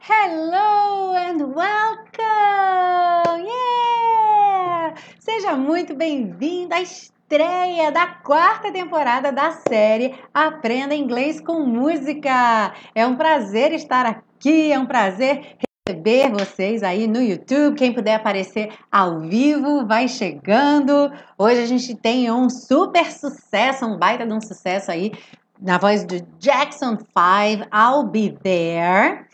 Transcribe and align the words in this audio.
Hello 0.00 1.12
and 1.14 1.54
welcome! 1.54 3.44
Yeah! 3.44 4.94
Seja 5.18 5.54
muito 5.54 5.94
bem-vindo 5.94 6.72
à 6.72 6.80
estreia 6.80 7.92
da 7.92 8.06
quarta 8.06 8.72
temporada 8.72 9.30
da 9.30 9.50
série 9.50 10.14
Aprenda 10.32 10.94
Inglês 10.94 11.42
com 11.42 11.60
Música. 11.60 12.72
É 12.94 13.06
um 13.06 13.16
prazer 13.16 13.72
estar 13.72 14.06
aqui, 14.06 14.72
é 14.72 14.78
um 14.78 14.86
prazer 14.86 15.58
receber 15.86 16.30
vocês 16.30 16.82
aí 16.82 17.06
no 17.06 17.20
YouTube. 17.20 17.76
Quem 17.76 17.92
puder 17.92 18.14
aparecer 18.14 18.72
ao 18.90 19.20
vivo, 19.20 19.86
vai 19.86 20.08
chegando. 20.08 21.12
Hoje 21.36 21.60
a 21.60 21.66
gente 21.66 21.94
tem 21.94 22.32
um 22.32 22.48
super 22.48 23.12
sucesso, 23.12 23.84
um 23.84 23.98
baita 23.98 24.26
de 24.26 24.32
um 24.32 24.40
sucesso 24.40 24.90
aí 24.90 25.12
na 25.60 25.76
voz 25.76 26.02
do 26.02 26.18
Jackson 26.38 26.96
5, 26.96 27.68
I'll 27.70 28.04
Be 28.04 28.34
There. 28.42 29.26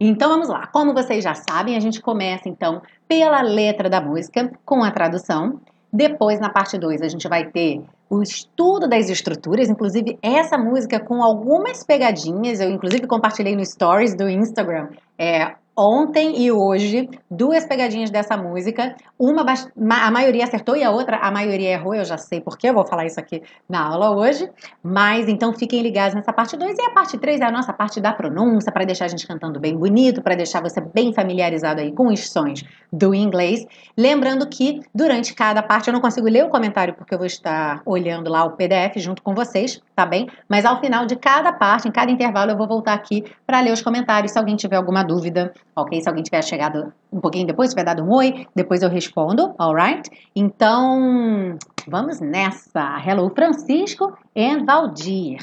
Então 0.00 0.30
vamos 0.30 0.48
lá. 0.48 0.66
Como 0.68 0.94
vocês 0.94 1.22
já 1.22 1.34
sabem, 1.34 1.76
a 1.76 1.80
gente 1.80 2.00
começa 2.00 2.48
então 2.48 2.80
pela 3.06 3.42
letra 3.42 3.90
da 3.90 4.00
música 4.00 4.50
com 4.64 4.82
a 4.82 4.90
tradução. 4.90 5.60
Depois, 5.92 6.40
na 6.40 6.48
parte 6.48 6.78
2, 6.78 7.02
a 7.02 7.08
gente 7.08 7.28
vai 7.28 7.50
ter 7.50 7.82
o 8.08 8.22
estudo 8.22 8.88
das 8.88 9.10
estruturas, 9.10 9.68
inclusive 9.68 10.18
essa 10.22 10.56
música 10.56 10.98
com 10.98 11.22
algumas 11.22 11.84
pegadinhas. 11.84 12.60
Eu, 12.60 12.70
inclusive, 12.70 13.06
compartilhei 13.06 13.54
no 13.54 13.64
Stories 13.64 14.14
do 14.14 14.26
Instagram 14.26 14.88
é, 15.18 15.54
ontem 15.76 16.42
e 16.42 16.52
hoje 16.52 17.08
duas 17.30 17.64
pegadinhas 17.64 18.10
dessa 18.10 18.36
música. 18.36 18.94
Uma 19.18 19.44
a 19.90 20.10
maioria 20.10 20.44
acertou 20.44 20.76
e 20.76 20.84
a 20.84 20.90
outra 20.90 21.16
a 21.18 21.30
maioria 21.30 21.70
errou. 21.70 21.94
Eu 21.94 22.04
já 22.04 22.18
sei 22.18 22.40
porque 22.40 22.68
eu 22.68 22.74
vou 22.74 22.86
falar 22.86 23.06
isso 23.06 23.18
aqui 23.18 23.42
na 23.68 23.86
aula 23.86 24.10
hoje. 24.10 24.48
Mas 24.82 25.28
então 25.28 25.52
fiquem 25.52 25.82
ligados 25.82 26.14
nessa 26.14 26.32
parte 26.32 26.56
2 26.56 26.76
e 26.78 26.82
a 26.82 26.90
parte 26.90 27.18
3 27.18 27.40
é 27.40 27.44
a 27.44 27.50
nossa 27.50 27.72
parte 27.72 28.00
da 28.00 28.12
pronúncia 28.12 28.70
para 28.70 28.84
deixar 28.84 29.06
a 29.06 29.08
gente 29.08 29.26
cantando 29.26 29.58
bem 29.58 29.76
bonito, 29.76 30.22
para 30.22 30.34
deixar 30.34 30.60
você 30.60 30.80
bem 30.80 31.12
familiarizado 31.12 31.80
aí 31.80 31.92
com 31.92 32.08
os 32.08 32.30
sons 32.30 32.62
do 32.92 33.14
inglês. 33.14 33.66
Lembrando 33.96 34.46
que 34.46 34.80
durante 34.94 35.34
cada 35.34 35.62
parte 35.62 35.88
eu 35.88 35.94
não 35.94 36.00
consigo 36.00 36.28
ler 36.28 36.44
o 36.44 36.50
comentário 36.50 36.94
porque 36.94 37.14
eu 37.14 37.18
vou 37.18 37.26
estar 37.26 37.80
olhando 37.86 38.30
lá 38.30 38.44
o 38.44 38.52
PDF 38.52 38.96
junto 38.96 39.22
com 39.22 39.34
vocês, 39.34 39.80
tá 39.96 40.04
bem? 40.04 40.28
Mas 40.48 40.64
ao 40.64 40.80
final 40.80 41.06
de 41.06 41.16
cada 41.16 41.52
parte, 41.52 41.88
em 41.88 41.92
cada 41.92 42.10
intervalo 42.10 42.50
eu 42.50 42.56
vou 42.56 42.66
voltar 42.66 42.92
aqui 42.92 43.24
para 43.46 43.60
ler 43.60 43.72
os 43.72 43.80
comentários 43.80 44.32
se 44.32 44.38
alguém 44.38 44.56
tiver 44.56 44.76
alguma 44.76 45.02
dúvida 45.02 45.52
ok? 45.74 46.00
Se 46.00 46.08
alguém 46.08 46.22
tiver 46.22 46.42
chegado 46.42 46.92
um 47.12 47.20
pouquinho 47.20 47.46
depois, 47.46 47.70
tiver 47.70 47.84
dado 47.84 48.02
um 48.02 48.12
oi, 48.12 48.46
depois 48.54 48.82
eu 48.82 48.88
respondo, 48.88 49.54
alright? 49.58 50.10
Então, 50.34 51.56
vamos 51.86 52.20
nessa. 52.20 52.98
Hello, 53.04 53.30
Francisco 53.34 54.16
and 54.36 54.64
Valdir. 54.64 55.40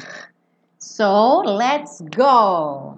So, 0.78 1.42
let's 1.44 2.02
go! 2.16 2.98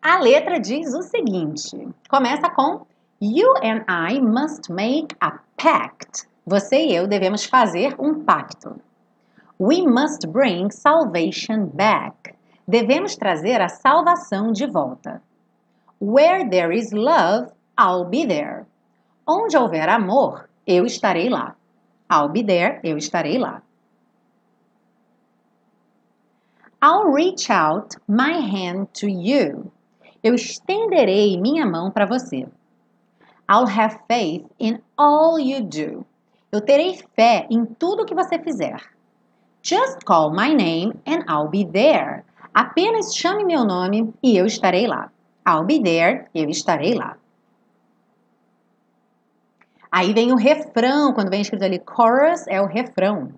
A 0.00 0.18
letra 0.20 0.60
diz 0.60 0.94
o 0.94 1.02
seguinte: 1.02 1.88
começa 2.08 2.48
com 2.50 2.86
You 3.20 3.52
and 3.64 3.84
I 3.88 4.20
must 4.20 4.70
make 4.72 5.16
a 5.20 5.38
pact. 5.56 6.28
Você 6.46 6.86
e 6.86 6.94
eu 6.94 7.06
devemos 7.06 7.44
fazer 7.44 7.96
um 7.98 8.22
pacto. 8.22 8.80
We 9.60 9.82
must 9.82 10.26
bring 10.28 10.70
salvation 10.70 11.66
back. 11.74 12.32
Devemos 12.66 13.16
trazer 13.16 13.60
a 13.60 13.68
salvação 13.68 14.52
de 14.52 14.66
volta. 14.66 15.20
Where 16.00 16.48
there 16.48 16.72
is 16.72 16.92
love, 16.92 17.52
I'll 17.76 18.04
be 18.04 18.24
there. 18.24 18.66
Onde 19.26 19.56
houver 19.56 19.88
amor, 19.88 20.48
eu 20.66 20.84
estarei 20.84 21.28
lá. 21.28 21.54
I'll 22.10 22.28
be 22.28 22.42
there, 22.42 22.80
eu 22.82 22.96
estarei 22.96 23.38
lá. 23.38 23.62
I'll 26.80 27.10
reach 27.12 27.50
out 27.50 27.96
my 28.06 28.40
hand 28.40 28.86
to 28.94 29.08
you. 29.08 29.72
Eu 30.22 30.34
estenderei 30.34 31.36
minha 31.36 31.66
mão 31.66 31.90
para 31.90 32.06
você. 32.06 32.46
I'll 33.48 33.66
have 33.66 33.98
faith 34.06 34.46
in 34.60 34.78
all 34.96 35.40
you 35.40 35.62
do. 35.62 36.06
Eu 36.52 36.60
terei 36.60 36.96
fé 37.16 37.46
em 37.50 37.64
tudo 37.64 38.06
que 38.06 38.14
você 38.14 38.38
fizer. 38.38 38.80
Just 39.62 40.04
call 40.04 40.30
my 40.30 40.54
name 40.54 40.94
and 41.04 41.24
I'll 41.28 41.48
be 41.48 41.64
there. 41.64 42.24
Apenas 42.54 43.14
chame 43.14 43.44
meu 43.44 43.64
nome 43.64 44.14
e 44.22 44.36
eu 44.36 44.46
estarei 44.46 44.86
lá. 44.86 45.10
I'll 45.48 45.64
be 45.64 45.82
there, 45.82 46.26
eu 46.34 46.50
estarei 46.50 46.94
lá. 46.94 47.16
Aí 49.90 50.12
vem 50.12 50.32
o 50.32 50.36
refrão, 50.36 51.14
quando 51.14 51.30
vem 51.30 51.40
escrito 51.40 51.64
ali 51.64 51.80
chorus, 51.96 52.46
é 52.46 52.60
o 52.60 52.66
refrão. 52.66 53.32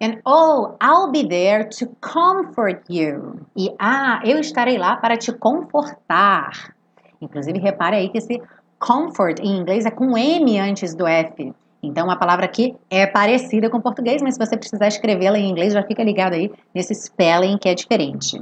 And 0.00 0.20
oh, 0.24 0.76
I'll 0.80 1.10
be 1.10 1.26
there 1.26 1.68
to 1.78 1.88
comfort 2.00 2.82
you. 2.88 3.40
E 3.56 3.74
ah, 3.78 4.20
eu 4.24 4.38
estarei 4.38 4.78
lá 4.78 4.96
para 4.96 5.16
te 5.16 5.32
confortar. 5.32 6.74
Inclusive, 7.20 7.58
repare 7.58 7.96
aí 7.96 8.08
que 8.08 8.18
esse 8.18 8.40
comfort 8.78 9.40
em 9.40 9.56
inglês 9.56 9.86
é 9.86 9.90
com 9.90 10.16
M 10.16 10.60
antes 10.60 10.94
do 10.94 11.06
F. 11.06 11.52
Então, 11.82 12.10
a 12.10 12.16
palavra 12.16 12.44
aqui 12.44 12.74
é 12.90 13.06
parecida 13.06 13.70
com 13.70 13.78
o 13.78 13.82
português, 13.82 14.20
mas 14.22 14.34
se 14.34 14.40
você 14.44 14.56
precisar 14.56 14.88
escrevê-la 14.88 15.38
em 15.38 15.48
inglês, 15.48 15.72
já 15.72 15.82
fica 15.82 16.04
ligado 16.04 16.34
aí 16.34 16.52
nesse 16.74 16.94
spelling 16.94 17.58
que 17.58 17.68
é 17.68 17.74
diferente. 17.74 18.40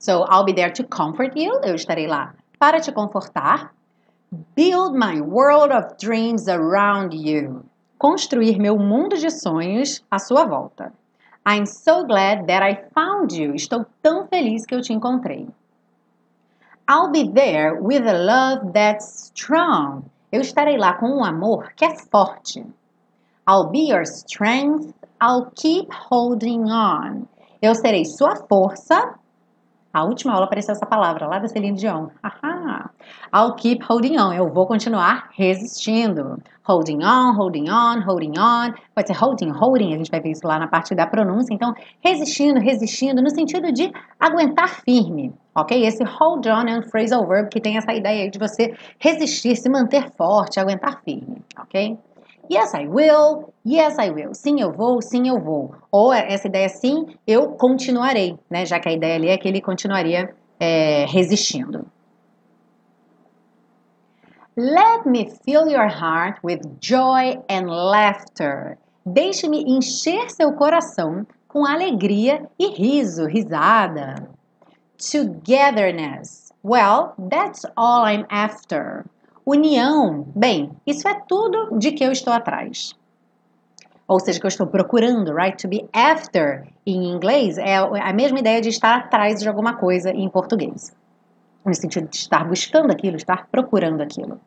So 0.00 0.24
I'll 0.24 0.44
be 0.44 0.54
there 0.54 0.72
to 0.72 0.84
comfort 0.84 1.36
you. 1.36 1.60
Eu 1.62 1.74
estarei 1.74 2.06
lá 2.06 2.34
para 2.58 2.80
te 2.80 2.90
confortar. 2.90 3.70
Build 4.56 4.94
my 4.96 5.20
world 5.20 5.70
of 5.72 5.98
dreams 5.98 6.48
around 6.48 7.14
you. 7.14 7.66
Construir 7.98 8.58
meu 8.58 8.78
mundo 8.78 9.18
de 9.18 9.30
sonhos 9.30 10.02
à 10.10 10.18
sua 10.18 10.46
volta. 10.46 10.90
I'm 11.46 11.66
so 11.66 12.06
glad 12.06 12.46
that 12.46 12.62
I 12.62 12.82
found 12.94 13.36
you. 13.36 13.54
Estou 13.54 13.84
tão 14.02 14.26
feliz 14.26 14.64
que 14.64 14.74
eu 14.74 14.80
te 14.80 14.94
encontrei. 14.94 15.46
I'll 16.88 17.10
be 17.10 17.28
there 17.28 17.78
with 17.78 18.06
a 18.06 18.16
love 18.16 18.72
that's 18.72 19.30
strong. 19.34 20.04
Eu 20.32 20.40
estarei 20.40 20.78
lá 20.78 20.94
com 20.94 21.08
um 21.08 21.24
amor 21.24 21.74
que 21.76 21.84
é 21.84 21.94
forte. 22.10 22.64
I'll 23.46 23.68
be 23.68 23.90
your 23.90 24.04
strength. 24.04 24.94
I'll 25.20 25.50
keep 25.54 25.92
holding 25.92 26.70
on. 26.70 27.26
Eu 27.60 27.74
serei 27.74 28.06
sua 28.06 28.36
força 28.48 29.18
a 29.92 30.04
última 30.04 30.32
aula 30.32 30.46
apareceu 30.46 30.72
essa 30.72 30.86
palavra 30.86 31.26
lá 31.26 31.38
da 31.38 31.48
Celine 31.48 31.76
Dion. 31.76 32.08
Ahá. 32.22 32.90
I'll 33.34 33.54
keep 33.56 33.82
holding 33.84 34.18
on. 34.18 34.32
Eu 34.32 34.48
vou 34.48 34.66
continuar 34.66 35.30
resistindo. 35.36 36.40
Holding 36.62 37.02
on, 37.02 37.34
holding 37.34 37.68
on, 37.68 38.00
holding 38.00 38.38
on. 38.38 38.72
Pode 38.94 39.08
ser 39.08 39.14
holding, 39.14 39.50
holding. 39.50 39.92
A 39.92 39.98
gente 39.98 40.10
vai 40.10 40.20
ver 40.20 40.30
isso 40.30 40.46
lá 40.46 40.60
na 40.60 40.68
parte 40.68 40.94
da 40.94 41.06
pronúncia. 41.06 41.52
Então, 41.52 41.74
resistindo, 42.00 42.60
resistindo, 42.60 43.20
no 43.20 43.30
sentido 43.30 43.72
de 43.72 43.90
aguentar 44.20 44.68
firme. 44.84 45.34
Ok? 45.56 45.84
Esse 45.84 46.04
hold 46.04 46.46
on 46.46 46.68
é 46.68 46.78
um 46.78 46.82
phrasal 46.82 47.26
verb 47.26 47.48
que 47.48 47.60
tem 47.60 47.76
essa 47.76 47.92
ideia 47.92 48.30
de 48.30 48.38
você 48.38 48.72
resistir, 49.00 49.56
se 49.56 49.68
manter 49.68 50.08
forte, 50.16 50.60
aguentar 50.60 51.02
firme. 51.02 51.42
Ok? 51.58 51.98
Yes, 52.50 52.74
I 52.74 52.88
will. 52.88 53.54
Yes, 53.64 53.96
I 53.98 54.10
will. 54.10 54.34
Sim, 54.34 54.60
eu 54.60 54.72
vou. 54.72 55.00
Sim, 55.00 55.28
eu 55.28 55.38
vou. 55.40 55.72
Ou 55.90 56.12
essa 56.12 56.48
ideia 56.48 56.68
sim, 56.68 57.06
eu 57.24 57.50
continuarei, 57.52 58.36
né? 58.50 58.66
Já 58.66 58.80
que 58.80 58.88
a 58.88 58.92
ideia 58.92 59.14
ali 59.14 59.28
é 59.28 59.38
que 59.38 59.46
ele 59.46 59.60
continuaria 59.60 60.34
é, 60.58 61.06
resistindo. 61.06 61.86
Let 64.56 65.06
me 65.06 65.30
fill 65.44 65.68
your 65.68 65.88
heart 65.88 66.40
with 66.42 66.60
joy 66.80 67.38
and 67.48 67.66
laughter. 67.68 68.76
Deixe-me 69.06 69.62
encher 69.62 70.28
seu 70.30 70.52
coração 70.52 71.24
com 71.46 71.64
alegria 71.64 72.48
e 72.58 72.66
riso, 72.68 73.26
risada. 73.26 74.28
Togetherness. 74.98 76.52
Well, 76.64 77.14
that's 77.16 77.64
all 77.76 78.04
I'm 78.04 78.26
after. 78.28 79.06
União, 79.52 80.28
bem, 80.36 80.70
isso 80.86 81.08
é 81.08 81.22
tudo 81.26 81.76
de 81.76 81.90
que 81.90 82.04
eu 82.04 82.12
estou 82.12 82.32
atrás. 82.32 82.94
Ou 84.06 84.20
seja, 84.20 84.38
que 84.38 84.46
eu 84.46 84.48
estou 84.48 84.68
procurando, 84.68 85.34
right? 85.34 85.60
To 85.60 85.66
be 85.66 85.88
after 85.92 86.68
em 86.86 87.10
inglês 87.10 87.58
é 87.58 87.74
a 87.74 88.12
mesma 88.12 88.38
ideia 88.38 88.60
de 88.60 88.68
estar 88.68 88.96
atrás 88.96 89.40
de 89.40 89.48
alguma 89.48 89.74
coisa 89.74 90.10
em 90.12 90.28
português. 90.28 90.96
No 91.64 91.74
sentido 91.74 92.06
de 92.08 92.14
estar 92.14 92.46
buscando 92.46 92.92
aquilo, 92.92 93.16
estar 93.16 93.48
procurando 93.50 94.00
aquilo. 94.02 94.40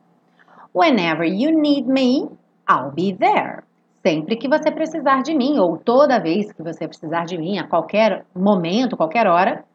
Whenever 0.73 1.27
you 1.27 1.51
need 1.51 1.85
me, 1.85 2.29
I'll 2.69 2.91
be 2.93 3.13
there. 3.13 3.63
Sempre 4.07 4.37
que 4.37 4.47
você 4.47 4.71
precisar 4.71 5.21
de 5.21 5.35
mim, 5.35 5.59
ou 5.59 5.77
toda 5.77 6.17
vez 6.17 6.49
que 6.53 6.63
você 6.63 6.87
precisar 6.87 7.25
de 7.25 7.37
mim, 7.37 7.57
a 7.57 7.67
qualquer 7.67 8.25
momento, 8.33 8.95
qualquer 8.95 9.27
hora, 9.27 9.65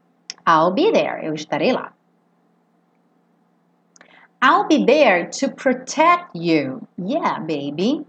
I'll 0.49 0.73
be 0.73 0.91
there. 0.91 1.23
Eu 1.23 1.35
estarei 1.35 1.71
lá. 1.73 1.93
I'll 4.41 4.69
be 4.69 4.85
there 4.85 5.29
to 5.41 5.51
protect 5.51 6.31
you. 6.35 6.87
Yeah, 6.97 7.41
baby. 7.41 8.07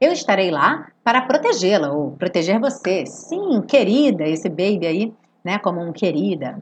Eu 0.00 0.12
estarei 0.12 0.50
lá 0.50 0.88
para 1.04 1.22
protegê-la 1.22 1.92
ou 1.92 2.12
proteger 2.12 2.58
você. 2.58 3.06
Sim, 3.06 3.62
querida, 3.62 4.24
esse 4.24 4.48
baby 4.48 4.86
aí, 4.86 5.14
né, 5.44 5.58
como 5.58 5.80
um 5.80 5.92
querida. 5.92 6.60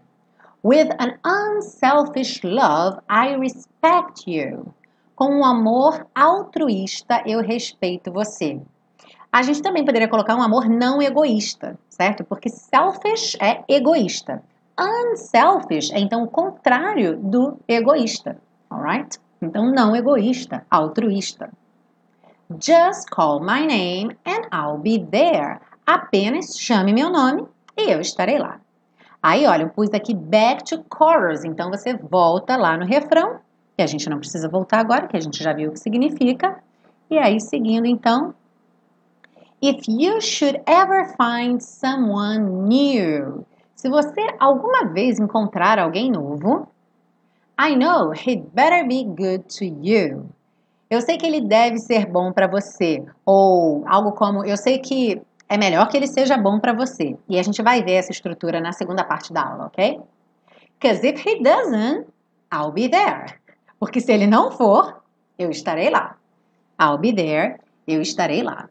With 0.62 0.90
an 0.98 1.18
unselfish 1.24 2.42
love, 2.44 2.98
I 3.08 3.38
respect 3.38 4.30
you. 4.30 4.74
Com 5.14 5.38
um 5.38 5.44
amor 5.44 6.06
altruísta, 6.14 7.22
eu 7.24 7.40
respeito 7.40 8.12
você. 8.12 8.60
A 9.32 9.42
gente 9.42 9.62
também 9.62 9.84
poderia 9.84 10.08
colocar 10.08 10.36
um 10.36 10.42
amor 10.42 10.68
não 10.68 11.00
egoísta, 11.00 11.78
certo? 11.88 12.22
Porque 12.22 12.50
selfish 12.50 13.36
é 13.40 13.64
egoísta. 13.66 14.42
Unselfish 14.78 15.90
é 15.92 16.00
então 16.00 16.22
o 16.22 16.28
contrário 16.28 17.16
do 17.16 17.58
egoísta, 17.66 18.38
alright? 18.76 19.18
Então 19.40 19.70
não 19.72 19.94
egoísta, 19.94 20.64
altruísta. 20.70 21.50
Just 22.50 23.10
call 23.10 23.40
my 23.40 23.66
name 23.66 24.16
and 24.24 24.48
I'll 24.52 24.78
be 24.78 24.98
there. 24.98 25.58
Apenas 25.86 26.58
chame 26.58 26.92
meu 26.92 27.10
nome 27.10 27.44
e 27.76 27.90
eu 27.90 28.00
estarei 28.00 28.38
lá. 28.38 28.60
Aí, 29.22 29.46
olha, 29.46 29.64
eu 29.64 29.70
pus 29.70 29.90
aqui 29.92 30.14
back 30.14 30.64
to 30.64 30.84
chorus, 30.96 31.44
então 31.44 31.70
você 31.70 31.96
volta 31.96 32.56
lá 32.56 32.76
no 32.76 32.84
refrão, 32.84 33.40
que 33.76 33.82
a 33.82 33.86
gente 33.86 34.08
não 34.08 34.18
precisa 34.18 34.48
voltar 34.48 34.78
agora, 34.78 35.08
que 35.08 35.16
a 35.16 35.20
gente 35.20 35.42
já 35.42 35.52
viu 35.52 35.70
o 35.70 35.72
que 35.72 35.80
significa. 35.80 36.62
E 37.10 37.18
aí, 37.18 37.40
seguindo, 37.40 37.86
então, 37.86 38.34
If 39.62 39.88
you 39.88 40.20
should 40.20 40.60
ever 40.66 41.16
find 41.16 41.62
someone 41.62 42.68
new. 42.68 43.46
Se 43.74 43.88
você 43.88 44.20
alguma 44.38 44.92
vez 44.92 45.18
encontrar 45.18 45.78
alguém 45.78 46.10
novo, 46.10 46.68
I 47.58 47.74
know 47.74 48.12
he'd 48.12 48.54
better 48.54 48.86
be 48.86 49.04
good 49.04 49.44
to 49.58 49.64
you. 49.64 50.28
Eu 50.90 51.00
sei 51.00 51.16
que 51.16 51.26
ele 51.26 51.40
deve 51.40 51.78
ser 51.78 52.06
bom 52.06 52.30
para 52.30 52.46
você. 52.46 53.02
Ou 53.24 53.82
algo 53.88 54.12
como, 54.12 54.44
eu 54.44 54.56
sei 54.56 54.78
que 54.78 55.20
é 55.48 55.56
melhor 55.56 55.88
que 55.88 55.96
ele 55.96 56.06
seja 56.06 56.36
bom 56.36 56.60
para 56.60 56.74
você. 56.74 57.16
E 57.28 57.38
a 57.38 57.42
gente 57.42 57.62
vai 57.62 57.82
ver 57.82 57.94
essa 57.94 58.12
estrutura 58.12 58.60
na 58.60 58.72
segunda 58.72 59.02
parte 59.04 59.32
da 59.32 59.42
aula, 59.42 59.66
ok? 59.66 60.00
Because 60.78 61.06
if 61.06 61.24
he 61.26 61.42
doesn't, 61.42 62.06
I'll 62.52 62.70
be 62.70 62.88
there. 62.88 63.34
Porque 63.80 64.00
se 64.00 64.12
ele 64.12 64.26
não 64.26 64.50
for, 64.52 65.02
eu 65.38 65.50
estarei 65.50 65.88
lá. 65.90 66.16
I'll 66.80 66.98
be 66.98 67.14
there, 67.14 67.58
eu 67.86 68.02
estarei 68.02 68.42
lá. 68.42 68.68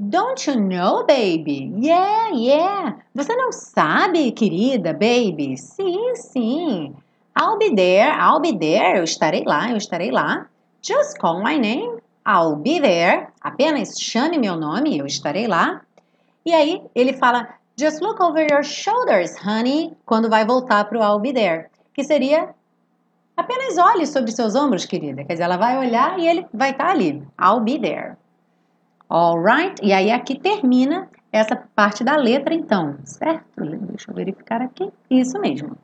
Don't 0.00 0.46
you 0.46 0.54
know, 0.54 1.04
baby? 1.04 1.72
Yeah, 1.76 2.30
yeah. 2.32 2.96
Você 3.16 3.34
não 3.34 3.50
sabe, 3.50 4.30
querida, 4.30 4.92
baby? 4.92 5.56
Sim, 5.56 6.14
sim. 6.14 6.94
I'll 7.36 7.58
be 7.58 7.74
there, 7.74 8.12
I'll 8.12 8.38
be 8.38 8.56
there. 8.56 8.96
Eu 8.96 9.02
estarei 9.02 9.42
lá, 9.44 9.72
eu 9.72 9.76
estarei 9.76 10.12
lá. 10.12 10.46
Just 10.80 11.18
call 11.18 11.42
my 11.42 11.58
name. 11.58 11.98
I'll 12.24 12.54
be 12.54 12.80
there. 12.80 13.26
Apenas 13.40 13.98
chame 13.98 14.38
meu 14.38 14.54
nome, 14.54 14.96
eu 14.96 15.04
estarei 15.04 15.48
lá. 15.48 15.82
E 16.46 16.54
aí 16.54 16.80
ele 16.94 17.12
fala, 17.14 17.48
just 17.76 18.00
look 18.00 18.22
over 18.22 18.46
your 18.48 18.62
shoulders, 18.62 19.34
honey, 19.44 19.96
quando 20.06 20.30
vai 20.30 20.44
voltar 20.44 20.84
para 20.84 20.98
o 20.98 21.02
I'll 21.02 21.18
be 21.18 21.32
there. 21.32 21.66
Que 21.92 22.04
seria 22.04 22.54
apenas 23.36 23.76
olhe 23.78 24.06
sobre 24.06 24.30
seus 24.30 24.54
ombros, 24.54 24.84
querida. 24.84 25.24
Quer 25.24 25.32
dizer, 25.32 25.44
ela 25.44 25.56
vai 25.56 25.76
olhar 25.76 26.20
e 26.20 26.28
ele 26.28 26.46
vai 26.54 26.70
estar 26.70 26.90
ali. 26.90 27.20
I'll 27.36 27.58
be 27.58 27.80
there. 27.80 28.16
Alright? 29.08 29.80
E 29.82 29.92
aí 29.92 30.10
aqui 30.10 30.38
termina 30.38 31.08
essa 31.32 31.56
parte 31.74 32.04
da 32.04 32.16
letra, 32.16 32.54
então, 32.54 32.96
certo? 33.04 33.44
Deixa 33.56 34.10
eu 34.10 34.14
verificar 34.14 34.60
aqui. 34.60 34.90
Isso 35.10 35.38
mesmo. 35.40 35.76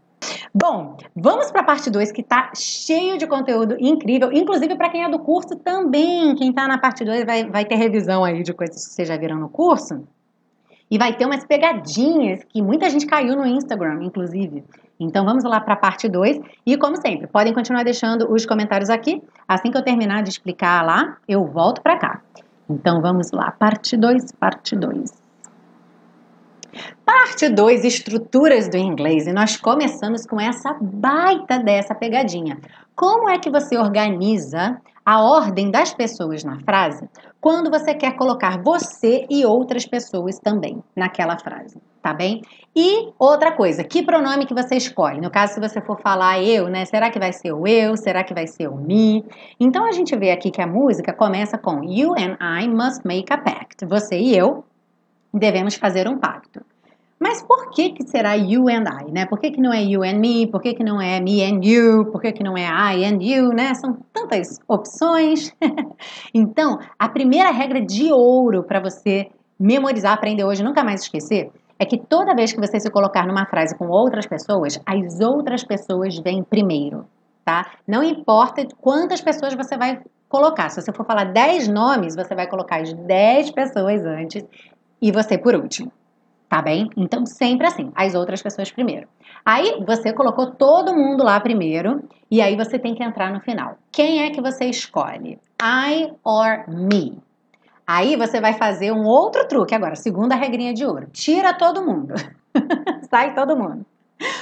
Bom, 0.54 0.96
vamos 1.14 1.50
para 1.50 1.62
a 1.62 1.64
parte 1.64 1.90
2 1.90 2.12
que 2.12 2.20
está 2.20 2.50
cheio 2.54 3.18
de 3.18 3.26
conteúdo 3.26 3.76
incrível, 3.78 4.32
inclusive 4.32 4.74
para 4.76 4.88
quem 4.88 5.04
é 5.04 5.08
do 5.08 5.18
curso 5.18 5.56
também. 5.56 6.34
Quem 6.34 6.50
está 6.50 6.68
na 6.68 6.78
parte 6.78 7.04
2 7.04 7.24
vai, 7.24 7.44
vai 7.44 7.64
ter 7.64 7.74
revisão 7.74 8.24
aí 8.24 8.42
de 8.42 8.52
coisas 8.52 8.86
que 8.86 8.94
vocês 8.94 9.08
já 9.08 9.16
viram 9.16 9.38
no 9.38 9.48
curso. 9.48 10.06
E 10.90 10.98
vai 10.98 11.16
ter 11.16 11.24
umas 11.26 11.44
pegadinhas 11.44 12.44
que 12.44 12.62
muita 12.62 12.88
gente 12.88 13.06
caiu 13.06 13.34
no 13.36 13.46
Instagram, 13.46 14.04
inclusive. 14.04 14.64
Então 15.00 15.24
vamos 15.24 15.42
lá 15.42 15.60
para 15.60 15.74
a 15.74 15.76
parte 15.76 16.08
2. 16.08 16.40
E 16.64 16.76
como 16.76 16.96
sempre, 16.96 17.26
podem 17.26 17.52
continuar 17.52 17.82
deixando 17.82 18.32
os 18.32 18.46
comentários 18.46 18.90
aqui. 18.90 19.22
Assim 19.48 19.70
que 19.70 19.76
eu 19.76 19.82
terminar 19.82 20.22
de 20.22 20.28
explicar 20.28 20.84
lá, 20.84 21.16
eu 21.26 21.44
volto 21.46 21.82
para 21.82 21.98
cá. 21.98 22.22
Então 22.68 23.00
vamos 23.00 23.30
lá, 23.32 23.50
parte 23.52 23.96
2, 23.96 24.32
parte 24.32 24.74
2. 24.74 25.24
Parte 27.04 27.48
2, 27.48 27.84
estruturas 27.84 28.68
do 28.68 28.76
inglês. 28.76 29.26
E 29.26 29.32
nós 29.32 29.56
começamos 29.56 30.26
com 30.26 30.40
essa 30.40 30.76
baita 30.80 31.58
dessa 31.58 31.94
pegadinha. 31.94 32.58
Como 32.96 33.28
é 33.28 33.38
que 33.38 33.50
você 33.50 33.76
organiza 33.76 34.80
a 35.04 35.22
ordem 35.22 35.70
das 35.70 35.92
pessoas 35.92 36.42
na 36.42 36.58
frase 36.60 37.08
quando 37.40 37.70
você 37.70 37.94
quer 37.94 38.16
colocar 38.16 38.62
você 38.62 39.26
e 39.28 39.44
outras 39.44 39.84
pessoas 39.84 40.38
também 40.38 40.82
naquela 40.96 41.38
frase, 41.38 41.78
tá 42.02 42.14
bem? 42.14 42.40
E 42.76 43.12
outra 43.18 43.52
coisa, 43.52 43.84
que 43.84 44.02
pronome 44.02 44.46
que 44.46 44.54
você 44.54 44.74
escolhe? 44.74 45.20
No 45.20 45.30
caso, 45.30 45.54
se 45.54 45.60
você 45.60 45.80
for 45.80 46.00
falar 46.00 46.42
eu, 46.42 46.68
né? 46.68 46.84
Será 46.84 47.08
que 47.08 47.20
vai 47.20 47.32
ser 47.32 47.52
o 47.52 47.68
eu? 47.68 47.96
Será 47.96 48.24
que 48.24 48.34
vai 48.34 48.48
ser 48.48 48.68
o 48.68 48.74
me? 48.74 49.24
Então 49.60 49.86
a 49.86 49.92
gente 49.92 50.16
vê 50.16 50.32
aqui 50.32 50.50
que 50.50 50.60
a 50.60 50.66
música 50.66 51.12
começa 51.12 51.56
com 51.56 51.84
You 51.84 52.14
and 52.18 52.36
I 52.40 52.66
must 52.66 53.06
make 53.06 53.32
a 53.32 53.38
pact. 53.38 53.86
Você 53.86 54.18
e 54.18 54.36
eu 54.36 54.64
devemos 55.32 55.76
fazer 55.76 56.08
um 56.08 56.18
pacto. 56.18 56.62
Mas 57.18 57.40
por 57.42 57.70
que, 57.70 57.90
que 57.90 58.06
será 58.08 58.34
you 58.34 58.68
and 58.68 58.84
I, 58.84 59.12
né? 59.12 59.24
Por 59.24 59.38
que, 59.38 59.52
que 59.52 59.60
não 59.60 59.72
é 59.72 59.82
you 59.82 60.02
and 60.02 60.18
me? 60.18 60.48
Por 60.48 60.60
que, 60.60 60.74
que 60.74 60.82
não 60.82 61.00
é 61.00 61.20
me 61.20 61.44
and 61.44 61.60
you? 61.64 62.06
Por 62.06 62.20
que, 62.20 62.32
que 62.32 62.42
não 62.42 62.56
é 62.56 62.66
I 62.66 63.04
and 63.04 63.22
you, 63.22 63.50
né? 63.50 63.72
São 63.74 63.96
tantas 64.12 64.58
opções. 64.66 65.54
então, 66.34 66.78
a 66.98 67.08
primeira 67.08 67.50
regra 67.50 67.80
de 67.80 68.12
ouro 68.12 68.64
para 68.64 68.80
você 68.80 69.28
memorizar, 69.58 70.12
aprender 70.12 70.44
hoje, 70.44 70.64
nunca 70.64 70.82
mais 70.82 71.02
esquecer, 71.02 71.50
é 71.78 71.84
que 71.84 71.98
toda 71.98 72.34
vez 72.34 72.52
que 72.52 72.60
você 72.60 72.78
se 72.78 72.90
colocar 72.90 73.26
numa 73.26 73.46
frase 73.46 73.76
com 73.76 73.88
outras 73.88 74.26
pessoas, 74.26 74.80
as 74.86 75.20
outras 75.20 75.64
pessoas 75.64 76.18
vêm 76.18 76.42
primeiro, 76.42 77.06
tá? 77.44 77.72
Não 77.86 78.02
importa 78.02 78.66
quantas 78.80 79.20
pessoas 79.20 79.54
você 79.54 79.76
vai 79.76 80.00
colocar. 80.28 80.68
Se 80.70 80.80
você 80.80 80.92
for 80.92 81.04
falar 81.04 81.24
10 81.24 81.68
nomes, 81.68 82.14
você 82.16 82.34
vai 82.34 82.46
colocar 82.46 82.80
as 82.80 82.92
10 82.92 83.50
pessoas 83.50 84.04
antes 84.04 84.44
e 85.00 85.12
você 85.12 85.36
por 85.36 85.54
último 85.54 85.92
tá 86.54 86.62
bem? 86.62 86.88
Então, 86.96 87.26
sempre 87.26 87.66
assim, 87.66 87.90
as 87.96 88.14
outras 88.14 88.40
pessoas 88.40 88.70
primeiro. 88.70 89.08
Aí, 89.44 89.82
você 89.84 90.12
colocou 90.12 90.52
todo 90.52 90.94
mundo 90.94 91.24
lá 91.24 91.40
primeiro, 91.40 92.00
e 92.30 92.40
aí 92.40 92.54
você 92.54 92.78
tem 92.78 92.94
que 92.94 93.02
entrar 93.02 93.32
no 93.32 93.40
final. 93.40 93.76
Quem 93.90 94.22
é 94.22 94.30
que 94.30 94.40
você 94.40 94.66
escolhe? 94.66 95.36
I 95.60 96.12
or 96.22 96.64
me? 96.68 97.18
Aí 97.86 98.16
você 98.16 98.40
vai 98.40 98.54
fazer 98.54 98.92
um 98.92 99.04
outro 99.04 99.46
truque 99.46 99.74
agora, 99.74 99.94
segunda 99.94 100.34
regrinha 100.34 100.72
de 100.72 100.84
ouro. 100.84 101.08
Tira 101.12 101.52
todo 101.52 101.84
mundo. 101.84 102.14
sai 103.10 103.34
todo 103.34 103.56
mundo. 103.56 103.84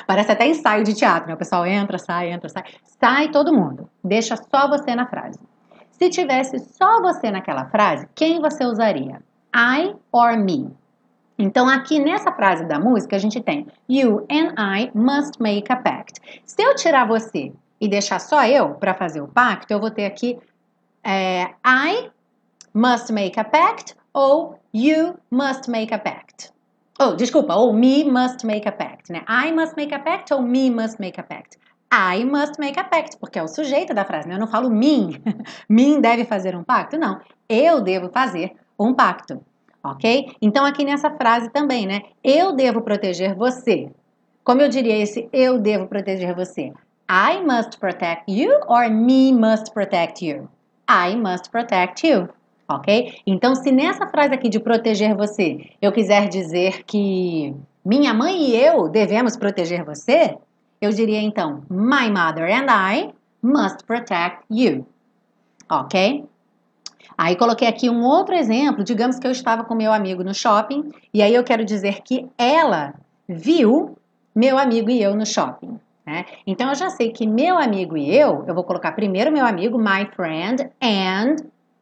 Parece 0.06 0.32
até 0.32 0.46
ensaio 0.46 0.84
de 0.84 0.94
teatro, 0.94 1.28
né? 1.28 1.34
O 1.34 1.38
pessoal 1.38 1.66
entra, 1.66 1.98
sai, 1.98 2.30
entra, 2.30 2.48
sai. 2.48 2.64
Sai 3.00 3.28
todo 3.30 3.52
mundo. 3.52 3.88
Deixa 4.04 4.36
só 4.36 4.68
você 4.68 4.94
na 4.94 5.06
frase. 5.06 5.38
Se 5.90 6.08
tivesse 6.08 6.58
só 6.58 7.00
você 7.00 7.30
naquela 7.30 7.66
frase, 7.66 8.08
quem 8.14 8.40
você 8.40 8.64
usaria? 8.64 9.20
I 9.54 9.94
or 10.10 10.36
me? 10.36 10.70
Então, 11.38 11.68
aqui 11.68 11.98
nessa 11.98 12.30
frase 12.32 12.64
da 12.66 12.78
música, 12.78 13.16
a 13.16 13.18
gente 13.18 13.40
tem 13.40 13.66
You 13.88 14.26
and 14.30 14.54
I 14.58 14.90
must 14.94 15.40
make 15.40 15.72
a 15.72 15.76
pact. 15.76 16.20
Se 16.44 16.62
eu 16.62 16.74
tirar 16.74 17.06
você 17.06 17.52
e 17.80 17.88
deixar 17.88 18.20
só 18.20 18.44
eu 18.44 18.74
para 18.74 18.94
fazer 18.94 19.20
o 19.20 19.28
pacto, 19.28 19.72
eu 19.72 19.80
vou 19.80 19.90
ter 19.90 20.04
aqui 20.04 20.38
é, 21.02 21.50
I 21.66 22.10
must 22.74 23.12
make 23.12 23.38
a 23.38 23.44
pact 23.44 23.94
ou 24.12 24.58
You 24.74 25.18
must 25.30 25.70
make 25.70 25.92
a 25.92 25.98
pact. 25.98 26.50
Oh, 26.98 27.14
desculpa, 27.14 27.54
ou 27.54 27.72
me 27.72 28.04
must 28.04 28.46
make 28.46 28.66
a 28.66 28.72
pact, 28.72 29.12
né? 29.12 29.22
I 29.28 29.52
must 29.52 29.76
make 29.76 29.94
a 29.94 29.98
pact 29.98 30.32
ou 30.32 30.40
me 30.40 30.70
must 30.70 30.98
make 30.98 31.20
a 31.20 31.22
pact. 31.22 31.58
I 31.92 32.24
must 32.24 32.58
make 32.58 32.78
a 32.80 32.84
pact, 32.84 33.18
porque 33.18 33.38
é 33.38 33.42
o 33.42 33.48
sujeito 33.48 33.92
da 33.92 34.04
frase, 34.04 34.26
né? 34.26 34.36
Eu 34.36 34.38
não 34.38 34.46
falo 34.46 34.70
mim. 34.70 35.20
mim 35.68 36.00
deve 36.00 36.24
fazer 36.24 36.56
um 36.56 36.64
pacto? 36.64 36.98
Não. 36.98 37.20
Eu 37.48 37.82
devo 37.82 38.08
fazer 38.10 38.52
um 38.78 38.94
pacto 38.94 39.44
ok? 39.82 40.36
Então, 40.40 40.64
aqui 40.64 40.84
nessa 40.84 41.10
frase 41.10 41.50
também, 41.50 41.86
né? 41.86 42.02
Eu 42.22 42.52
devo 42.52 42.82
proteger 42.82 43.34
você. 43.34 43.90
Como 44.44 44.60
eu 44.60 44.68
diria 44.68 44.96
esse 44.96 45.28
eu 45.32 45.58
devo 45.58 45.86
proteger 45.86 46.34
você? 46.34 46.72
I 47.10 47.40
must 47.44 47.78
protect 47.78 48.24
you 48.28 48.52
or 48.68 48.88
me 48.88 49.32
must 49.32 49.72
protect 49.72 50.24
you? 50.24 50.48
I 50.88 51.16
must 51.16 51.50
protect 51.50 52.06
you. 52.06 52.28
Ok? 52.76 53.20
Então, 53.26 53.54
se 53.54 53.70
nessa 53.70 54.06
frase 54.06 54.34
aqui 54.34 54.48
de 54.48 54.60
proteger 54.60 55.14
você 55.14 55.70
eu 55.80 55.92
quiser 55.92 56.28
dizer 56.28 56.84
que 56.84 57.54
minha 57.84 58.14
mãe 58.14 58.50
e 58.50 58.56
eu 58.56 58.88
devemos 58.88 59.36
proteger 59.36 59.84
você, 59.84 60.36
eu 60.80 60.90
diria 60.90 61.20
então: 61.20 61.62
My 61.70 62.10
mother 62.10 62.48
and 62.50 62.66
I 62.70 63.12
must 63.42 63.84
protect 63.84 64.44
you. 64.50 64.86
Ok? 65.70 66.24
Aí 67.16 67.36
coloquei 67.36 67.68
aqui 67.68 67.90
um 67.90 68.02
outro 68.04 68.34
exemplo, 68.34 68.82
digamos 68.84 69.18
que 69.18 69.26
eu 69.26 69.30
estava 69.30 69.64
com 69.64 69.74
meu 69.74 69.92
amigo 69.92 70.24
no 70.24 70.34
shopping, 70.34 70.90
e 71.12 71.22
aí 71.22 71.34
eu 71.34 71.44
quero 71.44 71.64
dizer 71.64 72.00
que 72.02 72.28
ela 72.38 72.94
viu 73.28 73.96
meu 74.34 74.58
amigo 74.58 74.90
e 74.90 75.02
eu 75.02 75.14
no 75.14 75.26
shopping. 75.26 75.78
Né? 76.04 76.24
Então 76.46 76.68
eu 76.68 76.74
já 76.74 76.90
sei 76.90 77.12
que 77.12 77.26
meu 77.26 77.56
amigo 77.58 77.96
e 77.96 78.14
eu, 78.16 78.44
eu 78.46 78.54
vou 78.54 78.64
colocar 78.64 78.92
primeiro 78.92 79.30
meu 79.30 79.46
amigo, 79.46 79.78
my 79.78 80.06
friend, 80.16 80.68
and, 80.80 81.36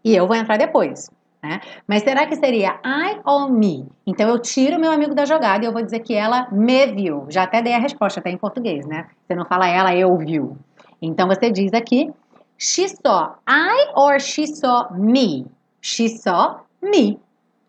e 0.05 0.15
eu 0.15 0.27
vou 0.27 0.37
entrar 0.37 0.57
depois. 0.57 1.11
Né? 1.43 1.61
Mas 1.87 2.03
será 2.03 2.27
que 2.27 2.37
seria 2.37 2.79
I 2.85 3.21
or 3.25 3.51
me? 3.51 3.87
Então 4.07 4.29
eu 4.29 4.39
tiro 4.39 4.79
meu 4.79 4.93
amigo 4.93 5.15
da 5.15 5.25
jogada 5.25 5.65
e 5.65 5.69
eu 5.69 5.73
vou 5.73 5.83
dizer 5.83 6.01
que 6.01 6.15
ela 6.15 6.49
me 6.53 6.87
viu. 6.89 7.27
Já 7.31 7.45
até 7.45 7.63
dei 7.63 7.73
a 7.73 7.79
resposta, 7.79 8.21
até 8.21 8.31
em 8.31 8.37
português, 8.37 8.87
né? 8.87 9.09
Você 9.27 9.35
não 9.35 9.47
fala 9.47 9.67
ela, 9.67 9.95
eu 9.95 10.17
viu. 10.19 10.57
Então 11.01 11.27
você 11.27 11.51
diz 11.51 11.73
aqui 11.73 12.13
She 12.59 12.89
saw 12.89 13.37
I 13.49 13.93
or 13.97 14.21
she 14.21 14.47
saw 14.47 14.93
me? 14.93 15.47
She 15.81 16.09
saw 16.11 16.61
me. 16.83 17.19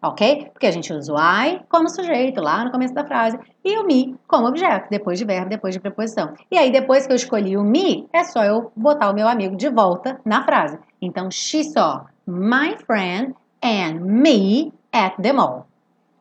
Ok? 0.03 0.49
Porque 0.51 0.65
a 0.65 0.71
gente 0.71 0.91
usa 0.91 1.13
o 1.13 1.17
I 1.17 1.61
como 1.69 1.87
sujeito 1.87 2.41
lá 2.41 2.65
no 2.65 2.71
começo 2.71 2.93
da 2.93 3.05
frase 3.05 3.37
e 3.63 3.77
o 3.77 3.85
me 3.85 4.15
como 4.27 4.47
objeto, 4.47 4.89
depois 4.89 5.19
de 5.19 5.25
verbo, 5.25 5.49
depois 5.49 5.75
de 5.75 5.79
preposição. 5.79 6.33
E 6.49 6.57
aí, 6.57 6.71
depois 6.71 7.05
que 7.05 7.11
eu 7.11 7.15
escolhi 7.15 7.55
o 7.55 7.63
me, 7.63 8.07
é 8.11 8.23
só 8.23 8.43
eu 8.43 8.71
botar 8.75 9.11
o 9.11 9.13
meu 9.13 9.27
amigo 9.27 9.55
de 9.55 9.69
volta 9.69 10.19
na 10.25 10.43
frase. 10.43 10.79
Então, 10.99 11.29
she 11.29 11.63
saw 11.63 12.05
my 12.25 12.75
friend 12.85 13.35
and 13.63 13.99
me 14.01 14.73
at 14.91 15.13
the 15.21 15.31
mall. 15.31 15.67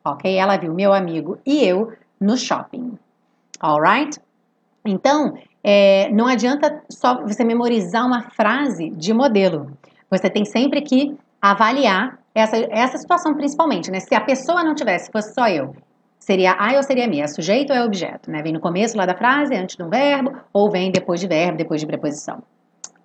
Ok? 0.05 0.31
Ela 0.31 0.57
viu 0.57 0.73
meu 0.73 0.93
amigo 0.93 1.39
e 1.43 1.63
eu 1.63 1.91
no 2.19 2.37
shopping. 2.37 2.99
Alright? 3.59 4.19
Então, 4.85 5.33
é, 5.63 6.09
não 6.11 6.27
adianta 6.27 6.83
só 6.89 7.21
você 7.21 7.43
memorizar 7.43 8.05
uma 8.05 8.29
frase 8.29 8.91
de 8.91 9.11
modelo. 9.11 9.71
Você 10.09 10.29
tem 10.29 10.45
sempre 10.45 10.81
que 10.81 11.17
avaliar 11.41 12.20
essa, 12.33 12.57
essa 12.69 12.97
situação 12.97 13.33
principalmente, 13.35 13.91
né? 13.91 13.99
Se 13.99 14.13
a 14.15 14.21
pessoa 14.21 14.63
não 14.63 14.73
tivesse, 14.73 15.11
fosse 15.11 15.33
só 15.33 15.47
eu, 15.47 15.75
seria 16.19 16.55
I 16.59 16.77
ou 16.77 16.83
seria 16.83 17.07
me? 17.07 17.19
É 17.19 17.27
sujeito 17.27 17.71
ou 17.71 17.75
é 17.77 17.83
objeto, 17.83 18.31
né? 18.31 18.41
Vem 18.41 18.53
no 18.53 18.59
começo 18.59 18.97
lá 18.97 19.05
da 19.05 19.15
frase, 19.15 19.55
antes 19.55 19.75
de 19.75 19.83
um 19.83 19.89
verbo, 19.89 20.33
ou 20.53 20.69
vem 20.69 20.91
depois 20.91 21.19
de 21.19 21.27
verbo, 21.27 21.57
depois 21.57 21.81
de 21.81 21.87
preposição. 21.87 22.41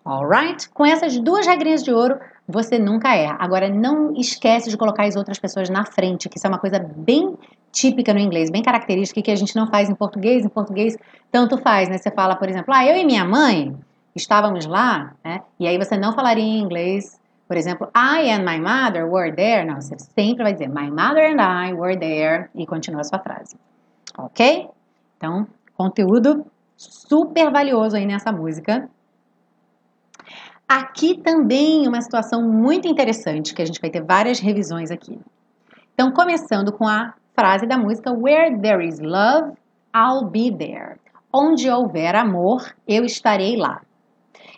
Alright? 0.04 0.68
Com 0.70 0.86
essas 0.86 1.18
duas 1.18 1.46
regrinhas 1.46 1.82
de 1.82 1.92
ouro, 1.92 2.16
você 2.46 2.78
nunca 2.78 3.16
erra. 3.16 3.36
Agora, 3.40 3.68
não 3.68 4.12
esquece 4.14 4.70
de 4.70 4.76
colocar 4.76 5.04
as 5.04 5.16
outras 5.16 5.36
pessoas 5.36 5.68
na 5.68 5.84
frente, 5.84 6.28
que 6.28 6.38
isso 6.38 6.46
é 6.46 6.50
uma 6.50 6.60
coisa 6.60 6.78
bem 6.78 7.36
típica 7.72 8.14
no 8.14 8.20
inglês, 8.20 8.48
bem 8.48 8.62
característica 8.62 9.20
que 9.20 9.32
a 9.32 9.34
gente 9.34 9.56
não 9.56 9.66
faz 9.66 9.90
em 9.90 9.94
português. 9.96 10.44
Em 10.44 10.48
português, 10.48 10.96
tanto 11.32 11.58
faz, 11.58 11.88
né? 11.88 11.98
Você 11.98 12.10
fala, 12.12 12.36
por 12.36 12.48
exemplo, 12.48 12.72
ah, 12.72 12.86
eu 12.86 12.96
e 12.96 13.04
minha 13.04 13.24
mãe 13.24 13.74
estávamos 14.14 14.64
lá, 14.64 15.12
né? 15.24 15.40
E 15.58 15.66
aí 15.66 15.76
você 15.76 15.96
não 15.96 16.12
falaria 16.14 16.44
em 16.44 16.60
inglês, 16.60 17.18
por 17.46 17.56
exemplo, 17.56 17.88
I 17.94 18.30
and 18.30 18.44
my 18.44 18.58
mother 18.58 19.06
were 19.06 19.34
there. 19.34 19.64
Não, 19.64 19.80
você 19.80 19.96
sempre 19.98 20.42
vai 20.42 20.52
dizer 20.52 20.68
my 20.68 20.90
mother 20.90 21.30
and 21.30 21.40
I 21.40 21.72
were 21.72 21.96
there 21.96 22.48
e 22.54 22.66
continua 22.66 23.02
a 23.02 23.04
sua 23.04 23.18
frase. 23.20 23.56
Ok? 24.18 24.68
Então, 25.16 25.46
conteúdo 25.76 26.44
super 26.76 27.50
valioso 27.52 27.96
aí 27.96 28.04
nessa 28.04 28.32
música. 28.32 28.88
Aqui 30.68 31.22
também 31.22 31.86
uma 31.86 32.00
situação 32.00 32.42
muito 32.42 32.88
interessante, 32.88 33.54
que 33.54 33.62
a 33.62 33.64
gente 33.64 33.80
vai 33.80 33.90
ter 33.90 34.02
várias 34.02 34.40
revisões 34.40 34.90
aqui. 34.90 35.18
Então, 35.94 36.10
começando 36.10 36.72
com 36.72 36.86
a 36.86 37.14
frase 37.34 37.66
da 37.66 37.78
música 37.78 38.12
Where 38.12 38.58
there 38.60 38.84
is 38.84 38.98
love, 38.98 39.52
I'll 39.94 40.28
be 40.28 40.50
there. 40.50 40.98
Onde 41.32 41.70
houver 41.70 42.16
amor, 42.16 42.74
eu 42.88 43.04
estarei 43.04 43.56
lá. 43.56 43.80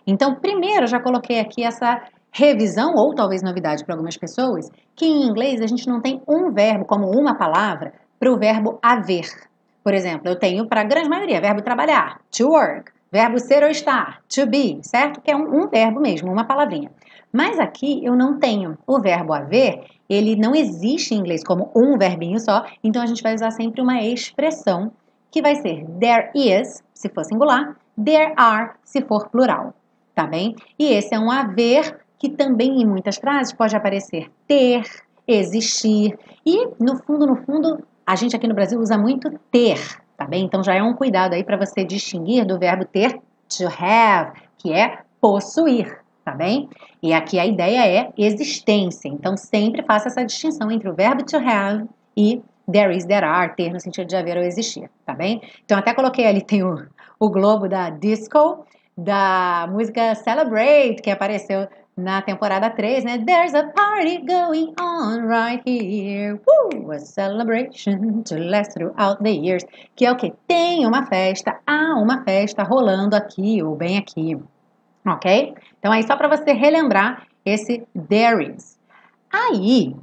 Então, 0.07 0.37
primeiro, 0.37 0.85
eu 0.85 0.89
já 0.89 0.99
coloquei 0.99 1.39
aqui 1.39 1.63
essa 1.63 2.03
revisão, 2.39 2.95
ou 2.95 3.13
talvez 3.15 3.43
novidade 3.43 3.85
para 3.85 3.95
algumas 3.95 4.17
pessoas, 4.17 4.71
que 4.95 5.05
em 5.05 5.27
inglês 5.27 5.61
a 5.61 5.67
gente 5.67 5.89
não 5.89 6.01
tem 6.01 6.23
um 6.27 6.53
verbo 6.53 6.85
como 6.85 7.11
uma 7.11 7.35
palavra 7.35 7.93
para 8.19 8.33
o 8.33 8.39
verbo 8.39 8.79
haver. 8.81 9.29
Por 9.83 9.93
exemplo, 9.93 10.29
eu 10.29 10.39
tenho 10.39 10.67
para 10.67 10.83
a 10.83 10.85
grande 10.85 11.09
maioria 11.09 11.41
verbo 11.41 11.63
trabalhar, 11.63 12.21
to 12.31 12.49
work. 12.49 12.93
Verbo 13.11 13.39
ser 13.39 13.65
ou 13.65 13.71
estar, 13.71 14.21
to 14.29 14.47
be, 14.47 14.79
certo? 14.83 15.21
Que 15.23 15.31
é 15.31 15.37
um, 15.37 15.63
um 15.63 15.67
verbo 15.67 15.99
mesmo, 15.99 16.31
uma 16.31 16.45
palavrinha. 16.45 16.91
Mas 17.33 17.59
aqui 17.59 18.05
eu 18.05 18.15
não 18.15 18.39
tenho. 18.39 18.77
O 18.87 19.01
verbo 19.01 19.33
haver, 19.33 19.83
ele 20.09 20.37
não 20.37 20.55
existe 20.55 21.15
em 21.15 21.19
inglês 21.19 21.43
como 21.43 21.71
um 21.75 21.97
verbinho 21.99 22.39
só, 22.39 22.67
então 22.85 23.03
a 23.03 23.07
gente 23.07 23.23
vai 23.23 23.35
usar 23.35 23.51
sempre 23.51 23.81
uma 23.81 24.03
expressão 24.03 24.93
que 25.31 25.43
vai 25.43 25.57
ser 25.57 25.87
there 25.99 26.31
is, 26.35 26.83
se 26.95 27.09
for 27.09 27.25
singular, 27.25 27.77
there 28.03 28.35
are, 28.37 28.73
se 28.85 29.01
for 29.01 29.29
plural, 29.31 29.75
tá 30.15 30.27
bem? 30.27 30.55
E 30.79 30.93
esse 30.93 31.15
é 31.15 31.19
um 31.19 31.31
haver 31.31 31.99
que 32.19 32.29
também 32.29 32.83
em 32.83 32.87
muitas 32.87 33.17
frases 33.17 33.53
pode 33.53 33.77
aparecer 33.77 34.31
ter, 34.47 34.83
existir, 35.27 36.19
e 36.45 36.67
no 36.81 36.97
fundo, 36.97 37.27
no 37.27 37.37
fundo, 37.37 37.85
a 38.07 38.17
gente 38.17 38.35
aqui 38.35 38.49
no 38.49 38.55
Brasil 38.55 38.81
usa 38.81 38.97
muito 38.97 39.31
ter, 39.51 39.79
tá 40.17 40.27
bem? 40.27 40.45
Então 40.45 40.63
já 40.65 40.75
é 40.75 40.83
um 40.83 40.95
cuidado 40.95 41.35
aí 41.35 41.45
para 41.45 41.57
você 41.57 41.85
distinguir 41.85 42.47
do 42.47 42.59
verbo 42.59 42.85
ter, 42.85 43.21
to 43.49 43.67
have, 43.79 44.33
que 44.57 44.73
é 44.73 45.01
possuir, 45.21 45.99
tá 46.25 46.33
bem? 46.33 46.69
E 47.03 47.13
aqui 47.13 47.39
a 47.39 47.47
ideia 47.47 47.87
é 47.87 48.13
existência. 48.17 49.09
Então 49.09 49.37
sempre 49.37 49.83
faça 49.83 50.09
essa 50.09 50.25
distinção 50.25 50.71
entre 50.71 50.89
o 50.89 50.95
verbo 50.95 51.23
to 51.25 51.37
have 51.37 51.87
e 52.17 52.43
there 52.71 52.95
is, 52.95 53.05
there 53.05 53.25
are, 53.25 53.55
ter 53.55 53.73
no 53.73 53.81
sentido 53.81 54.07
de 54.07 54.17
haver 54.17 54.37
ou 54.37 54.43
existir, 54.43 54.91
tá 55.05 55.15
bem? 55.15 55.43
Então 55.65 55.79
até 55.79 55.95
coloquei 55.95 56.27
ali, 56.27 56.43
tem 56.43 56.63
o, 56.63 56.87
o 57.21 57.31
globo 57.31 57.69
da 57.69 57.91
disco, 57.91 58.67
da 58.97 59.69
música 59.71 60.15
Celebrate, 60.15 61.01
que 61.03 61.11
apareceu 61.11 61.69
na 61.99 62.23
temporada 62.23 62.71
3, 62.71 63.05
né? 63.05 63.19
There's 63.19 63.55
a 63.55 63.65
party 63.65 64.19
going 64.25 64.73
on 64.81 65.27
right 65.27 65.61
here. 65.67 66.41
Woo! 66.47 66.93
A 66.93 67.01
celebration 67.01 68.23
to 68.23 68.39
last 68.39 68.73
throughout 68.73 69.21
the 69.23 69.31
years. 69.31 69.65
Que 69.97 70.07
é 70.07 70.13
o 70.13 70.17
que? 70.17 70.33
Tem 70.47 70.87
uma 70.87 71.07
festa, 71.07 71.59
há 71.67 71.97
uma 71.97 72.23
festa 72.23 72.63
rolando 72.63 73.17
aqui 73.17 73.63
ou 73.63 73.75
bem 73.75 73.99
aqui. 73.99 74.41
Ok? 75.05 75.55
Então, 75.79 75.91
aí 75.91 76.05
só 76.05 76.17
para 76.17 76.29
você 76.29 76.53
relembrar 76.53 77.27
esse 77.45 77.85
there 78.09 78.55
is. 78.55 78.79
Aí, 79.33 79.97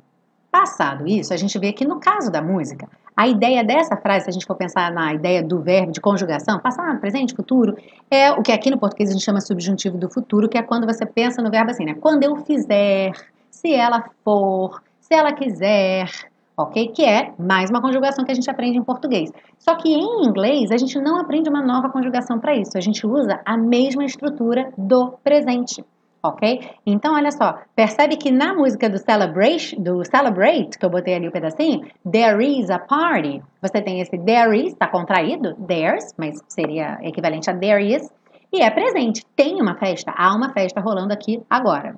passado 0.51 1.07
isso, 1.07 1.33
a 1.33 1.37
gente 1.37 1.57
vê 1.57 1.71
que 1.71 1.85
no 1.85 1.99
caso 1.99 2.29
da 2.29 2.41
música, 2.41 2.89
a 3.15 3.27
ideia 3.27 3.63
dessa 3.63 3.95
frase, 3.95 4.25
se 4.25 4.29
a 4.29 4.33
gente 4.33 4.45
for 4.45 4.55
pensar 4.55 4.91
na 4.91 5.13
ideia 5.13 5.41
do 5.41 5.61
verbo 5.61 5.91
de 5.91 6.01
conjugação, 6.01 6.59
passado, 6.59 6.99
presente, 6.99 7.33
futuro, 7.33 7.77
é 8.11 8.31
o 8.31 8.41
que 8.41 8.51
aqui 8.51 8.69
no 8.69 8.77
português 8.77 9.09
a 9.09 9.13
gente 9.13 9.23
chama 9.23 9.39
subjuntivo 9.39 9.97
do 9.97 10.09
futuro, 10.09 10.49
que 10.49 10.57
é 10.57 10.61
quando 10.61 10.85
você 10.85 11.05
pensa 11.05 11.41
no 11.41 11.49
verbo 11.49 11.71
assim, 11.71 11.85
né? 11.85 11.95
Quando 11.95 12.23
eu 12.23 12.35
fizer, 12.37 13.13
se 13.49 13.73
ela 13.73 14.03
for, 14.23 14.81
se 14.99 15.13
ela 15.13 15.31
quiser, 15.31 16.09
ok? 16.57 16.89
Que 16.89 17.05
é 17.05 17.33
mais 17.39 17.69
uma 17.69 17.81
conjugação 17.81 18.25
que 18.25 18.31
a 18.31 18.35
gente 18.35 18.49
aprende 18.49 18.77
em 18.77 18.83
português. 18.83 19.31
Só 19.57 19.75
que 19.75 19.87
em 19.87 20.25
inglês 20.25 20.69
a 20.71 20.77
gente 20.77 20.99
não 20.99 21.17
aprende 21.17 21.49
uma 21.49 21.61
nova 21.61 21.89
conjugação 21.89 22.37
para 22.37 22.53
isso, 22.53 22.77
a 22.77 22.81
gente 22.81 23.07
usa 23.07 23.39
a 23.45 23.57
mesma 23.57 24.03
estrutura 24.03 24.73
do 24.77 25.13
presente 25.23 25.83
ok? 26.29 26.71
Então, 26.85 27.13
olha 27.15 27.31
só, 27.31 27.59
percebe 27.75 28.17
que 28.17 28.31
na 28.31 28.53
música 28.53 28.89
do 28.89 28.97
Celebrate, 28.97 29.75
do 29.79 30.03
Celebrate, 30.05 30.77
que 30.77 30.85
eu 30.85 30.89
botei 30.89 31.15
ali 31.15 31.25
o 31.25 31.29
um 31.29 31.31
pedacinho, 31.31 31.85
there 32.09 32.43
is 32.43 32.69
a 32.69 32.79
party, 32.79 33.41
você 33.61 33.81
tem 33.81 33.99
esse 34.01 34.17
there 34.17 34.57
is, 34.57 34.73
tá 34.75 34.87
contraído, 34.87 35.55
there's, 35.67 36.13
mas 36.17 36.39
seria 36.47 36.97
equivalente 37.01 37.49
a 37.49 37.57
there 37.57 37.83
is, 37.83 38.09
e 38.51 38.61
é 38.61 38.69
presente, 38.69 39.25
tem 39.35 39.61
uma 39.61 39.75
festa, 39.75 40.13
há 40.15 40.33
uma 40.35 40.53
festa 40.53 40.79
rolando 40.79 41.13
aqui 41.13 41.43
agora. 41.49 41.97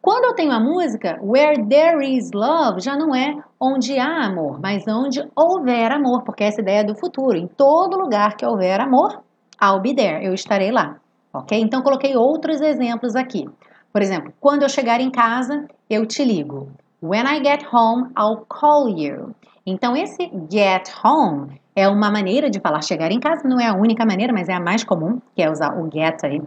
Quando 0.00 0.26
eu 0.26 0.34
tenho 0.34 0.52
a 0.52 0.60
música 0.60 1.18
Where 1.20 1.66
There 1.66 2.16
Is 2.16 2.30
Love, 2.32 2.80
já 2.80 2.96
não 2.96 3.14
é 3.14 3.36
onde 3.60 3.98
há 3.98 4.26
amor, 4.26 4.60
mas 4.60 4.84
onde 4.86 5.20
houver 5.34 5.90
amor, 5.90 6.22
porque 6.22 6.44
essa 6.44 6.60
ideia 6.60 6.80
é 6.80 6.84
do 6.84 6.94
futuro. 6.94 7.36
Em 7.36 7.48
todo 7.48 7.98
lugar 7.98 8.36
que 8.36 8.46
houver 8.46 8.80
amor, 8.80 9.20
I'll 9.60 9.80
be 9.80 9.94
there, 9.94 10.24
eu 10.24 10.32
estarei 10.32 10.70
lá 10.70 11.00
ok? 11.32 11.58
Então, 11.60 11.82
coloquei 11.82 12.16
outros 12.16 12.60
exemplos 12.60 13.14
aqui. 13.14 13.48
Por 13.92 14.02
exemplo, 14.02 14.32
quando 14.40 14.62
eu 14.62 14.68
chegar 14.68 15.00
em 15.00 15.10
casa, 15.10 15.66
eu 15.88 16.06
te 16.06 16.24
ligo. 16.24 16.68
When 17.02 17.24
I 17.24 17.42
get 17.42 17.66
home, 17.72 18.10
I'll 18.18 18.44
call 18.48 18.88
you. 18.88 19.34
Então, 19.64 19.96
esse 19.96 20.30
get 20.50 20.90
home 21.04 21.60
é 21.74 21.88
uma 21.88 22.10
maneira 22.10 22.50
de 22.50 22.58
falar 22.58 22.82
chegar 22.82 23.12
em 23.12 23.20
casa, 23.20 23.48
não 23.48 23.60
é 23.60 23.68
a 23.68 23.74
única 23.74 24.04
maneira, 24.04 24.32
mas 24.32 24.48
é 24.48 24.54
a 24.54 24.60
mais 24.60 24.82
comum, 24.82 25.20
que 25.34 25.42
é 25.42 25.50
usar 25.50 25.78
o 25.78 25.90
get 25.90 26.24
aí, 26.24 26.42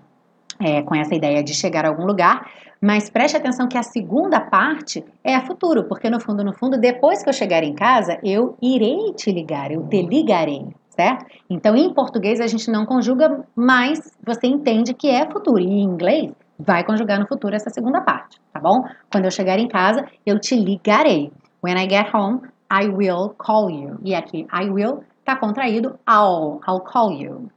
é, 0.59 0.81
com 0.81 0.93
essa 0.95 1.15
ideia 1.15 1.43
de 1.43 1.53
chegar 1.53 1.85
a 1.85 1.89
algum 1.89 2.05
lugar. 2.05 2.49
Mas 2.81 3.09
preste 3.09 3.37
atenção 3.37 3.67
que 3.67 3.77
a 3.77 3.83
segunda 3.83 4.41
parte 4.41 5.05
é 5.23 5.35
a 5.35 5.41
futuro, 5.41 5.83
porque 5.83 6.09
no 6.09 6.19
fundo, 6.19 6.43
no 6.43 6.51
fundo, 6.51 6.79
depois 6.79 7.23
que 7.23 7.29
eu 7.29 7.33
chegar 7.33 7.63
em 7.63 7.73
casa, 7.73 8.17
eu 8.23 8.57
irei 8.61 9.13
te 9.13 9.31
ligar, 9.31 9.71
eu 9.71 9.87
te 9.87 10.01
ligarei 10.01 10.67
certo? 10.91 11.25
Então, 11.49 11.75
em 11.75 11.93
português 11.93 12.39
a 12.39 12.47
gente 12.47 12.69
não 12.69 12.85
conjuga, 12.85 13.43
mas 13.55 14.11
você 14.23 14.47
entende 14.47 14.93
que 14.93 15.09
é 15.09 15.29
futuro. 15.29 15.59
E 15.59 15.65
em 15.65 15.83
inglês 15.83 16.31
vai 16.59 16.83
conjugar 16.83 17.19
no 17.19 17.27
futuro 17.27 17.55
essa 17.55 17.69
segunda 17.69 18.01
parte, 18.01 18.39
tá 18.53 18.59
bom? 18.59 18.85
Quando 19.11 19.25
eu 19.25 19.31
chegar 19.31 19.57
em 19.57 19.67
casa, 19.67 20.05
eu 20.25 20.39
te 20.39 20.55
ligarei. 20.55 21.31
When 21.63 21.75
I 21.75 21.89
get 21.89 22.13
home, 22.13 22.41
I 22.71 22.87
will 22.87 23.33
call 23.37 23.69
you. 23.69 23.99
E 24.03 24.13
aqui, 24.13 24.47
I 24.53 24.69
will 24.69 25.03
tá 25.23 25.35
contraído 25.35 25.99
I'll, 26.07 26.59
I'll 26.67 26.81
call 26.81 27.13
you. 27.13 27.49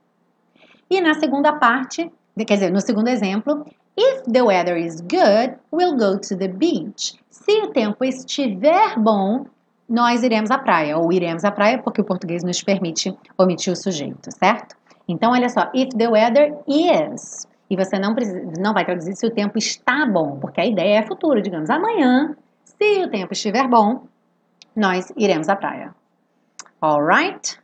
E 0.91 1.01
na 1.01 1.15
segunda 1.15 1.53
parte, 1.55 2.11
quer 2.47 2.55
dizer, 2.55 2.71
no 2.71 2.81
segundo 2.81 3.09
exemplo, 3.09 3.67
if 3.97 4.23
the 4.31 4.43
weather 4.43 4.77
is 4.77 5.01
good, 5.01 5.57
we'll 5.73 5.97
go 5.97 6.19
to 6.19 6.37
the 6.37 6.49
beach. 6.49 7.19
Se 7.31 7.63
o 7.63 7.71
tempo 7.73 8.05
estiver 8.05 8.99
bom, 8.99 9.47
nós 9.89 10.23
iremos 10.23 10.51
à 10.51 10.59
praia, 10.59 10.97
ou 10.97 11.13
iremos 11.13 11.45
à 11.45 11.51
praia, 11.51 11.79
porque 11.83 12.01
o 12.01 12.05
português 12.05 12.43
nos 12.43 12.63
permite 12.63 13.17
omitir 13.37 13.73
o 13.73 13.77
sujeito, 13.77 14.31
certo? 14.33 14.77
Então, 15.07 15.33
olha 15.33 15.49
só, 15.49 15.71
if 15.75 15.91
the 15.91 16.09
weather 16.09 16.57
is. 16.67 17.47
E 17.69 17.77
você 17.77 17.99
não, 17.99 18.15
precisa, 18.15 18.43
não 18.59 18.73
vai 18.73 18.85
traduzir 18.85 19.15
se 19.17 19.27
o 19.27 19.31
tempo 19.31 19.59
está 19.59 20.07
bom, 20.07 20.39
porque 20.39 20.61
a 20.61 20.67
ideia 20.67 20.99
é 20.99 21.03
futuro, 21.03 21.41
digamos, 21.43 21.71
amanhã, 21.71 22.35
se 22.65 23.03
o 23.03 23.11
tempo 23.11 23.33
estiver 23.33 23.69
bom, 23.69 24.07
nós 24.75 25.13
iremos 25.17 25.49
à 25.49 25.57
praia. 25.57 25.95
Alright? 26.81 27.59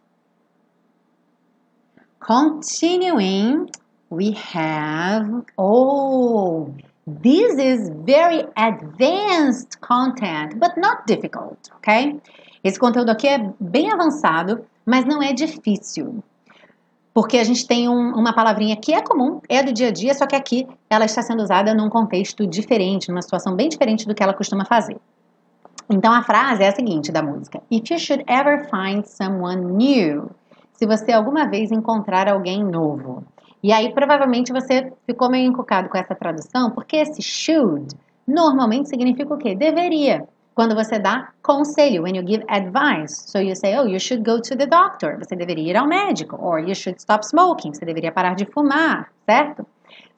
Continuing, 2.19 3.67
we 4.11 4.35
have. 4.55 5.45
Oh, 5.57 6.71
this 7.07 7.59
is 7.59 7.91
very 8.05 8.47
advanced 8.57 9.81
content, 9.81 10.59
but 10.59 10.77
not 10.77 11.07
difficult, 11.07 11.59
ok? 11.77 12.21
Esse 12.63 12.79
conteúdo 12.79 13.11
aqui 13.11 13.27
é 13.29 13.53
bem 13.59 13.91
avançado, 13.91 14.65
mas 14.85 15.05
não 15.05 15.23
é 15.23 15.33
difícil. 15.33 16.23
Porque 17.13 17.39
a 17.39 17.45
gente 17.45 17.67
tem 17.67 17.89
um, 17.89 18.15
uma 18.15 18.33
palavrinha 18.33 18.77
que 18.77 18.95
é 18.95 19.03
comum, 19.03 19.41
é 19.49 19.63
do 19.63 19.73
dia 19.73 19.89
a 19.89 19.91
dia, 19.91 20.15
só 20.15 20.27
que 20.27 20.37
aqui 20.37 20.67
ela 20.89 21.05
está 21.05 21.23
sendo 21.23 21.43
usada 21.43 21.75
num 21.75 21.89
contexto 21.89 22.47
diferente, 22.47 23.09
numa 23.09 23.23
situação 23.23 23.57
bem 23.57 23.69
diferente 23.69 24.07
do 24.07 24.15
que 24.15 24.23
ela 24.23 24.35
costuma 24.35 24.65
fazer. 24.65 24.97
Então 25.91 26.13
a 26.13 26.23
frase 26.23 26.63
é 26.63 26.69
a 26.69 26.73
seguinte 26.73 27.11
da 27.11 27.23
música: 27.23 27.61
If 27.71 27.91
you 27.91 27.99
should 27.99 28.25
ever 28.29 28.69
find 28.71 29.05
someone 29.05 29.73
new. 29.73 30.31
Se 30.73 30.87
você 30.87 31.13
alguma 31.13 31.47
vez 31.47 31.73
encontrar 31.73 32.29
alguém 32.29 32.65
novo. 32.65 33.25
E 33.63 33.73
aí 33.73 33.93
provavelmente 33.93 34.53
você 34.53 34.93
ficou 35.07 35.31
meio 35.31 35.47
encucado 35.47 35.89
com 35.89 35.99
essa 35.99 36.15
tradução, 36.15 36.71
porque 36.71 36.97
esse 36.97 37.23
should 37.23 37.95
normalmente 38.27 38.89
significa 38.89 39.35
o 39.35 39.39
quê? 39.39 39.55
Deveria. 39.55 40.27
Quando 40.55 40.75
você 40.75 40.99
dá 40.99 41.29
conselho, 41.43 42.03
when 42.03 42.17
you 42.17 42.27
give 42.27 42.45
advice. 42.49 43.15
So 43.31 43.39
you 43.39 43.55
say, 43.55 43.79
oh, 43.79 43.87
you 43.87 43.99
should 43.99 44.23
go 44.25 44.41
to 44.41 44.57
the 44.57 44.67
doctor. 44.67 45.17
Você 45.19 45.35
deveria 45.37 45.71
ir 45.71 45.77
ao 45.77 45.87
médico. 45.87 46.37
Or 46.39 46.59
you 46.59 46.75
should 46.75 47.01
stop 47.01 47.25
smoking. 47.25 47.73
Você 47.73 47.85
deveria 47.85 48.13
parar 48.13 48.35
de 48.35 48.45
fumar, 48.45 49.11
certo? 49.25 49.65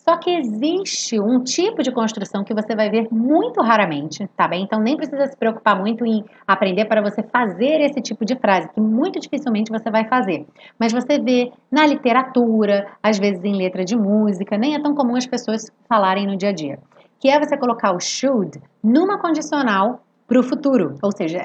Só 0.05 0.17
que 0.17 0.31
existe 0.31 1.21
um 1.21 1.45
tipo 1.45 1.81
de 1.81 1.93
construção 1.93 2.43
que 2.43 2.53
você 2.53 2.75
vai 2.75 2.91
ver 2.91 3.07
muito 3.13 3.63
raramente, 3.63 4.29
tá 4.37 4.49
bem? 4.49 4.65
Então 4.65 4.81
nem 4.81 4.97
precisa 4.97 5.27
se 5.29 5.37
preocupar 5.37 5.79
muito 5.79 6.05
em 6.05 6.25
aprender 6.45 6.87
para 6.87 7.01
você 7.01 7.23
fazer 7.23 7.81
esse 7.81 8.01
tipo 8.01 8.25
de 8.25 8.35
frase, 8.35 8.69
que 8.71 8.81
muito 8.81 9.21
dificilmente 9.21 9.71
você 9.71 9.91
vai 9.93 10.09
fazer. 10.09 10.45
Mas 10.77 10.93
você 10.93 11.21
vê 11.21 11.53
na 11.71 11.87
literatura, 11.87 12.89
às 13.01 13.17
vezes 13.17 13.45
em 13.45 13.57
letra 13.57 13.85
de 13.85 13.97
música, 13.97 14.59
nem 14.59 14.75
é 14.75 14.83
tão 14.83 14.93
comum 14.93 15.15
as 15.15 15.27
pessoas 15.27 15.71
falarem 15.89 16.27
no 16.27 16.37
dia 16.37 16.49
a 16.49 16.53
dia. 16.53 16.81
Que 17.21 17.29
é 17.29 17.39
você 17.39 17.57
colocar 17.57 17.95
o 17.95 18.01
should 18.01 18.61
numa 18.83 19.19
condicional 19.21 20.03
para 20.27 20.41
o 20.41 20.43
futuro. 20.43 20.97
Ou 21.01 21.13
seja, 21.13 21.39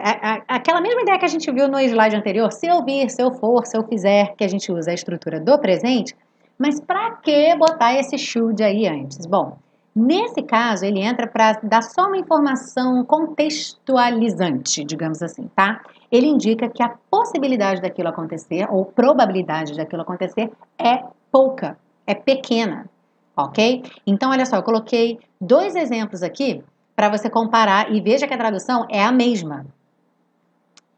aquela 0.48 0.82
mesma 0.82 1.02
ideia 1.02 1.20
que 1.20 1.26
a 1.26 1.30
gente 1.30 1.52
viu 1.52 1.68
no 1.68 1.80
slide 1.80 2.16
anterior, 2.16 2.52
se 2.52 2.66
eu 2.66 2.84
vir, 2.84 3.10
se 3.12 3.22
eu 3.22 3.32
for, 3.34 3.68
se 3.68 3.78
eu 3.78 3.84
fizer, 3.84 4.34
que 4.36 4.44
a 4.44 4.48
gente 4.48 4.72
usa 4.72 4.90
a 4.90 4.94
estrutura 4.96 5.40
do 5.40 5.60
presente, 5.60 6.16
mas 6.58 6.80
para 6.82 7.12
que 7.18 7.56
botar 7.56 7.94
esse 7.94 8.18
should 8.18 8.64
aí 8.64 8.88
antes? 8.88 9.26
Bom, 9.26 9.58
nesse 9.96 10.42
caso 10.42 10.86
ele 10.86 11.00
entra 11.00 11.28
para 11.28 11.60
dar 11.64 11.84
só 11.84 12.08
uma 12.08 12.18
informação 12.18 13.04
contextualizante, 13.06 14.84
digamos 14.84 15.22
assim, 15.22 15.50
tá? 15.56 15.82
Ele 16.12 16.28
indica 16.28 16.70
que 16.70 16.82
a 16.82 16.96
possibilidade 17.12 17.82
daquilo 17.82 18.10
acontecer 18.10 18.68
ou 18.70 18.86
probabilidade 18.86 19.76
daquilo 19.76 20.02
acontecer 20.02 20.52
é 20.78 21.04
pouca, 21.32 21.78
é 22.06 22.16
pequena, 22.16 22.90
ok? 23.36 23.84
Então 24.06 24.32
olha 24.32 24.46
só, 24.46 24.56
eu 24.56 24.64
coloquei 24.64 25.20
dois 25.40 25.76
exemplos 25.76 26.24
aqui 26.24 26.64
para 26.96 27.10
você 27.10 27.30
comparar 27.30 27.94
e 27.94 28.02
veja 28.02 28.28
que 28.28 28.34
a 28.34 28.38
tradução 28.38 28.88
é 28.90 29.04
a 29.04 29.12
mesma. 29.12 29.66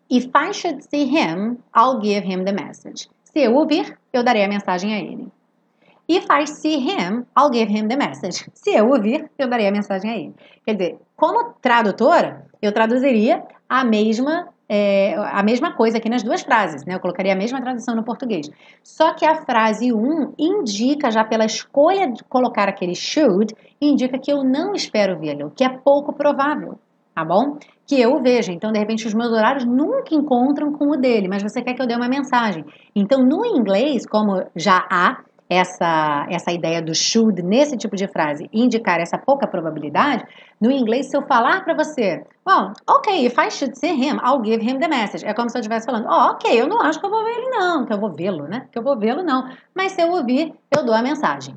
If 0.10 0.28
I 0.34 0.54
should 0.54 0.84
see 0.84 1.04
him, 1.04 1.58
I'll 1.75 2.01
give 2.01 2.25
him 2.25 2.46
the 2.46 2.54
message. 2.54 3.10
Se 3.25 3.39
eu 3.42 3.54
ouvir, 3.56 3.98
eu 4.12 4.24
darei 4.24 4.44
a 4.44 4.48
mensagem 4.48 4.94
a 4.94 5.00
ele. 5.00 5.28
If 6.10 6.25
I 6.32 6.46
see 6.48 6.80
him, 6.80 7.28
I'll 7.38 7.51
give 7.51 7.70
him 7.70 7.88
the 7.88 7.96
message. 7.96 8.50
Se 8.56 8.72
eu 8.72 8.89
ouvir, 8.89 9.30
eu 9.38 9.48
darei 9.48 9.68
a 9.68 9.72
mensagem 9.72 10.10
a 10.10 10.18
ele. 10.18 10.34
Quer 10.66 10.74
dizer, 10.74 10.98
como 11.16 11.54
tradutora, 11.62 12.48
eu 12.60 12.72
traduziria 12.72 13.44
a 13.70 13.86
mesma 13.86 14.50
é, 14.72 15.16
a 15.16 15.42
mesma 15.42 15.74
coisa 15.74 15.98
aqui 15.98 16.08
nas 16.08 16.22
duas 16.22 16.44
frases, 16.44 16.86
né? 16.86 16.94
Eu 16.94 17.00
colocaria 17.00 17.34
a 17.34 17.36
mesma 17.36 17.60
tradução 17.60 17.96
no 17.96 18.04
português. 18.04 18.50
Só 18.84 19.13
que 19.16 19.25
a 19.25 19.36
frase 19.36 19.92
1 19.92 20.34
indica, 20.38 21.10
já 21.10 21.24
pela 21.24 21.46
escolha 21.46 22.08
de 22.12 22.24
colocar 22.24 22.70
aquele 22.70 22.94
should, 22.94 23.56
indica 23.82 24.20
que 24.20 24.32
eu 24.32 24.44
não 24.44 24.74
espero 24.74 25.20
vê-lo, 25.20 25.51
que 25.56 25.63
é 25.63 25.70
pouco 25.70 26.13
provável, 26.13 26.78
tá 27.16 27.25
bom? 27.25 27.58
Que 27.88 28.00
eu 28.00 28.22
veja. 28.22 28.51
Então, 28.51 28.72
de 28.72 28.78
repente, 28.78 29.08
os 29.08 29.13
meus 29.16 29.32
horários 29.32 29.66
nunca 29.66 30.13
encontram 30.13 30.72
com 30.72 30.92
o 30.92 30.98
dele, 30.98 31.28
mas 31.28 31.42
você 31.42 31.63
quer 31.63 31.74
que 31.74 31.82
eu 31.82 31.88
dê 31.88 31.95
uma 31.95 32.08
mensagem. 32.08 32.63
Então, 32.95 33.26
no 33.26 33.43
inglês, 33.43 34.06
como 34.06 34.43
já 34.56 34.86
há 34.88 35.17
essa, 35.49 36.27
essa 36.29 36.51
ideia 36.51 36.79
do 36.81 36.93
should 36.93 37.41
nesse 37.41 37.75
tipo 37.75 37.95
de 37.95 38.07
frase 38.07 38.47
indicar 38.53 38.99
essa 38.99 39.17
pouca 39.17 39.47
probabilidade, 39.47 40.23
no 40.62 40.69
inglês, 40.69 41.07
se 41.07 41.17
eu 41.17 41.23
falar 41.23 41.63
para 41.63 41.73
você, 41.73 42.23
well, 42.47 42.71
ok, 42.88 43.25
if 43.25 43.35
I 43.38 43.49
should 43.49 43.77
see 43.77 43.93
him, 43.93 44.17
I'll 44.23 44.43
give 44.43 44.63
him 44.63 44.79
the 44.79 44.88
message. 44.88 45.25
É 45.25 45.33
como 45.33 45.49
se 45.49 45.57
eu 45.57 45.62
estivesse 45.62 45.88
falando, 45.88 46.05
oh, 46.07 46.31
ok, 46.31 46.62
eu 46.62 46.67
não 46.67 46.79
acho 46.81 46.99
que 46.99 47.05
eu 47.05 47.09
vou 47.09 47.23
ver 47.23 47.31
ele 47.31 47.49
não, 47.49 47.85
que 47.85 47.93
eu 47.93 47.99
vou 47.99 48.12
vê-lo, 48.12 48.47
né? 48.47 48.67
Que 48.71 48.77
eu 48.77 48.83
vou 48.83 48.97
vê-lo 48.97 49.23
não. 49.23 49.49
Mas 49.73 49.93
se 49.93 50.01
eu 50.01 50.12
ouvir, 50.12 50.53
eu 50.75 50.85
dou 50.85 50.93
a 50.93 51.01
mensagem. 51.01 51.55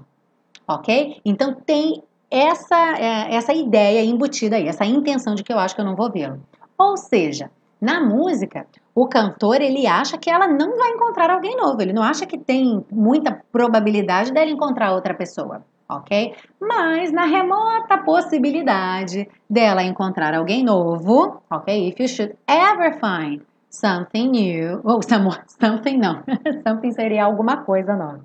Ok? 0.67 1.21
Então 1.25 1.55
tem 1.55 2.03
essa, 2.31 2.97
é, 2.99 3.35
essa 3.35 3.53
ideia 3.53 4.03
embutida 4.03 4.57
aí, 4.57 4.67
essa 4.67 4.87
intenção 4.87 5.35
de 5.35 5.43
que 5.43 5.53
eu 5.53 5.59
acho 5.59 5.75
que 5.75 5.81
eu 5.83 5.85
não 5.85 5.95
vou 5.95 6.11
vê-lo. 6.11 6.41
Ou 6.79 6.97
seja, 6.97 7.51
na 7.79 8.01
música, 8.01 8.67
o 8.95 9.07
cantor 9.07 9.61
ele 9.61 9.87
acha 9.87 10.19
que 10.19 10.31
ela 10.31 10.47
não 10.47 10.77
vai 10.77 10.91
encontrar 10.91 11.31
alguém 11.31 11.57
novo, 11.57 11.81
ele 11.81 11.93
não 11.93 12.03
acha 12.03 12.27
que 12.27 12.37
tem 12.37 12.85
muita 12.91 13.43
probabilidade 13.51 14.33
dela 14.33 14.51
encontrar 14.51 14.93
outra 14.93 15.15
pessoa, 15.15 15.63
ok? 15.89 16.35
Mas 16.61 17.11
na 17.13 17.25
remota 17.25 17.99
possibilidade 17.99 19.29
dela 19.49 19.83
encontrar 19.83 20.35
alguém 20.35 20.63
novo, 20.63 21.41
ok? 21.51 21.89
If 21.89 22.01
you 22.01 22.09
should 22.09 22.37
ever 22.47 22.99
find 22.99 23.43
something 23.71 24.29
new, 24.29 24.81
ou 24.85 25.03
someone, 25.03 25.41
something 25.49 25.97
não, 25.97 26.23
something 26.67 26.93
seria 26.93 27.25
alguma 27.25 27.59
coisa 27.59 27.97
nova, 27.97 28.21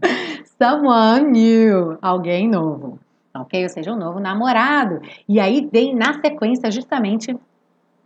someone 0.61 1.31
new, 1.31 1.97
alguém 2.01 2.49
novo, 2.49 2.99
ok? 3.33 3.63
Ou 3.63 3.69
seja, 3.69 3.93
um 3.93 3.97
novo 3.97 4.19
namorado. 4.19 4.99
E 5.29 5.39
aí 5.39 5.67
vem 5.71 5.95
na 5.95 6.13
sequência 6.19 6.69
justamente 6.69 7.33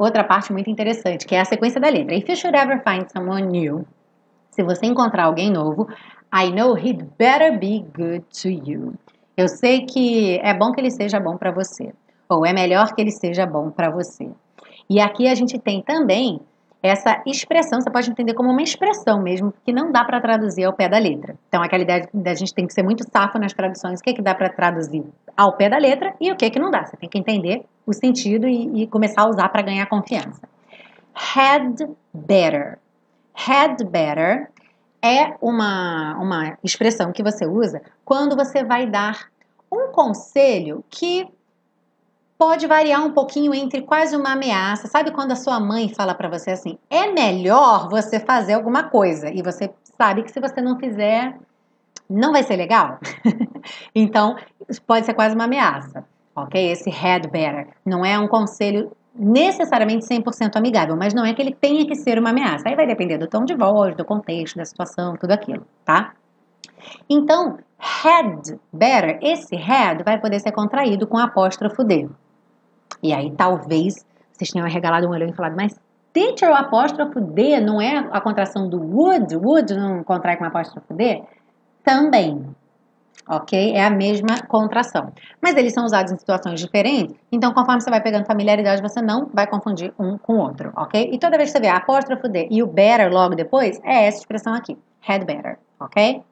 outra 0.03 0.23
parte 0.23 0.51
muito 0.51 0.69
interessante, 0.69 1.25
que 1.25 1.35
é 1.35 1.41
a 1.41 1.45
sequência 1.45 1.79
da 1.79 1.89
letra. 1.89 2.15
If 2.15 2.27
you 2.27 2.35
should 2.35 2.57
ever 2.57 2.81
find 2.83 3.07
someone 3.11 3.47
new, 3.47 3.85
se 4.49 4.63
você 4.63 4.85
encontrar 4.85 5.25
alguém 5.25 5.51
novo, 5.51 5.87
I 6.33 6.49
know 6.49 6.75
he'd 6.75 7.03
better 7.17 7.57
be 7.57 7.85
good 7.95 8.25
to 8.41 8.49
you. 8.49 8.93
Eu 9.37 9.47
sei 9.47 9.85
que 9.85 10.39
é 10.43 10.53
bom 10.53 10.71
que 10.71 10.81
ele 10.81 10.91
seja 10.91 11.19
bom 11.19 11.37
para 11.37 11.51
você, 11.51 11.93
ou 12.27 12.45
é 12.45 12.53
melhor 12.53 12.93
que 12.93 13.01
ele 13.01 13.11
seja 13.11 13.45
bom 13.45 13.69
para 13.69 13.89
você. 13.89 14.29
E 14.89 14.99
aqui 14.99 15.27
a 15.27 15.35
gente 15.35 15.57
tem 15.59 15.81
também 15.81 16.41
essa 16.83 17.21
expressão, 17.27 17.79
você 17.79 17.91
pode 17.91 18.09
entender 18.09 18.33
como 18.33 18.49
uma 18.49 18.61
expressão 18.61 19.21
mesmo, 19.21 19.53
que 19.63 19.71
não 19.71 19.91
dá 19.91 20.03
para 20.03 20.19
traduzir 20.19 20.63
ao 20.63 20.73
pé 20.73 20.89
da 20.89 20.97
letra. 20.97 21.35
Então, 21.47 21.61
aquela 21.61 21.83
ideia 21.83 22.09
da 22.11 22.33
gente 22.33 22.53
tem 22.53 22.65
que 22.65 22.73
ser 22.73 22.81
muito 22.81 23.03
safo 23.11 23.37
nas 23.37 23.53
traduções, 23.53 23.99
o 23.99 24.03
que, 24.03 24.09
é 24.09 24.13
que 24.13 24.21
dá 24.21 24.33
para 24.33 24.49
traduzir 24.49 25.03
ao 25.37 25.55
pé 25.55 25.69
da 25.69 25.77
letra 25.77 26.13
e 26.19 26.31
o 26.31 26.35
que, 26.35 26.45
é 26.45 26.49
que 26.49 26.59
não 26.59 26.71
dá. 26.71 26.85
Você 26.85 26.97
tem 26.97 27.07
que 27.07 27.19
entender 27.19 27.63
o 27.85 27.93
sentido 27.93 28.47
e, 28.47 28.83
e 28.83 28.87
começar 28.87 29.23
a 29.23 29.29
usar 29.29 29.49
para 29.49 29.61
ganhar 29.61 29.85
confiança. 29.85 30.41
Had 31.13 31.87
better. 32.13 32.79
Had 33.35 33.83
better 33.85 34.49
é 35.03 35.35
uma, 35.41 36.17
uma 36.17 36.57
expressão 36.63 37.11
que 37.11 37.23
você 37.23 37.45
usa 37.45 37.81
quando 38.03 38.35
você 38.35 38.63
vai 38.63 38.87
dar 38.87 39.29
um 39.71 39.91
conselho 39.91 40.83
que 40.89 41.27
pode 42.41 42.65
variar 42.65 43.05
um 43.05 43.11
pouquinho 43.11 43.53
entre 43.53 43.83
quase 43.83 44.15
uma 44.15 44.31
ameaça. 44.31 44.87
Sabe 44.87 45.11
quando 45.11 45.31
a 45.31 45.35
sua 45.35 45.59
mãe 45.59 45.93
fala 45.93 46.15
para 46.15 46.27
você 46.27 46.49
assim: 46.49 46.75
é 46.89 47.11
melhor 47.11 47.87
você 47.87 48.19
fazer 48.19 48.53
alguma 48.53 48.85
coisa 48.85 49.29
e 49.29 49.43
você 49.43 49.71
sabe 49.95 50.23
que 50.23 50.31
se 50.31 50.39
você 50.39 50.59
não 50.59 50.79
fizer, 50.79 51.37
não 52.09 52.31
vai 52.31 52.41
ser 52.41 52.55
legal? 52.55 52.97
então, 53.93 54.35
pode 54.87 55.05
ser 55.05 55.13
quase 55.13 55.35
uma 55.35 55.43
ameaça, 55.43 56.03
ok? 56.35 56.71
Esse 56.71 56.89
head 56.89 57.27
better 57.27 57.67
não 57.85 58.03
é 58.03 58.17
um 58.17 58.27
conselho 58.27 58.91
necessariamente 59.13 60.07
100% 60.07 60.55
amigável, 60.55 60.97
mas 60.97 61.13
não 61.13 61.23
é 61.23 61.35
que 61.35 61.43
ele 61.43 61.53
tenha 61.53 61.85
que 61.85 61.93
ser 61.93 62.17
uma 62.17 62.31
ameaça. 62.31 62.67
Aí 62.67 62.75
vai 62.75 62.87
depender 62.87 63.19
do 63.19 63.27
tom 63.27 63.45
de 63.45 63.53
voz, 63.53 63.95
do 63.95 64.03
contexto, 64.03 64.57
da 64.57 64.65
situação, 64.65 65.15
tudo 65.15 65.29
aquilo, 65.29 65.63
tá? 65.85 66.13
Então, 67.07 67.59
had 67.77 68.57
better, 68.73 69.19
esse 69.21 69.55
had 69.55 70.03
vai 70.03 70.19
poder 70.19 70.39
ser 70.39 70.51
contraído 70.51 71.05
com 71.05 71.19
apóstrofo 71.19 71.83
D. 71.83 72.09
E 73.01 73.13
aí 73.13 73.31
talvez 73.31 74.05
vocês 74.31 74.49
tenham 74.49 74.67
regalado 74.67 75.07
um 75.07 75.11
olhão 75.11 75.29
e 75.29 75.33
falado, 75.33 75.55
mas 75.55 75.79
teacher, 76.13 76.49
o 76.49 76.55
apóstrofo 76.55 77.21
D 77.21 77.59
não 77.59 77.81
é 77.81 77.97
a 78.11 78.19
contração 78.19 78.67
do 78.67 78.79
would? 78.79 79.35
Would 79.35 79.73
não 79.75 80.03
contrai 80.03 80.35
com 80.37 80.45
apóstrofo 80.45 80.93
D? 80.93 81.21
Também. 81.83 82.45
Ok? 83.27 83.73
É 83.73 83.85
a 83.85 83.89
mesma 83.89 84.41
contração. 84.47 85.13
Mas 85.41 85.55
eles 85.55 85.73
são 85.73 85.85
usados 85.85 86.11
em 86.11 86.17
situações 86.17 86.59
diferentes, 86.59 87.15
então 87.31 87.53
conforme 87.53 87.79
você 87.81 87.89
vai 87.89 88.01
pegando 88.01 88.25
familiaridade, 88.25 88.81
você 88.81 89.01
não 89.01 89.29
vai 89.31 89.47
confundir 89.47 89.93
um 89.97 90.17
com 90.17 90.33
o 90.33 90.39
outro, 90.39 90.73
ok? 90.75 91.09
E 91.13 91.19
toda 91.19 91.37
vez 91.37 91.51
que 91.51 91.57
você 91.57 91.61
vê 91.61 91.69
apóstrofo 91.69 92.27
D 92.27 92.47
e 92.49 92.63
o 92.63 92.67
better 92.67 93.11
logo 93.11 93.35
depois, 93.35 93.79
é 93.83 94.07
essa 94.07 94.19
expressão 94.19 94.53
aqui, 94.53 94.77
had 95.07 95.23
better, 95.23 95.59
ok? 95.79 96.23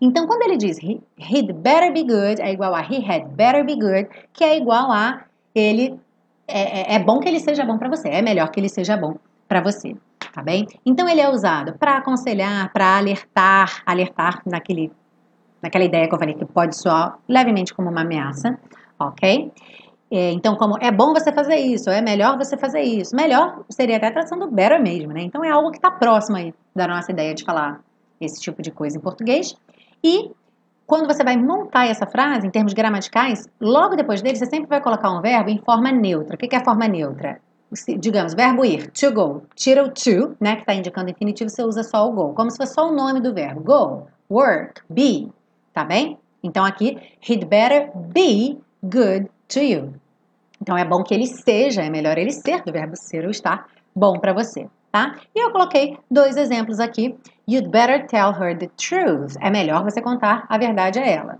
Então, 0.00 0.26
quando 0.26 0.42
ele 0.42 0.56
diz 0.56 0.78
he'd 0.78 1.52
better 1.52 1.92
be 1.92 2.02
good, 2.02 2.40
é 2.40 2.52
igual 2.52 2.74
a 2.74 2.80
he 2.80 3.04
had 3.06 3.28
better 3.36 3.64
be 3.64 3.74
good, 3.74 4.08
que 4.32 4.42
é 4.44 4.56
igual 4.56 4.90
a 4.90 5.24
ele 5.54 5.98
é, 6.46 6.94
é, 6.94 6.94
é 6.96 6.98
bom 6.98 7.18
que 7.18 7.28
ele 7.28 7.40
seja 7.40 7.64
bom 7.64 7.78
para 7.78 7.88
você, 7.88 8.08
é 8.08 8.22
melhor 8.22 8.50
que 8.50 8.60
ele 8.60 8.68
seja 8.68 8.96
bom 8.96 9.16
para 9.48 9.60
você, 9.60 9.94
tá 10.32 10.42
bem? 10.42 10.66
Então 10.84 11.08
ele 11.08 11.20
é 11.20 11.28
usado 11.28 11.74
para 11.78 11.98
aconselhar, 11.98 12.72
para 12.72 12.96
alertar, 12.96 13.82
alertar 13.86 14.42
naquele 14.46 14.90
naquela 15.62 15.84
ideia 15.84 16.08
que 16.08 16.14
eu 16.14 16.18
falei 16.18 16.34
que 16.34 16.44
pode 16.44 16.76
soar 16.76 17.18
levemente 17.28 17.72
como 17.72 17.88
uma 17.88 18.00
ameaça, 18.00 18.58
ok? 18.98 19.52
É, 20.10 20.30
então, 20.32 20.56
como 20.56 20.76
é 20.78 20.90
bom 20.90 21.14
você 21.14 21.32
fazer 21.32 21.56
isso, 21.56 21.88
é 21.88 22.02
melhor 22.02 22.36
você 22.36 22.54
fazer 22.54 22.82
isso. 22.82 23.16
Melhor 23.16 23.64
seria 23.70 23.96
até 23.96 24.08
a 24.08 24.12
tradução 24.12 24.38
do 24.38 24.50
better 24.50 24.82
mesmo, 24.82 25.10
né? 25.10 25.22
Então 25.22 25.42
é 25.42 25.50
algo 25.50 25.70
que 25.70 25.78
está 25.78 25.90
próximo 25.90 26.36
aí 26.36 26.52
da 26.76 26.86
nossa 26.86 27.10
ideia 27.10 27.32
de 27.32 27.44
falar 27.44 27.80
esse 28.20 28.38
tipo 28.38 28.60
de 28.60 28.70
coisa 28.70 28.98
em 28.98 29.00
português. 29.00 29.56
E 30.04 30.30
quando 30.92 31.06
você 31.06 31.24
vai 31.24 31.38
montar 31.38 31.86
essa 31.86 32.06
frase, 32.06 32.46
em 32.46 32.50
termos 32.50 32.74
gramaticais, 32.74 33.48
logo 33.58 33.96
depois 33.96 34.20
dele, 34.20 34.36
você 34.36 34.44
sempre 34.44 34.68
vai 34.68 34.78
colocar 34.78 35.10
um 35.10 35.22
verbo 35.22 35.48
em 35.48 35.56
forma 35.56 35.90
neutra. 35.90 36.34
O 36.34 36.38
que 36.38 36.54
é 36.54 36.58
a 36.58 36.62
forma 36.62 36.86
neutra? 36.86 37.40
Digamos, 37.98 38.34
verbo 38.34 38.62
ir, 38.62 38.90
to 38.90 39.10
go. 39.10 39.42
Tira 39.54 39.82
o 39.82 39.88
to, 39.88 40.36
né, 40.38 40.56
que 40.56 40.60
está 40.60 40.74
indicando 40.74 41.10
infinitivo, 41.10 41.48
você 41.48 41.64
usa 41.64 41.82
só 41.82 42.06
o 42.06 42.12
go, 42.12 42.34
como 42.34 42.50
se 42.50 42.58
fosse 42.58 42.74
só 42.74 42.90
o 42.90 42.94
nome 42.94 43.22
do 43.22 43.32
verbo. 43.32 43.62
Go, 43.62 44.06
work, 44.30 44.82
be, 44.90 45.32
tá 45.72 45.82
bem? 45.82 46.18
Então 46.42 46.62
aqui, 46.62 46.98
he'd 47.26 47.46
better 47.46 47.90
be 47.96 48.58
good 48.82 49.30
to 49.48 49.60
you. 49.60 49.94
Então 50.60 50.76
é 50.76 50.84
bom 50.84 51.02
que 51.02 51.14
ele 51.14 51.26
seja, 51.26 51.80
é 51.80 51.88
melhor 51.88 52.18
ele 52.18 52.32
ser, 52.32 52.62
do 52.64 52.70
verbo 52.70 52.96
ser 52.96 53.24
ou 53.24 53.30
estar, 53.30 53.66
bom 53.96 54.18
para 54.18 54.34
você, 54.34 54.68
tá? 54.92 55.16
E 55.34 55.42
eu 55.42 55.50
coloquei 55.52 55.96
dois 56.10 56.36
exemplos 56.36 56.78
aqui. 56.78 57.16
You'd 57.46 57.70
better 57.70 58.06
tell 58.06 58.32
her 58.32 58.56
the 58.56 58.70
truth. 58.76 59.36
É 59.40 59.50
melhor 59.50 59.82
você 59.82 60.00
contar 60.00 60.46
a 60.48 60.58
verdade 60.58 60.98
a 60.98 61.06
ela. 61.06 61.38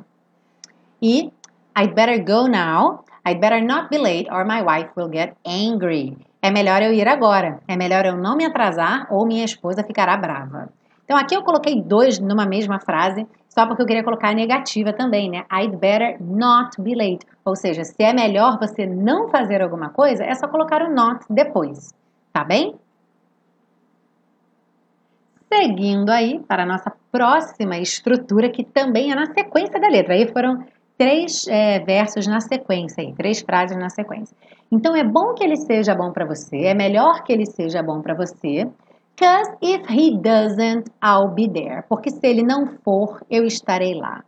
E 1.01 1.33
I'd 1.77 1.95
better 1.95 2.19
go 2.19 2.49
now. 2.49 3.05
I'd 3.25 3.41
better 3.41 3.61
not 3.61 3.89
be 3.89 3.99
late 3.99 4.29
or 4.31 4.45
my 4.45 4.63
wife 4.63 4.91
will 4.97 5.09
get 5.09 5.37
angry. 5.47 6.17
É 6.43 6.51
melhor 6.51 6.83
eu 6.83 6.93
ir 6.93 7.07
agora. 7.07 7.61
É 7.69 7.77
melhor 7.77 8.05
eu 8.05 8.17
não 8.17 8.37
me 8.37 8.45
atrasar 8.45 9.07
ou 9.11 9.25
minha 9.25 9.45
esposa 9.45 9.85
ficará 9.85 10.17
brava. 10.17 10.69
Então 11.05 11.17
aqui 11.17 11.37
eu 11.37 11.43
coloquei 11.43 11.81
dois 11.81 12.19
numa 12.19 12.47
mesma 12.47 12.81
frase 12.81 13.27
só 13.49 13.67
porque 13.67 13.83
eu 13.83 13.87
queria 13.87 14.03
colocar 14.03 14.31
a 14.31 14.35
negativa 14.35 14.93
também, 14.93 15.31
né? 15.31 15.45
I'd 15.53 15.77
better 15.77 16.17
not 16.21 16.81
be 16.81 16.95
late. 16.95 17.27
Ou 17.45 17.55
seja, 17.55 17.85
se 17.85 18.03
é 18.03 18.13
melhor 18.13 18.59
você 18.59 18.87
não 18.87 19.29
fazer 19.29 19.61
alguma 19.61 19.91
coisa, 19.91 20.25
é 20.25 20.35
só 20.35 20.49
colocar 20.49 20.83
o 20.83 20.93
not 20.93 21.25
depois, 21.29 21.93
tá 22.33 22.43
bem? 22.43 22.75
Seguindo 25.53 26.11
aí 26.11 26.41
para 26.49 26.63
a 26.63 26.67
nossa 26.67 26.93
próxima 27.11 27.77
estrutura, 27.77 28.49
que 28.49 28.65
também 28.65 29.13
é 29.13 29.15
na 29.15 29.27
sequência 29.27 29.79
da 29.79 29.89
letra. 29.89 30.15
Aí 30.15 30.27
foram 30.33 30.65
três 30.97 31.47
é, 31.47 31.81
versos 31.81 32.27
na 32.27 32.41
sequência, 32.41 33.03
aí, 33.03 33.13
três 33.13 33.43
frases 33.43 33.77
na 33.77 33.91
sequência. 33.91 34.37
Então 34.71 34.97
é 34.97 35.05
bom 35.05 35.35
que 35.35 35.45
ele 35.45 35.57
seja 35.57 35.95
bom 35.95 36.11
para 36.11 36.25
você, 36.25 36.65
é 36.65 36.75
melhor 36.75 37.23
que 37.23 37.33
ele 37.33 37.45
seja 37.45 37.83
bom 37.83 38.01
para 38.01 38.15
você, 38.15 38.67
Because 39.15 39.53
if 39.61 39.89
he 39.91 40.17
doesn't, 40.17 40.91
I'll 41.03 41.29
be 41.29 41.47
there. 41.47 41.85
Porque 41.89 42.11
se 42.11 42.27
ele 42.27 42.43
não 42.43 42.67
for, 42.83 43.21
eu 43.31 43.45
estarei 43.45 43.95
lá. 43.95 44.25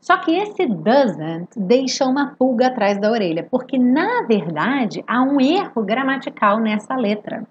Só 0.00 0.16
que 0.18 0.34
esse 0.34 0.66
doesn't 0.66 1.48
deixa 1.58 2.06
uma 2.06 2.34
pulga 2.38 2.68
atrás 2.68 2.98
da 2.98 3.10
orelha, 3.10 3.46
porque 3.50 3.78
na 3.78 4.22
verdade 4.26 5.04
há 5.06 5.20
um 5.22 5.38
erro 5.40 5.82
gramatical 5.84 6.58
nessa 6.58 6.94
letra. 6.94 7.44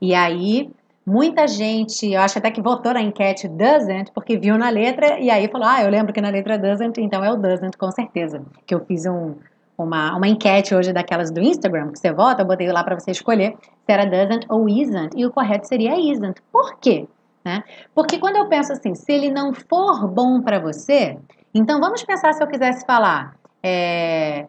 E 0.00 0.14
aí, 0.14 0.70
muita 1.08 1.48
gente, 1.48 2.12
eu 2.12 2.20
acho 2.20 2.38
até 2.38 2.50
que 2.50 2.60
votou 2.60 2.92
na 2.92 3.00
enquete 3.00 3.48
doesn't, 3.48 4.12
porque 4.12 4.36
viu 4.36 4.58
na 4.58 4.68
letra 4.68 5.18
e 5.18 5.30
aí 5.30 5.48
falou: 5.48 5.66
Ah, 5.66 5.82
eu 5.82 5.90
lembro 5.90 6.12
que 6.12 6.20
na 6.20 6.28
letra 6.28 6.58
doesn't, 6.58 7.00
então 7.00 7.24
é 7.24 7.32
o 7.32 7.36
doesn't, 7.36 7.76
com 7.76 7.90
certeza. 7.90 8.42
Que 8.66 8.74
eu 8.74 8.84
fiz 8.84 9.06
um, 9.06 9.34
uma, 9.76 10.14
uma 10.16 10.28
enquete 10.28 10.74
hoje 10.74 10.92
daquelas 10.92 11.30
do 11.30 11.40
Instagram, 11.40 11.92
que 11.92 11.98
você 11.98 12.12
vota, 12.12 12.42
eu 12.42 12.46
botei 12.46 12.70
lá 12.70 12.84
para 12.84 12.98
você 12.98 13.10
escolher 13.10 13.56
se 13.62 13.92
era 13.92 14.04
doesn't 14.04 14.46
ou 14.50 14.68
isn't, 14.68 15.16
e 15.16 15.24
o 15.24 15.32
correto 15.32 15.66
seria 15.66 15.98
isn't. 15.98 16.40
Por 16.52 16.78
quê? 16.78 17.08
Né? 17.44 17.64
Porque 17.94 18.18
quando 18.18 18.36
eu 18.36 18.46
penso 18.48 18.72
assim, 18.72 18.94
se 18.94 19.10
ele 19.10 19.30
não 19.30 19.54
for 19.54 20.06
bom 20.06 20.42
para 20.42 20.58
você, 20.58 21.18
então 21.54 21.80
vamos 21.80 22.02
pensar 22.02 22.34
se 22.34 22.42
eu 22.42 22.46
quisesse 22.46 22.84
falar, 22.84 23.34
é, 23.62 24.46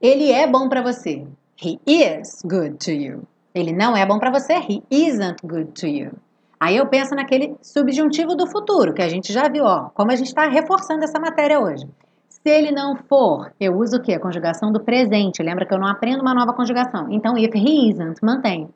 ele 0.00 0.30
é 0.30 0.46
bom 0.46 0.68
para 0.68 0.82
você. 0.82 1.26
He 1.60 1.80
is 1.86 2.42
good 2.44 2.76
to 2.84 2.90
you. 2.90 3.22
Ele 3.58 3.72
não 3.72 3.96
é 3.96 4.06
bom 4.06 4.18
para 4.18 4.30
você. 4.30 4.54
He 4.54 4.82
isn't 4.90 5.36
good 5.44 5.72
to 5.72 5.86
you. 5.86 6.12
Aí 6.60 6.76
eu 6.76 6.86
penso 6.86 7.14
naquele 7.14 7.56
subjuntivo 7.62 8.34
do 8.34 8.46
futuro, 8.46 8.92
que 8.92 9.02
a 9.02 9.08
gente 9.08 9.32
já 9.32 9.48
viu, 9.48 9.64
ó, 9.64 9.90
como 9.94 10.10
a 10.10 10.16
gente 10.16 10.26
está 10.26 10.48
reforçando 10.48 11.04
essa 11.04 11.18
matéria 11.20 11.60
hoje. 11.60 11.86
Se 12.28 12.48
ele 12.48 12.72
não 12.72 12.96
for, 12.96 13.52
eu 13.60 13.76
uso 13.76 13.96
o 13.96 14.02
quê? 14.02 14.14
A 14.14 14.20
conjugação 14.20 14.72
do 14.72 14.80
presente. 14.80 15.42
Lembra 15.42 15.66
que 15.66 15.74
eu 15.74 15.78
não 15.78 15.88
aprendo 15.88 16.20
uma 16.20 16.34
nova 16.34 16.52
conjugação. 16.52 17.06
Então, 17.10 17.36
if 17.36 17.54
he 17.54 17.90
isn't, 17.90 18.18
mantém. 18.22 18.68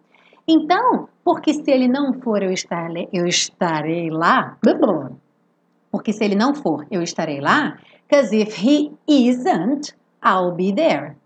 Então, 0.47 1.09
porque 1.25 1.55
se 1.55 1.71
ele 1.71 1.89
não 1.89 2.13
for, 2.13 2.43
eu 2.43 2.53
estarei, 2.53 3.09
eu 3.13 3.27
estarei 3.27 4.11
lá. 4.11 4.57
Porque 5.91 6.13
se 6.13 6.25
ele 6.25 6.35
não 6.35 6.55
for, 6.55 6.87
eu 6.91 7.03
estarei 7.03 7.41
lá. 7.41 7.79
Because 8.09 8.37
if 8.37 8.59
he 8.63 8.93
isn't, 9.09 9.95
I'll 10.25 10.53
be 10.53 10.73
there. 10.73 11.17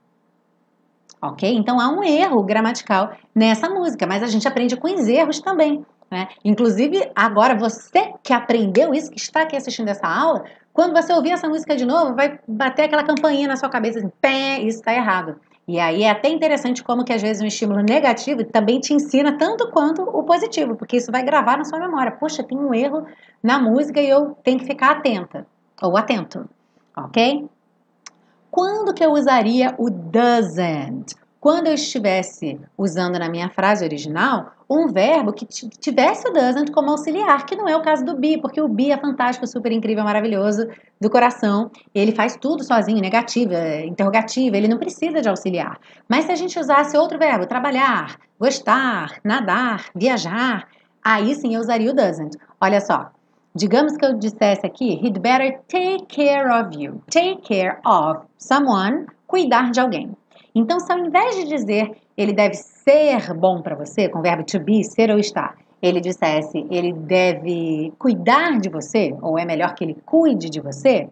Ok? 1.20 1.48
Então 1.55 1.81
há 1.81 1.88
um 1.88 2.02
erro 2.02 2.42
gramatical 2.42 3.12
nessa 3.35 3.68
música, 3.68 4.07
mas 4.07 4.22
a 4.22 4.26
gente 4.26 4.46
aprende 4.46 4.76
com 4.76 4.92
os 4.92 5.09
erros 5.09 5.40
também. 5.40 5.85
Né? 6.11 6.29
Inclusive, 6.44 7.11
agora 7.14 7.57
você 7.57 8.12
que 8.22 8.33
aprendeu 8.33 8.94
isso, 8.94 9.11
que 9.11 9.18
está 9.18 9.42
aqui 9.42 9.57
assistindo 9.57 9.88
essa 9.88 10.07
aula, 10.07 10.44
quando 10.72 10.92
você 10.92 11.12
ouvir 11.12 11.31
essa 11.31 11.48
música 11.48 11.74
de 11.74 11.85
novo, 11.85 12.14
vai 12.14 12.38
bater 12.46 12.85
aquela 12.85 13.02
campainha 13.02 13.48
na 13.48 13.57
sua 13.57 13.68
cabeça 13.68 13.98
assim, 13.98 14.11
pé, 14.20 14.61
isso 14.61 14.79
está 14.79 14.92
errado. 14.94 15.40
E 15.66 15.81
aí 15.81 16.05
é 16.05 16.11
até 16.11 16.29
interessante 16.29 16.85
como 16.85 17.05
que 17.05 17.12
às 17.12 17.20
vezes 17.20 17.42
um 17.42 17.46
estímulo 17.46 17.83
negativo 17.83 18.44
também 18.44 18.79
te 18.79 18.94
ensina 18.94 19.37
tanto 19.37 19.68
quanto 19.72 20.02
o 20.02 20.22
positivo, 20.22 20.76
porque 20.76 20.98
isso 20.98 21.11
vai 21.11 21.24
gravar 21.24 21.57
na 21.57 21.64
sua 21.64 21.81
memória. 21.81 22.12
Poxa, 22.12 22.44
tem 22.44 22.57
um 22.57 22.72
erro 22.72 23.05
na 23.42 23.59
música 23.59 24.00
e 24.00 24.09
eu 24.09 24.37
tenho 24.44 24.59
que 24.59 24.64
ficar 24.64 24.92
atenta 24.92 25.44
ou 25.83 25.96
atento, 25.96 26.48
ok? 26.96 27.48
Quando 28.57 28.95
que 28.95 29.05
eu 29.05 29.12
usaria 29.12 29.75
o 29.77 29.90
doesn't? 29.90 31.14
Quando 31.38 31.66
eu 31.66 31.75
estivesse 31.75 32.59
usando 32.79 33.19
na 33.19 33.29
minha 33.29 33.51
frase 33.51 33.85
original 33.85 34.51
um 34.66 34.90
verbo 34.90 35.31
que 35.31 35.45
tivesse 35.45 36.27
o 36.27 36.33
doesn't 36.33 36.73
como 36.73 36.88
auxiliar, 36.88 37.45
que 37.45 37.55
não 37.55 37.69
é 37.69 37.77
o 37.77 37.83
caso 37.83 38.03
do 38.03 38.16
be, 38.16 38.40
porque 38.40 38.59
o 38.59 38.66
be 38.66 38.90
é 38.90 38.97
fantástico, 38.97 39.47
super 39.47 39.71
incrível, 39.73 40.03
maravilhoso, 40.05 40.66
do 40.99 41.11
coração. 41.11 41.71
Ele 41.95 42.12
faz 42.12 42.35
tudo 42.37 42.64
sozinho, 42.64 42.99
negativa, 42.99 43.83
interrogativa, 43.85 44.57
ele 44.57 44.69
não 44.69 44.79
precisa 44.79 45.21
de 45.21 45.29
auxiliar. 45.29 45.79
Mas 46.09 46.25
se 46.25 46.33
a 46.33 46.37
gente 46.37 46.59
usasse 46.59 46.97
outro 46.97 47.19
verbo, 47.19 47.47
trabalhar, 47.47 48.16
gostar, 48.40 49.21
nadar, 49.23 49.85
viajar, 49.95 50.66
aí 51.05 51.35
sim 51.35 51.55
eu 51.55 51.61
usaria 51.61 51.90
o 51.90 51.95
doesn't. 51.95 52.38
Olha 52.59 52.81
só, 52.81 53.11
digamos 53.57 53.97
que 53.97 54.05
eu 54.05 54.14
dissesse 54.19 54.64
aqui, 54.64 55.01
he'd 55.03 55.19
better 55.19 55.59
take 55.69 56.07
care 56.09 56.49
of 56.49 56.77
you. 56.79 57.03
Take 57.11 57.42
care 57.42 57.79
of 57.85 58.27
someone, 58.38 59.07
cuidar 59.27 59.71
de 59.71 59.81
alguém. 59.81 60.11
Então, 60.55 60.79
se 60.79 60.92
ao 60.92 60.99
invés 60.99 61.37
de 61.37 61.45
dizer 61.45 61.97
ele 62.16 62.33
deve 62.33 62.55
ser 62.55 63.35
bom 63.35 63.61
para 63.61 63.75
você, 63.75 64.09
com 64.09 64.21
o 64.21 64.23
verbo 64.23 64.45
to 64.45 64.61
be, 64.61 64.85
ser 64.85 65.11
ou 65.11 65.19
estar, 65.19 65.57
ele 65.83 66.01
dissesse 66.01 66.66
ele 66.71 66.92
deve 66.92 67.92
cuidar 67.99 68.59
de 68.59 68.69
você, 68.69 69.14
ou 69.21 69.38
é 69.38 69.45
melhor 69.45 69.75
que 69.75 69.85
ele 69.85 69.97
cuide 70.05 70.49
de 70.49 70.61
você, 70.61 71.09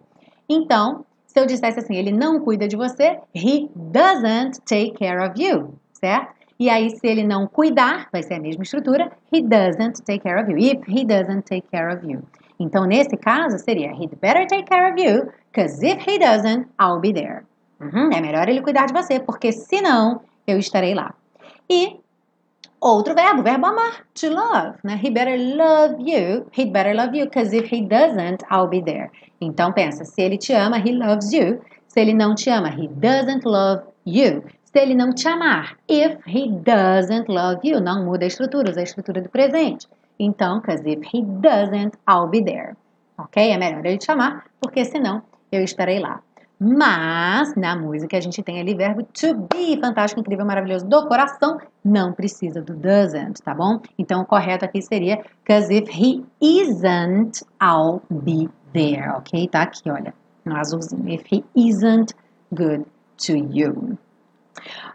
então, 0.48 1.04
se 1.26 1.40
eu 1.40 1.46
dissesse 1.46 1.78
assim, 1.80 1.96
ele 1.96 2.12
não 2.12 2.40
cuida 2.40 2.68
de 2.68 2.76
você, 2.76 3.18
he 3.34 3.68
doesn't 3.74 4.60
take 4.66 4.92
care 4.92 5.26
of 5.26 5.42
you, 5.42 5.74
certo? 5.92 6.33
E 6.58 6.70
aí, 6.70 6.90
se 6.90 7.06
ele 7.06 7.24
não 7.24 7.46
cuidar, 7.46 8.08
vai 8.12 8.22
ser 8.22 8.34
a 8.34 8.40
mesma 8.40 8.62
estrutura, 8.62 9.10
he 9.32 9.42
doesn't 9.42 10.02
take 10.02 10.20
care 10.20 10.40
of 10.40 10.50
you. 10.50 10.58
If 10.58 10.88
he 10.88 11.04
doesn't 11.04 11.42
take 11.42 11.66
care 11.70 11.92
of 11.94 12.06
you. 12.06 12.22
Então, 12.58 12.84
nesse 12.84 13.16
caso, 13.16 13.58
seria 13.58 13.90
he'd 13.92 14.16
better 14.16 14.46
take 14.46 14.64
care 14.64 14.92
of 14.92 15.00
you, 15.00 15.32
because 15.52 15.84
if 15.84 16.08
he 16.08 16.18
doesn't, 16.18 16.68
I'll 16.78 17.00
be 17.00 17.12
there. 17.12 17.42
Uhum, 17.80 18.10
é 18.12 18.20
melhor 18.20 18.48
ele 18.48 18.62
cuidar 18.62 18.86
de 18.86 18.92
você, 18.92 19.18
porque 19.18 19.50
senão 19.50 20.20
eu 20.46 20.58
estarei 20.58 20.94
lá. 20.94 21.12
E 21.68 21.98
outro 22.80 23.14
verbo, 23.14 23.42
verbo 23.42 23.66
amar, 23.66 24.06
to 24.14 24.30
love, 24.30 24.78
né? 24.84 25.00
He 25.02 25.10
better 25.10 25.36
love 25.36 25.96
you, 25.98 26.46
he'd 26.56 26.70
better 26.70 26.94
love 26.94 27.16
you, 27.16 27.24
because 27.24 27.54
if 27.54 27.72
he 27.72 27.82
doesn't, 27.82 28.44
I'll 28.50 28.68
be 28.68 28.80
there. 28.80 29.10
Então 29.40 29.72
pensa, 29.72 30.04
se 30.04 30.22
ele 30.22 30.38
te 30.38 30.52
ama, 30.52 30.78
he 30.78 30.92
loves 30.92 31.32
you. 31.32 31.60
Se 31.88 32.00
ele 32.00 32.14
não 32.14 32.34
te 32.34 32.50
ama, 32.50 32.68
he 32.68 32.88
doesn't 32.88 33.44
love 33.44 33.82
you. 34.06 34.44
Se 34.74 34.80
ele 34.80 34.96
não 34.96 35.12
te 35.12 35.28
amar, 35.28 35.76
if 35.88 36.18
he 36.26 36.48
doesn't 36.48 37.26
love 37.28 37.60
you, 37.62 37.80
não 37.80 38.04
muda 38.04 38.24
a 38.24 38.26
estrutura, 38.26 38.70
usa 38.70 38.80
a 38.80 38.82
estrutura 38.82 39.20
do 39.22 39.28
presente. 39.28 39.86
Então, 40.18 40.58
because 40.58 40.82
if 40.84 41.00
he 41.14 41.22
doesn't, 41.22 41.96
I'll 42.10 42.26
be 42.26 42.42
there. 42.42 42.74
Ok? 43.16 43.52
É 43.52 43.56
melhor 43.56 43.86
ele 43.86 43.98
te 43.98 44.10
amar, 44.10 44.46
porque 44.60 44.84
senão 44.84 45.22
eu 45.52 45.62
estarei 45.62 46.00
lá. 46.00 46.20
Mas 46.58 47.54
na 47.54 47.76
música 47.76 48.16
a 48.16 48.20
gente 48.20 48.42
tem 48.42 48.58
ali 48.58 48.74
verbo 48.74 49.04
to 49.04 49.46
be, 49.48 49.78
fantástico, 49.80 50.20
incrível, 50.20 50.44
maravilhoso, 50.44 50.88
do 50.88 51.06
coração, 51.06 51.60
não 51.84 52.12
precisa 52.12 52.60
do 52.60 52.74
doesn't, 52.74 53.44
tá 53.44 53.54
bom? 53.54 53.80
Então 53.96 54.22
o 54.22 54.26
correto 54.26 54.64
aqui 54.64 54.82
seria 54.82 55.22
because 55.44 55.72
if 55.72 55.88
he 55.88 56.24
isn't, 56.40 57.44
I'll 57.62 58.02
be 58.10 58.50
there, 58.72 59.10
ok? 59.10 59.46
Tá 59.46 59.62
aqui, 59.62 59.88
olha, 59.88 60.12
no 60.44 60.56
azulzinho. 60.56 61.08
If 61.08 61.32
he 61.32 61.44
isn't 61.54 62.12
good 62.52 62.84
to 63.18 63.36
you. 63.36 63.96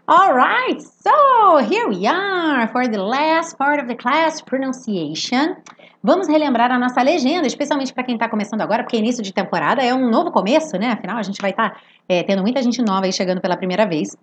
Alright, 0.08 0.82
so 0.82 1.58
here 1.58 1.88
we 1.88 2.06
are 2.06 2.68
for 2.68 2.88
the 2.88 2.98
last 2.98 3.56
part 3.56 3.80
of 3.80 3.86
the 3.86 3.94
class 3.94 4.42
pronunciation. 4.42 5.56
Vamos 6.02 6.28
relembrar 6.28 6.72
a 6.72 6.78
nossa 6.78 7.02
legenda, 7.02 7.46
especialmente 7.46 7.92
para 7.92 8.04
quem 8.04 8.14
está 8.14 8.28
começando 8.28 8.62
agora, 8.62 8.82
porque 8.82 8.96
início 8.96 9.22
de 9.22 9.32
temporada 9.32 9.82
é 9.82 9.94
um 9.94 10.08
novo 10.10 10.30
começo, 10.30 10.78
né? 10.78 10.92
Afinal, 10.92 11.18
a 11.18 11.22
gente 11.22 11.40
vai 11.40 11.50
estar 11.50 11.70
tá, 11.70 11.80
é, 12.08 12.22
tendo 12.22 12.42
muita 12.42 12.62
gente 12.62 12.82
nova 12.82 13.06
aí 13.06 13.12
chegando 13.12 13.40
pela 13.40 13.56
primeira 13.56 13.86
vez. 13.86 14.16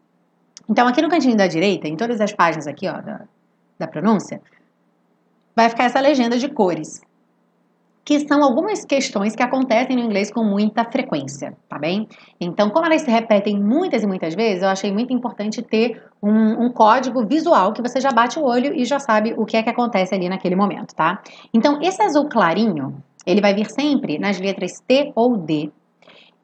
Então, 0.67 0.88
aqui 0.88 1.02
no 1.02 1.10
cantinho 1.10 1.38
da 1.38 1.47
direita, 1.47 1.88
em 1.88 1.95
todas 1.95 2.19
as 2.19 2.34
páginas 2.34 2.67
aqui, 2.67 2.88
ó, 2.88 3.00
da, 3.00 3.21
da 3.78 3.88
pronúncia, 3.88 4.41
vai 5.56 5.69
ficar 5.69 5.86
essa 5.86 6.00
legenda 6.00 6.38
de 6.38 6.50
cores 6.50 7.02
que 8.08 8.26
são 8.26 8.41
algumas 8.41 8.86
questões 8.86 9.36
que 9.36 9.43
acontecem 9.43 9.98
no 9.98 10.02
inglês 10.02 10.32
com 10.32 10.41
muita 10.41 10.86
frequência, 10.86 11.58
tá 11.67 11.78
bem? 11.78 12.08
Então, 12.39 12.70
como 12.70 12.86
elas 12.86 13.02
se 13.02 13.12
repetem 13.12 13.62
muitas 13.62 14.02
e 14.02 14.08
muitas 14.08 14.34
vezes, 14.34 14.63
eu 14.63 14.70
achei 14.70 14.93
muito 14.93 15.12
importante 15.12 15.62
ter 15.62 16.02
um, 16.24 16.67
um, 16.67 16.72
código 16.72 17.28
visual 17.28 17.74
que 17.74 17.82
você 17.82 18.00
já 18.00 18.10
bate 18.10 18.39
o 18.39 18.46
olho 18.46 18.74
e 18.74 18.86
já 18.86 18.98
sabe 18.98 19.34
o 19.38 19.43
que 19.43 19.58
é 19.58 19.62
que 19.62 19.70
acontece 19.70 20.15
ali 20.15 20.30
naquele 20.30 20.56
momento, 20.56 20.96
tá? 20.96 21.22
Então, 21.54 21.82
esse 21.82 22.02
azul 22.02 22.30
clarinho, 22.30 22.96
ele 23.26 23.41
vai 23.41 23.54
vir 23.54 23.70
sempre 23.70 24.17
nas 24.17 24.39
letras 24.39 24.80
T 24.88 25.12
ou 25.13 25.36
D, 25.36 25.70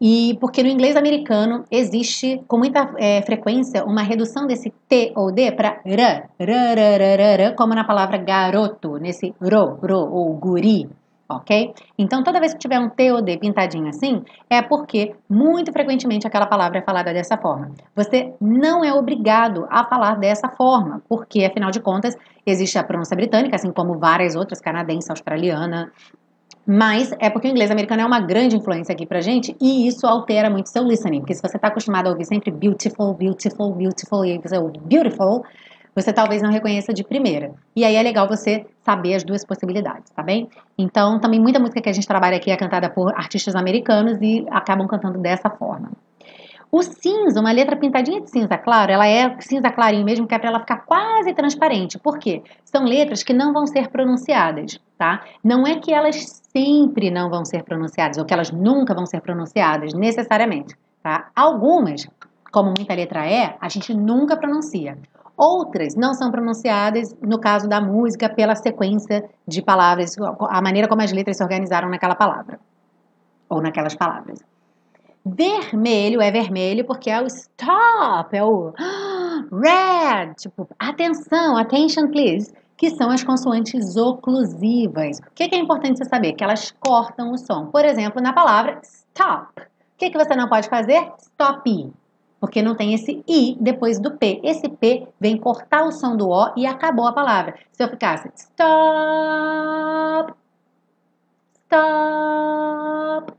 e 0.01 0.37
porque 0.41 0.61
no 0.63 0.67
inglês 0.67 0.97
americano 0.97 1.63
existe 1.71 2.41
com 2.45 2.57
muita 2.57 2.93
é, 2.97 3.21
frequência 3.21 3.85
uma 3.85 4.01
redução 4.01 4.45
desse 4.45 4.69
T 4.89 5.13
ou 5.15 5.31
D 5.31 5.53
para 5.53 5.79
R, 5.85 6.27
R, 6.37 6.81
R, 6.81 7.21
R, 7.21 7.55
como 7.55 7.73
na 7.73 7.85
palavra 7.85 8.17
garoto, 8.17 8.97
nesse 8.97 9.33
ro, 9.41 9.79
ro 9.81 10.09
ou 10.11 10.33
guri, 10.33 10.89
ok? 11.27 11.73
Então, 11.97 12.23
toda 12.23 12.39
vez 12.39 12.53
que 12.53 12.59
tiver 12.59 12.79
um 12.79 12.89
T 12.89 13.21
D 13.21 13.37
pintadinho 13.37 13.87
assim, 13.87 14.23
é 14.49 14.61
porque 14.61 15.15
muito 15.29 15.71
frequentemente 15.71 16.27
aquela 16.27 16.45
palavra 16.45 16.79
é 16.79 16.81
falada 16.81 17.13
dessa 17.13 17.37
forma. 17.37 17.71
Você 17.95 18.33
não 18.39 18.83
é 18.83 18.93
obrigado 18.93 19.65
a 19.69 19.83
falar 19.85 20.15
dessa 20.15 20.49
forma, 20.49 21.01
porque, 21.07 21.43
afinal 21.45 21.71
de 21.71 21.79
contas, 21.79 22.15
existe 22.45 22.77
a 22.77 22.83
pronúncia 22.83 23.15
britânica, 23.15 23.55
assim 23.55 23.71
como 23.71 23.97
várias 23.97 24.35
outras, 24.35 24.59
canadense, 24.59 25.09
australiana, 25.09 25.91
mas 26.65 27.11
é 27.19 27.29
porque 27.29 27.47
o 27.47 27.51
inglês 27.51 27.69
americano 27.71 28.03
é 28.03 28.05
uma 28.05 28.21
grande 28.21 28.55
influência 28.55 28.93
aqui 28.93 29.05
pra 29.05 29.19
gente 29.19 29.53
e 29.59 29.85
isso 29.85 30.07
altera 30.07 30.49
muito 30.49 30.69
seu 30.69 30.83
listening. 30.83 31.19
Porque 31.19 31.33
se 31.33 31.41
você 31.41 31.57
está 31.57 31.67
acostumado 31.67 32.07
a 32.07 32.11
ouvir 32.11 32.23
sempre 32.23 32.51
beautiful, 32.51 33.13
beautiful, 33.13 33.73
beautiful 33.73 34.23
e 34.23 34.37
você 34.37 34.57
ouve 34.57 34.79
beautiful, 34.79 35.43
você 35.95 36.11
talvez 36.11 36.41
não 36.41 36.51
reconheça 36.51 36.93
de 36.93 37.03
primeira. 37.03 37.53
E 37.75 37.83
aí 37.85 37.95
é 37.95 38.01
legal 38.01 38.27
você 38.27 38.65
saber 38.83 39.15
as 39.15 39.23
duas 39.23 39.45
possibilidades, 39.45 40.11
tá 40.11 40.23
bem? 40.23 40.49
Então, 40.77 41.19
também 41.19 41.39
muita 41.39 41.59
música 41.59 41.81
que 41.81 41.89
a 41.89 41.93
gente 41.93 42.07
trabalha 42.07 42.37
aqui 42.37 42.51
é 42.51 42.57
cantada 42.57 42.89
por 42.89 43.13
artistas 43.13 43.55
americanos 43.55 44.17
e 44.21 44.45
acabam 44.49 44.87
cantando 44.87 45.19
dessa 45.19 45.49
forma. 45.49 45.91
O 46.75 46.81
cinza, 46.81 47.39
uma 47.39 47.51
letra 47.51 47.75
pintadinha 47.75 48.19
de 48.19 48.31
cinza 48.31 48.57
claro, 48.57 48.91
ela 48.91 49.07
é 49.07 49.39
cinza 49.41 49.69
clarinho 49.69 50.03
mesmo, 50.03 50.25
que 50.25 50.33
é 50.33 50.39
para 50.39 50.49
ela 50.49 50.59
ficar 50.59 50.77
quase 50.77 51.31
transparente. 51.31 51.99
Por 51.99 52.17
quê? 52.17 52.41
São 52.65 52.83
letras 52.83 53.21
que 53.21 53.31
não 53.31 53.53
vão 53.53 53.67
ser 53.67 53.89
pronunciadas, 53.89 54.81
tá? 54.97 55.23
Não 55.43 55.67
é 55.67 55.75
que 55.75 55.93
elas 55.93 56.41
sempre 56.51 57.11
não 57.11 57.29
vão 57.29 57.45
ser 57.45 57.61
pronunciadas, 57.61 58.17
ou 58.17 58.25
que 58.25 58.33
elas 58.33 58.49
nunca 58.49 58.95
vão 58.95 59.05
ser 59.05 59.21
pronunciadas, 59.21 59.93
necessariamente, 59.93 60.75
tá? 61.03 61.29
Algumas, 61.35 62.07
como 62.51 62.73
muita 62.75 62.95
letra 62.95 63.23
é, 63.23 63.55
a 63.61 63.69
gente 63.69 63.93
nunca 63.93 64.35
pronuncia. 64.35 64.97
Outras 65.35 65.95
não 65.95 66.13
são 66.13 66.29
pronunciadas, 66.29 67.15
no 67.21 67.39
caso 67.39 67.67
da 67.67 67.81
música, 67.81 68.29
pela 68.29 68.55
sequência 68.55 69.27
de 69.47 69.61
palavras, 69.61 70.15
a 70.49 70.61
maneira 70.61 70.87
como 70.87 71.01
as 71.01 71.11
letras 71.11 71.37
se 71.37 71.43
organizaram 71.43 71.89
naquela 71.89 72.15
palavra, 72.15 72.59
ou 73.49 73.61
naquelas 73.61 73.95
palavras. 73.95 74.43
Vermelho 75.25 76.21
é 76.21 76.29
vermelho 76.29 76.85
porque 76.85 77.09
é 77.09 77.21
o 77.21 77.25
stop, 77.25 78.35
é 78.35 78.43
o 78.43 78.73
red, 79.51 80.35
tipo, 80.37 80.67
atenção, 80.77 81.57
attention 81.57 82.09
please, 82.09 82.53
que 82.77 82.91
são 82.91 83.09
as 83.09 83.23
consoantes 83.23 83.95
oclusivas. 83.95 85.19
O 85.19 85.31
que 85.33 85.43
é 85.43 85.57
importante 85.57 85.97
você 85.97 86.05
saber? 86.05 86.33
Que 86.33 86.43
elas 86.43 86.75
cortam 86.79 87.31
o 87.31 87.37
som. 87.37 87.67
Por 87.67 87.85
exemplo, 87.85 88.21
na 88.21 88.33
palavra 88.33 88.79
stop. 88.83 89.61
O 89.61 89.97
que, 89.97 90.09
que 90.09 90.17
você 90.17 90.35
não 90.35 90.49
pode 90.49 90.67
fazer? 90.67 91.11
Stop 91.17 91.93
porque 92.43 92.61
não 92.61 92.75
tem 92.75 92.93
esse 92.93 93.23
i 93.25 93.55
depois 93.57 94.01
do 94.01 94.17
p. 94.17 94.41
Esse 94.43 94.67
p 94.67 95.07
vem 95.17 95.37
cortar 95.37 95.85
o 95.85 95.93
som 95.93 96.17
do 96.17 96.27
o 96.27 96.51
e 96.57 96.65
acabou 96.65 97.07
a 97.07 97.13
palavra. 97.13 97.55
Se 97.71 97.81
eu 97.81 97.87
ficasse 97.87 98.29
stop, 98.35 100.33
stop, 101.63 103.33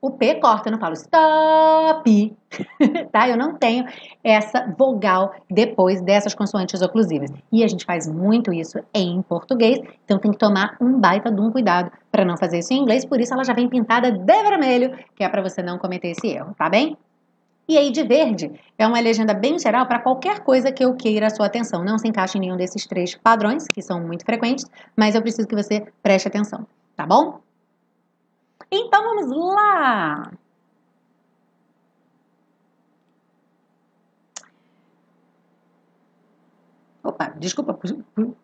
o 0.00 0.10
p 0.10 0.36
corta, 0.36 0.70
eu 0.70 0.72
não 0.72 0.78
falo 0.78 0.94
stop, 0.94 2.36
tá? 3.12 3.28
Eu 3.28 3.36
não 3.36 3.58
tenho 3.58 3.84
essa 4.24 4.74
vogal 4.78 5.34
depois 5.50 6.00
dessas 6.00 6.34
consoantes 6.34 6.80
oclusivas. 6.80 7.30
E 7.52 7.62
a 7.62 7.68
gente 7.68 7.84
faz 7.84 8.08
muito 8.08 8.54
isso 8.54 8.78
em 8.94 9.20
português, 9.20 9.80
então 10.06 10.18
tem 10.18 10.30
que 10.30 10.38
tomar 10.38 10.78
um 10.80 10.98
baita 10.98 11.30
de 11.30 11.42
um 11.42 11.52
cuidado 11.52 11.92
para 12.10 12.24
não 12.24 12.38
fazer 12.38 12.60
isso 12.60 12.72
em 12.72 12.78
inglês, 12.78 13.04
por 13.04 13.20
isso 13.20 13.34
ela 13.34 13.44
já 13.44 13.52
vem 13.52 13.68
pintada 13.68 14.10
de 14.10 14.24
vermelho, 14.24 14.98
que 15.14 15.22
é 15.22 15.28
para 15.28 15.42
você 15.42 15.62
não 15.62 15.76
cometer 15.76 16.08
esse 16.08 16.28
erro, 16.28 16.54
tá 16.56 16.70
bem? 16.70 16.96
E 17.68 17.76
aí, 17.76 17.90
de 17.90 18.04
verde, 18.04 18.52
é 18.78 18.86
uma 18.86 19.00
legenda 19.00 19.34
bem 19.34 19.58
geral 19.58 19.86
para 19.86 19.98
qualquer 19.98 20.40
coisa 20.44 20.70
que 20.70 20.84
eu 20.84 20.94
queira 20.94 21.26
a 21.26 21.30
sua 21.30 21.46
atenção. 21.46 21.82
Não 21.84 21.98
se 21.98 22.06
encaixa 22.06 22.38
em 22.38 22.40
nenhum 22.40 22.56
desses 22.56 22.86
três 22.86 23.16
padrões, 23.16 23.66
que 23.66 23.82
são 23.82 24.00
muito 24.00 24.24
frequentes, 24.24 24.64
mas 24.96 25.16
eu 25.16 25.22
preciso 25.22 25.48
que 25.48 25.56
você 25.56 25.84
preste 26.00 26.28
atenção, 26.28 26.64
tá 26.96 27.04
bom? 27.04 27.40
Então, 28.70 29.02
vamos 29.02 29.54
lá! 29.54 30.30
Opa, 37.02 37.32
desculpa, 37.36 37.78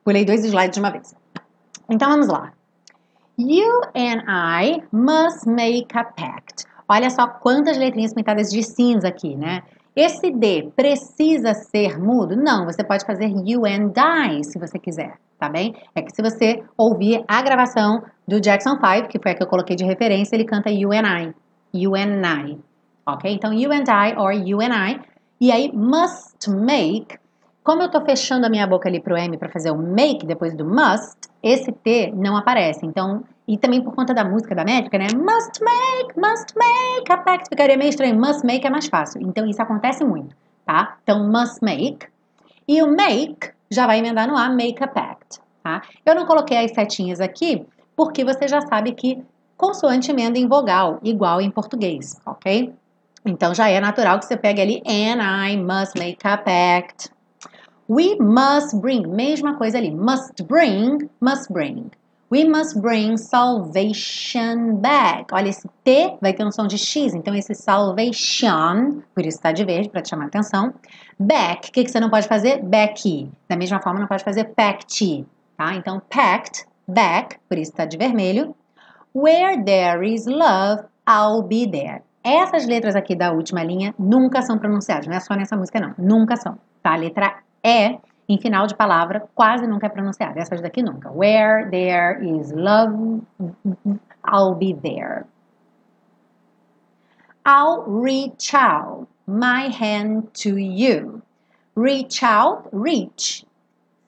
pulei 0.05 0.25
dois 0.25 0.45
slides 0.45 0.75
de 0.75 0.81
uma 0.81 0.91
vez. 0.91 1.15
Então, 1.89 2.09
vamos 2.09 2.29
lá. 2.29 2.53
You 3.39 3.83
and 3.95 4.23
I 4.29 4.83
must 4.93 5.49
make 5.49 5.97
a 5.97 6.05
pact. 6.05 6.65
Olha 6.95 7.09
só 7.09 7.27
quantas 7.27 7.79
letrinhas 7.79 8.13
pintadas 8.13 8.51
de 8.51 8.63
cinza 8.63 9.09
aqui, 9.09 9.35
né? 9.35 9.63
Esse 9.97 10.31
D 10.31 10.71
precisa 10.77 11.55
ser 11.55 11.99
mudo? 11.99 12.37
Não, 12.37 12.67
você 12.67 12.85
pode 12.85 13.07
fazer 13.07 13.33
you 13.47 13.65
and 13.65 13.95
I 13.97 14.45
se 14.45 14.59
você 14.59 14.79
quiser, 14.79 15.15
tá 15.39 15.49
bem? 15.49 15.75
É 15.95 16.03
que 16.03 16.15
se 16.15 16.21
você 16.21 16.63
ouvir 16.77 17.25
a 17.27 17.41
gravação 17.41 18.03
do 18.29 18.39
Jackson 18.39 18.77
5, 18.77 19.09
que 19.09 19.19
foi 19.19 19.33
a 19.33 19.35
que 19.35 19.43
eu 19.43 19.47
coloquei 19.47 19.75
de 19.75 19.87
referência, 19.87 20.37
ele 20.37 20.45
canta 20.45 20.69
you 20.69 20.93
and 20.93 21.07
I, 21.07 21.35
you 21.73 21.97
and 21.97 22.21
I, 22.27 22.59
ok? 23.07 23.33
Então 23.33 23.55
you 23.55 23.73
and 23.73 23.85
I 23.89 24.15
or 24.19 24.33
you 24.35 24.61
and 24.61 24.75
I. 24.75 25.01
E 25.41 25.51
aí 25.51 25.73
must 25.73 26.51
make, 26.51 27.17
como 27.63 27.83
eu 27.83 27.91
tô 27.91 28.01
fechando 28.01 28.47
a 28.47 28.51
minha 28.51 28.67
boca 28.67 28.89
ali 28.89 29.01
pro 29.01 29.17
M 29.17 29.37
para 29.37 29.49
fazer 29.49 29.71
o 29.71 29.77
make 29.77 30.27
depois 30.27 30.55
do 30.55 30.65
must, 30.65 31.17
esse 31.43 31.71
T 31.73 32.13
não 32.15 32.37
aparece. 32.37 32.85
Então 32.85 33.25
e 33.47 33.59
também 33.59 33.83
por 33.83 33.95
conta 33.95 34.15
da 34.15 34.25
música, 34.25 34.55
da 34.55 34.65
métrica, 34.65 34.99
né? 34.99 35.07
Must 35.15 35.63
make, 35.63 36.19
must 36.19 36.55
make 36.57 37.13
a 37.13 37.17
pact. 37.19 37.49
Ficaria 37.49 37.77
meio 37.77 37.91
estranho. 37.91 38.19
Must 38.19 38.47
make 38.47 38.67
é 38.67 38.71
mais 38.71 38.87
fácil. 38.87 39.21
Então, 39.23 39.47
isso 39.47 39.61
acontece 39.61 40.05
muito, 40.05 40.35
tá? 40.65 40.97
Então, 41.03 41.29
must 41.29 41.59
make. 41.63 42.07
E 42.67 42.83
o 42.83 42.89
make 42.89 43.51
já 43.71 43.87
vai 43.87 43.99
emendar 43.99 44.29
no 44.29 44.37
A, 44.37 44.49
make 44.49 44.83
a 44.83 44.87
pact, 44.87 45.41
tá? 45.63 45.83
Eu 46.07 46.15
não 46.15 46.25
coloquei 46.25 46.59
as 46.59 46.73
setinhas 46.73 47.21
aqui, 47.21 47.67
porque 47.97 48.25
você 48.25 48.47
já 48.47 48.61
sabe 48.61 48.93
que 48.93 49.23
consoante 49.57 50.11
emenda 50.11 50.39
em 50.39 50.47
vogal, 50.47 51.01
igual 51.03 51.41
em 51.41 51.51
português, 51.51 52.21
ok? 52.25 52.73
Então, 53.25 53.55
já 53.55 53.69
é 53.69 53.81
natural 53.81 54.19
que 54.19 54.25
você 54.25 54.37
pegue 54.37 54.61
ali 54.61 54.83
and 54.87 55.21
I 55.21 55.57
must 55.57 55.99
make 55.99 56.27
a 56.27 56.37
pact. 56.37 57.11
We 57.89 58.17
must 58.17 58.77
bring, 58.81 59.07
mesma 59.07 59.57
coisa 59.57 59.79
ali. 59.79 59.91
Must 59.91 60.43
bring, 60.45 61.11
must 61.21 61.53
bring. 61.53 61.91
We 62.31 62.45
must 62.45 62.81
bring 62.81 63.19
salvation 63.19 64.77
back. 64.77 65.35
Olha, 65.35 65.51
esse 65.51 65.69
T 65.85 66.17
vai 66.19 66.33
ter 66.33 66.47
um 66.47 66.51
som 66.51 66.67
de 66.67 66.79
X, 66.79 67.13
então 67.13 67.35
esse 67.35 67.55
salvation, 67.55 69.03
por 69.15 69.27
isso 69.27 69.37
está 69.37 69.53
de 69.53 69.63
verde, 69.67 69.91
para 69.91 70.01
te 70.01 70.09
chamar 70.09 70.25
a 70.25 70.27
atenção. 70.29 70.73
Back, 71.19 71.69
o 71.69 71.73
que, 71.73 71.85
que 71.85 71.91
você 71.91 72.01
não 72.01 72.09
pode 72.09 72.27
fazer? 72.27 72.63
Back. 72.63 73.31
Da 73.47 73.55
mesma 73.55 73.83
forma, 73.83 74.01
não 74.01 74.07
pode 74.07 74.25
fazer 74.25 74.45
pact, 74.45 75.27
tá? 75.59 75.75
Então, 75.75 76.01
pact, 76.09 76.65
back, 76.89 77.37
por 77.47 77.59
isso 77.59 77.73
está 77.73 77.85
de 77.85 77.99
vermelho. 77.99 78.57
Where 79.15 79.63
there 79.63 80.03
is 80.11 80.25
love, 80.25 80.85
I'll 81.07 81.43
be 81.43 81.71
there. 81.71 82.01
Essas 82.25 82.67
letras 82.67 82.97
aqui 82.97 83.15
da 83.15 83.33
última 83.33 83.63
linha 83.63 83.95
nunca 83.99 84.41
são 84.41 84.57
pronunciadas, 84.57 85.07
não 85.07 85.17
é 85.17 85.21
só 85.21 85.35
nessa 85.35 85.55
música 85.55 85.79
não, 85.81 85.95
nunca 85.99 86.37
são, 86.37 86.57
tá? 86.83 86.97
Letra 86.97 87.43
E 87.65 87.99
em 88.29 88.39
final 88.39 88.67
de 88.67 88.75
palavra 88.75 89.29
quase 89.35 89.67
nunca 89.67 89.87
é 89.87 89.91
pronunciada. 89.91 90.41
Essas 90.41 90.61
daqui 90.61 90.83
nunca. 90.83 91.11
Where 91.11 91.71
there 91.71 92.19
is 92.25 92.53
love, 92.53 93.23
I'll 94.25 94.55
be 94.55 94.75
there. 94.75 95.25
I'll 97.45 97.83
reach 97.87 98.55
out 98.55 99.09
my 99.27 99.69
hand 99.69 100.29
to 100.43 100.59
you. 100.59 101.23
Reach 101.77 102.25
out, 102.25 102.69
reach. 102.73 103.45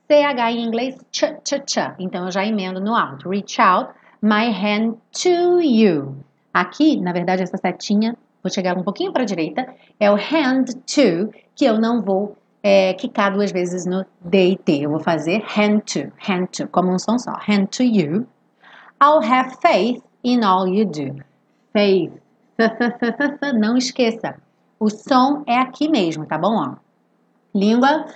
CH 0.08 0.38
em 0.50 0.62
inglês, 0.62 0.96
ch, 1.10 1.24
ch, 1.42 1.62
ch. 1.66 1.78
Então 1.98 2.26
eu 2.26 2.30
já 2.30 2.44
emendo 2.44 2.80
no 2.80 2.94
alto. 2.94 3.28
Reach 3.28 3.60
out 3.60 3.92
my 4.22 4.50
hand 4.50 4.96
to 5.12 5.60
you. 5.60 6.16
Aqui, 6.52 7.00
na 7.00 7.12
verdade, 7.12 7.42
essa 7.42 7.56
setinha, 7.56 8.16
vou 8.42 8.52
chegar 8.52 8.78
um 8.78 8.84
pouquinho 8.84 9.12
para 9.12 9.22
a 9.22 9.26
direita, 9.26 9.66
é 9.98 10.10
o 10.10 10.14
hand 10.14 10.66
to, 10.86 11.32
que 11.56 11.64
eu 11.64 11.80
não 11.80 12.00
vou 12.00 12.36
é, 12.64 12.94
quicar 12.94 13.30
duas 13.30 13.52
vezes 13.52 13.84
no 13.84 14.06
D 14.22 14.52
e 14.52 14.56
T. 14.56 14.80
Eu 14.80 14.90
vou 14.90 14.98
fazer 14.98 15.44
hand 15.54 15.80
to, 15.80 16.10
hand 16.18 16.46
to, 16.46 16.66
como 16.68 16.90
um 16.90 16.98
som 16.98 17.18
só. 17.18 17.32
Hand 17.32 17.66
to 17.66 17.82
you. 17.82 18.26
I'll 19.02 19.22
have 19.22 19.58
faith 19.60 20.02
in 20.24 20.42
all 20.42 20.66
you 20.66 20.86
do. 20.86 21.22
Faith. 21.74 22.12
Não 23.60 23.76
esqueça. 23.76 24.36
O 24.80 24.88
som 24.88 25.44
é 25.46 25.58
aqui 25.58 25.90
mesmo, 25.90 26.24
tá 26.24 26.38
bom? 26.38 26.56
Ó. 26.56 26.76
Língua 27.54 28.06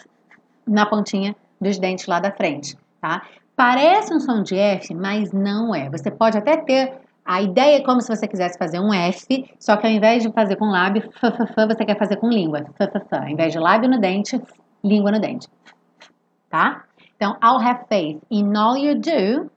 na 0.66 0.86
pontinha 0.86 1.36
dos 1.60 1.78
dentes 1.78 2.06
lá 2.06 2.18
da 2.18 2.32
frente, 2.32 2.76
tá? 3.02 3.22
Parece 3.54 4.14
um 4.14 4.20
som 4.20 4.42
de 4.42 4.56
F, 4.56 4.94
mas 4.94 5.30
não 5.30 5.74
é. 5.74 5.90
Você 5.90 6.10
pode 6.10 6.38
até 6.38 6.56
ter 6.56 6.94
a 7.30 7.42
ideia 7.42 7.76
é 7.76 7.82
como 7.82 8.00
se 8.00 8.08
você 8.08 8.26
quisesse 8.26 8.56
fazer 8.56 8.80
um 8.80 8.90
F, 8.90 9.54
só 9.60 9.76
que 9.76 9.86
ao 9.86 9.92
invés 9.92 10.22
de 10.22 10.32
fazer 10.32 10.56
com 10.56 10.64
lábio, 10.64 11.02
f, 11.02 11.26
f, 11.26 11.42
f, 11.42 11.66
você 11.66 11.84
quer 11.84 11.98
fazer 11.98 12.16
com 12.16 12.30
língua. 12.30 12.60
F, 12.60 12.82
f. 12.84 13.06
Ao 13.10 13.28
invés 13.28 13.52
de 13.52 13.58
lábio 13.58 13.90
no 13.90 14.00
dente, 14.00 14.40
língua 14.82 15.12
no 15.12 15.20
dente. 15.20 15.46
Tá? 16.48 16.84
Então, 17.16 17.36
I'll 17.44 17.60
have 17.60 17.84
faith 17.86 18.18
in 18.30 18.56
all 18.56 18.78
you 18.78 18.94
do. 18.94 19.50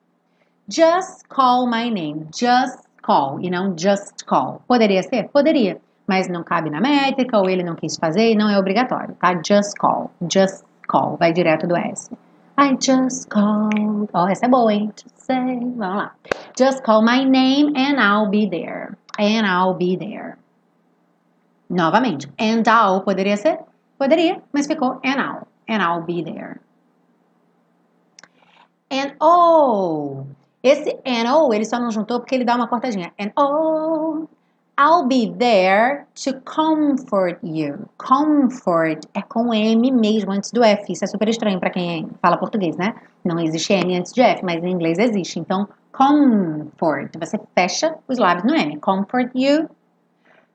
Just 0.68 1.30
call 1.30 1.66
my 1.66 1.90
name. 1.90 2.28
Just 2.38 2.84
call 3.02 3.40
e 3.40 3.50
não 3.50 3.74
just 3.78 4.26
call. 4.26 4.62
Poderia 4.68 5.02
ser? 5.04 5.30
Poderia. 5.30 5.80
Mas 6.06 6.28
não 6.28 6.44
cabe 6.44 6.70
na 6.70 6.82
métrica, 6.82 7.38
ou 7.38 7.50
ele 7.50 7.64
não 7.64 7.76
quis 7.76 7.96
fazer 7.96 8.32
e 8.32 8.36
não 8.36 8.50
é 8.50 8.60
obrigatório, 8.60 9.16
tá? 9.16 9.34
Just 9.48 9.78
call. 9.78 10.12
Just 10.30 10.66
call. 10.90 11.16
Vai 11.16 11.32
direto 11.32 11.66
do 11.66 11.78
S. 11.78 12.12
I 12.60 12.76
just 12.78 13.30
called. 13.30 14.10
Oh, 14.14 14.28
essa 14.28 14.46
é 14.46 14.50
boa, 14.50 14.74
hein? 14.74 14.92
To 14.94 15.06
say. 15.32 15.60
Vamos 15.60 15.78
lá. 15.78 16.12
Just 16.58 16.84
call 16.84 17.02
my 17.02 17.24
name 17.24 17.74
and 17.76 18.00
I'll 18.00 18.30
be 18.30 18.46
there. 18.48 18.98
And 19.18 19.46
I'll 19.46 19.74
be 19.74 19.96
there. 19.96 20.38
Novamente. 21.70 22.28
And 22.38 22.68
I'll 22.68 23.04
poderia 23.04 23.38
ser? 23.38 23.60
Poderia, 24.00 24.42
mas 24.52 24.68
ficou 24.68 25.00
and 25.04 25.22
I'll. 25.22 25.48
And 25.68 25.82
I'll 25.82 26.04
be 26.04 26.22
there. 26.22 26.60
And 28.90 29.14
oh. 29.22 30.26
Esse 30.64 31.00
and 31.06 31.28
oh, 31.28 31.54
ele 31.54 31.66
só 31.66 31.80
não 31.80 31.92
juntou 31.92 32.20
porque 32.20 32.36
ele 32.36 32.46
dá 32.46 32.56
uma 32.56 32.68
cortadinha. 32.68 33.14
And 33.18 33.32
oh. 33.38 34.28
I'll 34.82 35.06
be 35.06 35.32
there 35.38 36.08
to 36.24 36.34
comfort 36.42 37.38
you. 37.44 37.88
Comfort 38.00 39.06
é 39.14 39.22
com 39.22 39.54
M 39.54 39.92
mesmo 39.92 40.32
antes 40.32 40.50
do 40.52 40.64
F. 40.64 40.92
Isso 40.92 41.04
é 41.04 41.08
super 41.08 41.30
estranho 41.30 41.60
para 41.60 41.70
quem 41.70 42.10
fala 42.20 42.36
português, 42.36 42.76
né? 42.78 42.96
Não 43.24 43.40
existe 43.40 43.74
M 43.74 43.96
antes 43.96 44.12
de 44.12 44.22
F, 44.22 44.44
mas 44.44 44.64
em 44.64 44.72
inglês 44.72 44.98
existe. 44.98 45.40
Então, 45.40 45.70
comfort. 45.92 47.16
Você 47.20 47.40
fecha 47.54 47.96
os 48.08 48.18
lábios 48.18 48.44
no 48.44 48.58
M. 48.58 48.80
Comfort 48.80 49.30
you. 49.36 49.70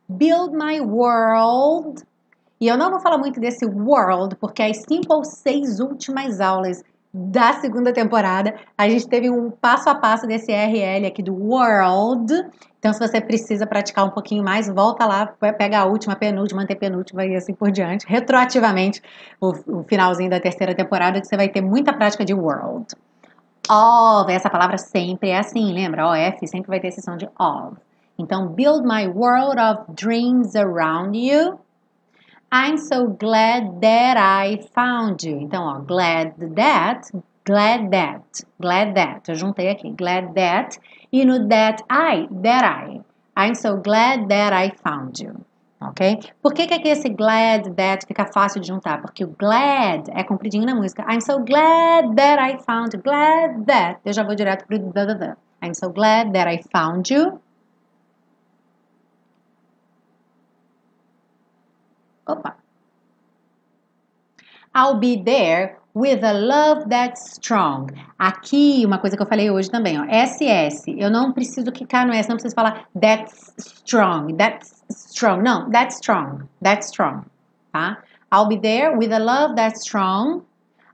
Build 0.08 0.56
my 0.56 0.80
world. 0.80 2.02
E 2.60 2.66
eu 2.66 2.76
não 2.76 2.90
vou 2.90 2.98
falar 2.98 3.18
muito 3.18 3.38
desse 3.38 3.64
world, 3.64 4.34
porque 4.40 4.60
as 4.60 4.78
cinco 4.78 5.14
ou 5.14 5.22
seis 5.22 5.78
últimas 5.78 6.40
aulas 6.40 6.82
da 7.18 7.54
segunda 7.54 7.94
temporada, 7.94 8.54
a 8.76 8.86
gente 8.90 9.08
teve 9.08 9.30
um 9.30 9.50
passo 9.50 9.88
a 9.88 9.94
passo 9.94 10.26
desse 10.26 10.52
RL 10.52 11.06
aqui 11.06 11.22
do 11.22 11.34
World. 11.34 12.30
Então, 12.78 12.92
se 12.92 12.98
você 12.98 13.22
precisa 13.22 13.66
praticar 13.66 14.04
um 14.04 14.10
pouquinho 14.10 14.44
mais, 14.44 14.68
volta 14.68 15.06
lá, 15.06 15.26
pega 15.56 15.78
a 15.78 15.86
última, 15.86 16.14
penúltima, 16.14 16.60
antepenúltima 16.60 17.24
e 17.24 17.34
assim 17.34 17.54
por 17.54 17.70
diante, 17.70 18.04
retroativamente, 18.06 19.02
o, 19.40 19.78
o 19.78 19.84
finalzinho 19.84 20.28
da 20.28 20.38
terceira 20.38 20.74
temporada, 20.74 21.18
que 21.18 21.26
você 21.26 21.38
vai 21.38 21.48
ter 21.48 21.62
muita 21.62 21.90
prática 21.94 22.22
de 22.22 22.34
World. 22.34 22.88
Of, 23.66 24.30
essa 24.30 24.50
palavra 24.50 24.76
sempre 24.76 25.30
é 25.30 25.38
assim, 25.38 25.72
lembra? 25.72 26.06
OF 26.06 26.46
sempre 26.46 26.68
vai 26.68 26.80
ter 26.80 26.88
esse 26.88 27.00
som 27.00 27.16
de 27.16 27.26
of. 27.40 27.78
Então, 28.18 28.48
build 28.48 28.86
my 28.86 29.08
world 29.08 29.58
of 29.58 29.90
dreams 29.94 30.54
around 30.54 31.16
you. 31.16 31.58
I'm 32.52 32.78
so 32.78 33.08
glad 33.08 33.80
that 33.80 34.16
I 34.16 34.58
found 34.74 35.22
you. 35.22 35.40
Então, 35.40 35.64
ó, 35.64 35.80
glad 35.80 36.34
that, 36.54 37.10
glad 37.44 37.90
that, 37.90 38.44
glad 38.60 38.94
that. 38.94 39.28
Eu 39.28 39.34
juntei 39.34 39.68
aqui, 39.68 39.90
glad 39.90 40.32
that. 40.34 40.78
E 41.12 41.24
no 41.24 41.48
that 41.48 41.82
I, 41.90 42.28
that 42.42 42.64
I. 42.64 43.00
I'm 43.36 43.54
so 43.54 43.76
glad 43.76 44.28
that 44.28 44.52
I 44.54 44.70
found 44.82 45.22
you. 45.22 45.44
Ok? 45.80 46.18
Por 46.40 46.54
que, 46.54 46.66
que 46.66 46.74
aqui 46.74 46.88
esse 46.88 47.08
glad 47.10 47.74
that 47.74 48.06
fica 48.06 48.24
fácil 48.32 48.60
de 48.60 48.68
juntar? 48.68 49.02
Porque 49.02 49.24
o 49.24 49.34
glad 49.38 50.08
é 50.08 50.24
compridinho 50.24 50.64
na 50.64 50.74
música. 50.74 51.04
I'm 51.08 51.20
so 51.20 51.38
glad 51.40 52.14
that 52.16 52.40
I 52.40 52.58
found 52.64 52.96
you. 52.96 53.02
Glad 53.02 53.66
that. 53.66 54.00
Eu 54.04 54.12
já 54.12 54.22
vou 54.22 54.34
direto 54.34 54.66
pro 54.66 54.78
da, 54.78 55.04
da, 55.04 55.14
da. 55.14 55.36
I'm 55.62 55.74
so 55.74 55.90
glad 55.90 56.32
that 56.32 56.48
I 56.48 56.62
found 56.72 57.12
you. 57.12 57.40
Opa. 62.26 62.54
I'll 64.74 64.98
be 64.98 65.16
there 65.16 65.78
with 65.94 66.22
a 66.22 66.34
love 66.34 66.90
that's 66.90 67.32
strong. 67.32 67.88
Aqui, 68.18 68.84
uma 68.84 68.98
coisa 68.98 69.16
que 69.16 69.22
eu 69.22 69.26
falei 69.26 69.50
hoje 69.50 69.70
também, 69.70 69.98
ó, 69.98 70.04
SS. 70.04 70.94
Eu 70.98 71.10
não 71.10 71.32
preciso 71.32 71.72
quicar 71.72 72.06
no 72.06 72.12
S, 72.12 72.28
não 72.28 72.36
preciso 72.36 72.54
falar 72.54 72.86
that's 72.94 73.54
strong, 73.56 74.34
that's 74.36 74.84
strong. 74.90 75.42
Não, 75.42 75.70
that's 75.70 75.96
strong, 75.96 76.46
that's 76.62 76.88
strong, 76.88 77.24
tá? 77.72 78.02
I'll 78.30 78.46
be 78.46 78.58
there 78.58 78.94
with 78.98 79.12
a 79.12 79.18
love 79.18 79.54
that's 79.54 79.80
strong. 79.80 80.42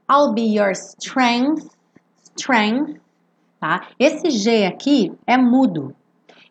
I'll 0.09 0.33
be 0.33 0.43
your 0.43 0.73
strength, 0.77 1.69
strength, 2.37 3.01
tá? 3.61 3.89
Esse 3.99 4.31
G 4.31 4.67
aqui 4.67 5.13
é 5.27 5.37
mudo. 5.37 5.97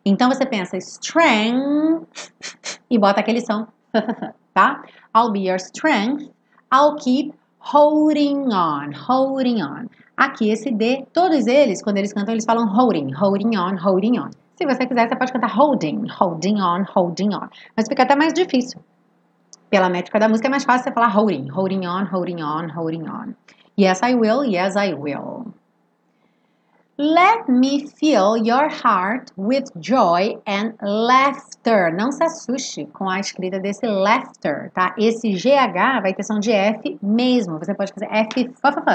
Então 0.04 0.28
você 0.28 0.44
pensa 0.44 0.76
strength 0.76 2.32
e 2.90 2.98
bota 2.98 3.20
aquele 3.20 3.40
som, 3.40 3.66
tá? 4.54 4.82
I'll 5.14 5.30
be 5.30 5.40
your 5.48 5.58
strength. 5.58 6.30
I'll 6.70 6.96
keep 6.96 7.34
holding 7.58 8.52
on, 8.52 8.92
holding 8.92 9.62
on. 9.62 9.88
Aqui 10.16 10.50
esse 10.50 10.70
D, 10.70 11.06
todos 11.12 11.46
eles, 11.46 11.82
quando 11.82 11.98
eles 11.98 12.12
cantam, 12.12 12.34
eles 12.34 12.44
falam 12.44 12.66
holding, 12.68 13.12
holding 13.12 13.56
on, 13.56 13.76
holding 13.76 14.18
on. 14.18 14.30
Se 14.56 14.66
você 14.66 14.86
quiser, 14.86 15.08
você 15.08 15.16
pode 15.16 15.32
cantar 15.32 15.50
holding, 15.50 16.06
holding 16.08 16.60
on, 16.60 16.84
holding 16.94 17.34
on. 17.34 17.48
Mas 17.76 17.88
fica 17.88 18.02
até 18.02 18.14
mais 18.14 18.32
difícil. 18.32 18.80
Pela 19.70 19.88
métrica 19.88 20.18
da 20.18 20.28
música 20.28 20.48
é 20.48 20.50
mais 20.50 20.64
fácil 20.64 20.84
você 20.84 20.92
falar 20.92 21.08
holding, 21.08 21.48
holding 21.48 21.86
on, 21.86 22.04
holding 22.04 22.42
on, 22.42 22.68
holding 22.68 23.08
on. 23.08 23.34
Yes, 23.78 24.00
I 24.02 24.14
will, 24.14 24.44
yes, 24.44 24.76
I 24.76 24.92
will. 24.94 25.54
Let 27.02 27.48
me 27.48 27.88
fill 27.88 28.36
your 28.36 28.68
heart 28.68 29.32
with 29.36 29.72
joy 29.80 30.36
and 30.46 30.74
laughter. 30.80 31.90
Não 31.90 32.12
se 32.12 32.22
assuste 32.22 32.86
com 32.92 33.10
a 33.10 33.18
escrita 33.18 33.58
desse 33.58 33.84
laughter, 33.84 34.70
tá? 34.72 34.94
Esse 34.96 35.32
GH 35.32 36.00
vai 36.00 36.14
ter 36.14 36.22
som 36.22 36.38
de 36.38 36.52
F 36.52 36.96
mesmo. 37.02 37.58
Você 37.58 37.74
pode 37.74 37.92
fazer 37.92 38.06
F 38.08 38.48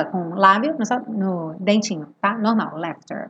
com 0.10 0.36
lábio 0.36 0.78
no, 0.78 1.18
no 1.18 1.56
dentinho, 1.60 2.08
tá? 2.22 2.38
Normal, 2.38 2.78
laughter. 2.78 3.30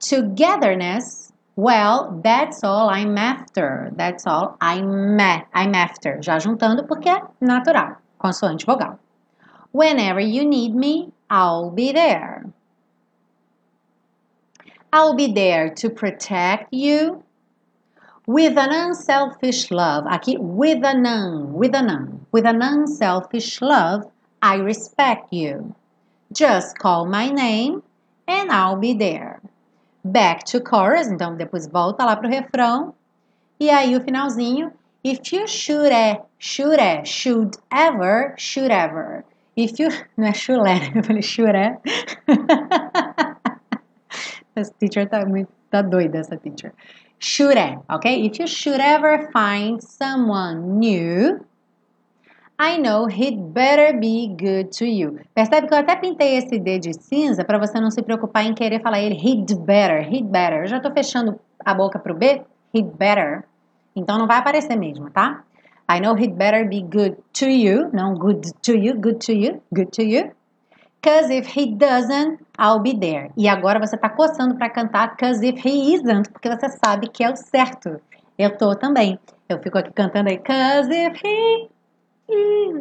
Togetherness, 0.00 1.32
well, 1.56 2.20
that's 2.20 2.64
all 2.64 2.90
I'm 2.90 3.16
after. 3.16 3.92
That's 3.96 4.26
all 4.26 4.56
I'm, 4.60 5.16
I'm 5.54 5.72
after. 5.72 6.20
Já 6.20 6.40
juntando 6.40 6.82
porque 6.88 7.10
é 7.10 7.22
natural, 7.40 7.98
consoante 8.18 8.66
vogal. 8.66 8.98
Whenever 9.72 10.20
you 10.20 10.44
need 10.44 10.74
me, 10.74 11.12
I'll 11.30 11.70
be 11.70 11.92
there. 11.92 12.42
I'll 14.94 15.14
be 15.14 15.32
there 15.32 15.70
to 15.70 15.90
protect 15.90 16.72
you 16.72 17.24
with 18.28 18.56
an 18.56 18.72
unselfish 18.72 19.72
love. 19.72 20.04
Aqui, 20.08 20.36
with 20.38 20.84
an 20.84 21.04
un, 21.04 21.52
with 21.52 21.74
an 21.74 21.90
un, 21.90 22.24
with 22.30 22.46
an 22.46 22.62
unselfish 22.62 23.60
love, 23.60 24.08
I 24.40 24.54
respect 24.54 25.32
you. 25.32 25.74
Just 26.32 26.78
call 26.78 27.06
my 27.06 27.28
name 27.28 27.82
and 28.28 28.52
I'll 28.52 28.76
be 28.76 28.94
there. 28.94 29.40
Back 30.04 30.44
to 30.44 30.60
chorus, 30.60 31.08
então 31.08 31.36
depois 31.36 31.66
volta 31.66 32.04
lá 32.04 32.14
pro 32.14 32.28
refrão. 32.28 32.94
E 33.58 33.70
aí 33.70 33.96
o 33.96 34.00
finalzinho, 34.00 34.70
if 35.02 35.32
you 35.32 35.48
should, 35.48 35.90
should, 36.38 36.78
should 37.04 37.56
ever, 37.72 38.32
should 38.38 38.70
ever. 38.70 39.24
If 39.56 39.80
you, 39.80 39.88
não 40.16 40.28
é 40.28 40.32
should, 40.32 40.60
eu 40.94 41.02
falei 41.02 41.20
should. 41.22 41.56
Essa 44.56 44.72
teacher 44.78 45.08
tá 45.08 45.24
muito 45.26 45.48
tá 45.70 45.82
doida, 45.82 46.18
essa 46.18 46.36
teacher. 46.36 46.72
Should, 47.18 47.58
ok? 47.88 48.26
If 48.26 48.38
you 48.38 48.46
should 48.46 48.80
ever 48.80 49.30
find 49.32 49.82
someone 49.82 50.78
new, 50.78 51.44
I 52.58 52.78
know 52.78 53.06
he'd 53.06 53.52
better 53.52 53.98
be 53.98 54.28
good 54.28 54.70
to 54.78 54.84
you. 54.84 55.18
Percebe 55.34 55.66
que 55.66 55.74
eu 55.74 55.78
até 55.78 55.96
pintei 55.96 56.36
esse 56.36 56.58
D 56.58 56.78
de 56.78 56.92
cinza 56.94 57.44
para 57.44 57.58
você 57.58 57.80
não 57.80 57.90
se 57.90 58.02
preocupar 58.02 58.44
em 58.44 58.54
querer 58.54 58.80
falar 58.80 59.00
ele 59.00 59.16
he'd 59.16 59.54
better, 59.56 60.08
he'd 60.08 60.28
better. 60.28 60.60
Eu 60.60 60.66
já 60.68 60.78
tô 60.78 60.92
fechando 60.92 61.40
a 61.64 61.74
boca 61.74 61.98
pro 61.98 62.14
B, 62.14 62.42
he'd 62.72 62.90
better. 62.96 63.44
Então 63.96 64.18
não 64.18 64.26
vai 64.26 64.38
aparecer 64.38 64.76
mesmo, 64.76 65.10
tá? 65.10 65.42
I 65.90 66.00
know 66.00 66.14
he'd 66.14 66.34
better 66.34 66.68
be 66.68 66.80
good 66.82 67.16
to 67.32 67.46
you, 67.46 67.90
não 67.92 68.14
good 68.14 68.52
to 68.62 68.72
you, 68.72 68.94
good 69.00 69.18
to 69.26 69.32
you, 69.32 69.60
good 69.72 69.90
to 69.90 70.02
you. 70.02 70.30
Cause 71.04 71.30
if 71.30 71.46
he 71.54 71.76
doesn't, 71.76 72.40
I'll 72.58 72.80
be 72.80 72.98
there. 72.98 73.30
E 73.36 73.46
agora 73.46 73.78
você 73.78 73.94
tá 73.94 74.08
coçando 74.08 74.54
para 74.56 74.70
cantar 74.70 75.14
Cause 75.18 75.46
if 75.46 75.62
he 75.62 75.94
isn't, 75.94 76.30
porque 76.30 76.48
você 76.48 76.70
sabe 76.82 77.08
que 77.08 77.22
é 77.22 77.30
o 77.30 77.36
certo. 77.36 78.00
Eu 78.38 78.56
tô 78.56 78.74
também. 78.74 79.18
Eu 79.46 79.58
fico 79.62 79.76
aqui 79.76 79.92
cantando 79.92 80.30
aí 80.30 80.38
Cause 80.38 80.90
if 80.90 81.20
he, 81.22 81.68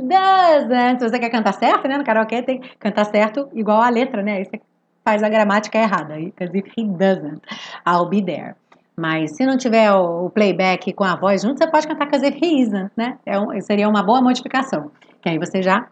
doesn't. 0.08 1.00
Se 1.00 1.10
você 1.10 1.20
quer 1.20 1.30
cantar 1.30 1.54
certo, 1.54 1.86
né? 1.86 1.98
No 1.98 2.06
karaokê 2.06 2.42
tem 2.42 2.62
que 2.62 2.78
cantar 2.78 3.04
certo 3.08 3.50
igual 3.54 3.82
a 3.82 3.90
letra, 3.90 4.24
né? 4.24 4.42
Isso 4.42 4.56
é 4.56 4.60
faz 5.04 5.22
a 5.22 5.28
gramática 5.28 5.78
errada. 5.78 6.16
Because 6.16 6.58
if 6.58 6.66
he 6.78 6.86
doesn't, 6.86 7.42
I'll 7.86 8.08
be 8.08 8.24
there. 8.24 8.56
Mas 8.96 9.36
se 9.36 9.46
não 9.46 9.58
tiver 9.58 9.92
o 9.92 10.30
playback 10.30 10.94
com 10.94 11.04
a 11.04 11.18
voz 11.18 11.42
junto, 11.42 11.58
você 11.58 11.70
pode 11.70 11.88
cantar 11.88 12.06
because 12.06 12.26
if 12.26 12.38
he 12.42 12.62
isn't, 12.62 12.92
né? 12.96 13.18
É 13.26 13.38
um, 13.38 13.60
seria 13.60 13.90
uma 13.90 14.02
boa 14.02 14.22
modificação. 14.22 14.92
Que 15.22 15.30
aí 15.30 15.38
você 15.38 15.62
já 15.62 15.86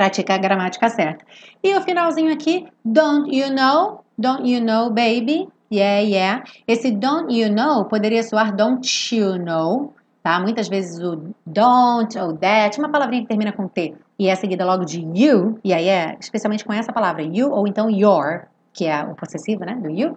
pratica 0.00 0.34
a 0.34 0.38
gramática 0.38 0.88
certa. 0.88 1.22
E 1.62 1.76
o 1.76 1.82
finalzinho 1.82 2.32
aqui, 2.32 2.66
don't 2.82 3.30
you 3.30 3.50
know? 3.50 4.02
Don't 4.18 4.50
you 4.50 4.58
know, 4.58 4.88
baby? 4.88 5.46
Yeah, 5.70 6.00
yeah. 6.00 6.44
Esse 6.66 6.90
don't 6.90 7.30
you 7.30 7.52
know 7.52 7.84
poderia 7.84 8.22
soar 8.22 8.56
don't 8.56 9.14
you 9.14 9.36
know, 9.38 9.92
tá? 10.22 10.40
Muitas 10.40 10.68
vezes 10.68 10.98
o 11.00 11.34
don't 11.44 12.18
ou 12.18 12.34
that, 12.38 12.78
uma 12.78 12.88
palavrinha 12.88 13.20
que 13.20 13.28
termina 13.28 13.52
com 13.52 13.68
T 13.68 13.94
e 14.18 14.28
é 14.28 14.34
seguida 14.34 14.64
logo 14.64 14.86
de 14.86 15.00
you, 15.14 15.60
e 15.62 15.74
aí 15.74 15.86
é 15.86 16.16
especialmente 16.18 16.64
com 16.64 16.72
essa 16.72 16.94
palavra, 16.94 17.22
you 17.22 17.50
ou 17.50 17.68
então 17.68 17.90
your, 17.90 18.46
que 18.72 18.86
é 18.86 19.04
o 19.04 19.14
possessivo, 19.14 19.66
né, 19.66 19.74
do 19.74 19.90
you, 19.90 20.16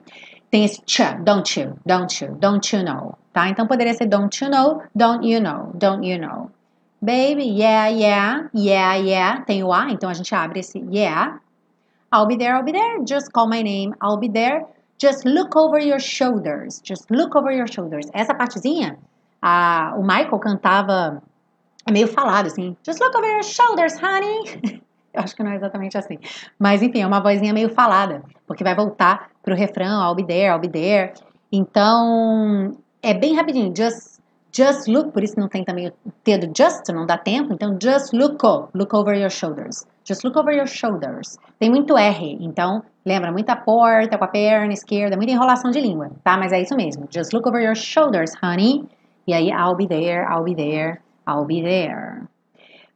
tem 0.50 0.64
esse 0.64 0.82
ch, 0.88 1.02
don't 1.26 1.60
you, 1.60 1.74
don't 1.86 2.24
you, 2.24 2.36
don't 2.36 2.74
you 2.74 2.86
know, 2.86 3.18
tá? 3.34 3.50
Então 3.50 3.68
poderia 3.68 3.94
ser 3.94 4.06
don't 4.06 4.42
you 4.42 4.50
know, 4.50 4.82
don't 4.96 5.28
you 5.28 5.42
know, 5.42 5.72
don't 5.74 6.08
you 6.08 6.22
know. 6.22 6.50
Baby, 7.04 7.44
yeah, 7.50 7.90
yeah, 7.90 8.50
yeah, 8.54 8.96
yeah, 8.96 9.44
tem 9.46 9.62
o 9.62 9.74
A, 9.74 9.92
então 9.92 10.10
a 10.10 10.14
gente 10.14 10.34
abre 10.34 10.62
esse 10.62 10.80
yeah. 10.90 11.38
I'll 12.14 12.26
be 12.26 12.38
there, 12.38 12.56
I'll 12.56 12.64
be 12.64 12.72
there, 12.72 13.04
just 13.06 13.34
call 13.34 13.50
my 13.50 13.62
name, 13.62 13.94
I'll 14.00 14.18
be 14.18 14.30
there. 14.30 14.66
Just 14.98 15.26
look 15.26 15.54
over 15.58 15.80
your 15.80 16.00
shoulders. 16.00 16.80
Just 16.82 17.12
look 17.12 17.36
over 17.36 17.52
your 17.52 17.68
shoulders. 17.68 18.06
Essa 18.14 18.34
partezinha, 18.34 18.98
a, 19.42 19.94
o 19.98 20.02
Michael 20.02 20.40
cantava 20.40 21.22
meio 21.92 22.08
falado 22.08 22.48
assim. 22.48 22.78
Just 22.86 23.02
look 23.02 23.14
over 23.18 23.30
your 23.30 23.44
shoulders, 23.44 24.00
honey. 24.00 24.82
Eu 25.14 25.22
acho 25.22 25.36
que 25.36 25.44
não 25.44 25.52
é 25.52 25.56
exatamente 25.58 25.98
assim. 25.98 26.18
Mas 26.58 26.82
enfim, 26.82 27.02
é 27.02 27.08
uma 27.08 27.20
vozinha 27.20 27.52
meio 27.54 27.70
falada, 27.70 28.24
porque 28.48 28.64
vai 28.64 28.76
voltar 28.76 29.30
pro 29.44 29.54
refrão, 29.54 30.02
I'll 30.02 30.16
be 30.16 30.26
there, 30.26 30.54
I'll 30.54 30.60
be 30.60 30.70
there. 30.70 31.14
Então, 31.52 32.78
é 33.02 33.14
bem 33.14 33.36
rapidinho. 33.36 33.74
Just 33.76 34.13
just 34.56 34.88
look, 34.88 35.12
por 35.12 35.24
isso 35.24 35.40
não 35.40 35.48
tem 35.48 35.64
também 35.64 35.88
o 35.88 36.12
T 36.24 36.38
do 36.38 36.54
just, 36.56 36.88
não 36.90 37.06
dá 37.06 37.18
tempo. 37.18 37.54
Então, 37.54 37.78
just 37.82 38.14
look, 38.14 38.46
look 38.74 38.96
over 38.96 39.16
your 39.16 39.30
shoulders. 39.30 39.86
Just 40.06 40.24
look 40.24 40.38
over 40.38 40.54
your 40.54 40.68
shoulders. 40.68 41.38
Tem 41.60 41.70
muito 41.70 41.98
R, 41.98 42.38
então 42.42 42.84
lembra 43.06 43.32
muita 43.32 43.56
porta 43.56 44.18
com 44.18 44.26
a 44.26 44.28
perna 44.28 44.74
esquerda, 44.74 45.18
muita 45.18 45.32
enrolação 45.32 45.72
de 45.72 45.82
língua, 45.82 46.12
tá? 46.24 46.38
Mas 46.38 46.52
é 46.52 46.62
isso 46.62 46.76
mesmo. 46.76 47.08
Just 47.10 47.34
look 47.34 47.48
over 47.48 47.62
your 47.62 47.76
shoulders, 47.76 48.32
honey. 48.42 48.88
E 49.26 49.34
aí, 49.34 49.50
I'll 49.50 49.76
be 49.76 49.88
there, 49.88 50.26
I'll 50.30 50.44
be 50.44 50.56
there, 50.56 51.00
I'll 51.28 51.46
be 51.46 51.62
there. 51.62 52.24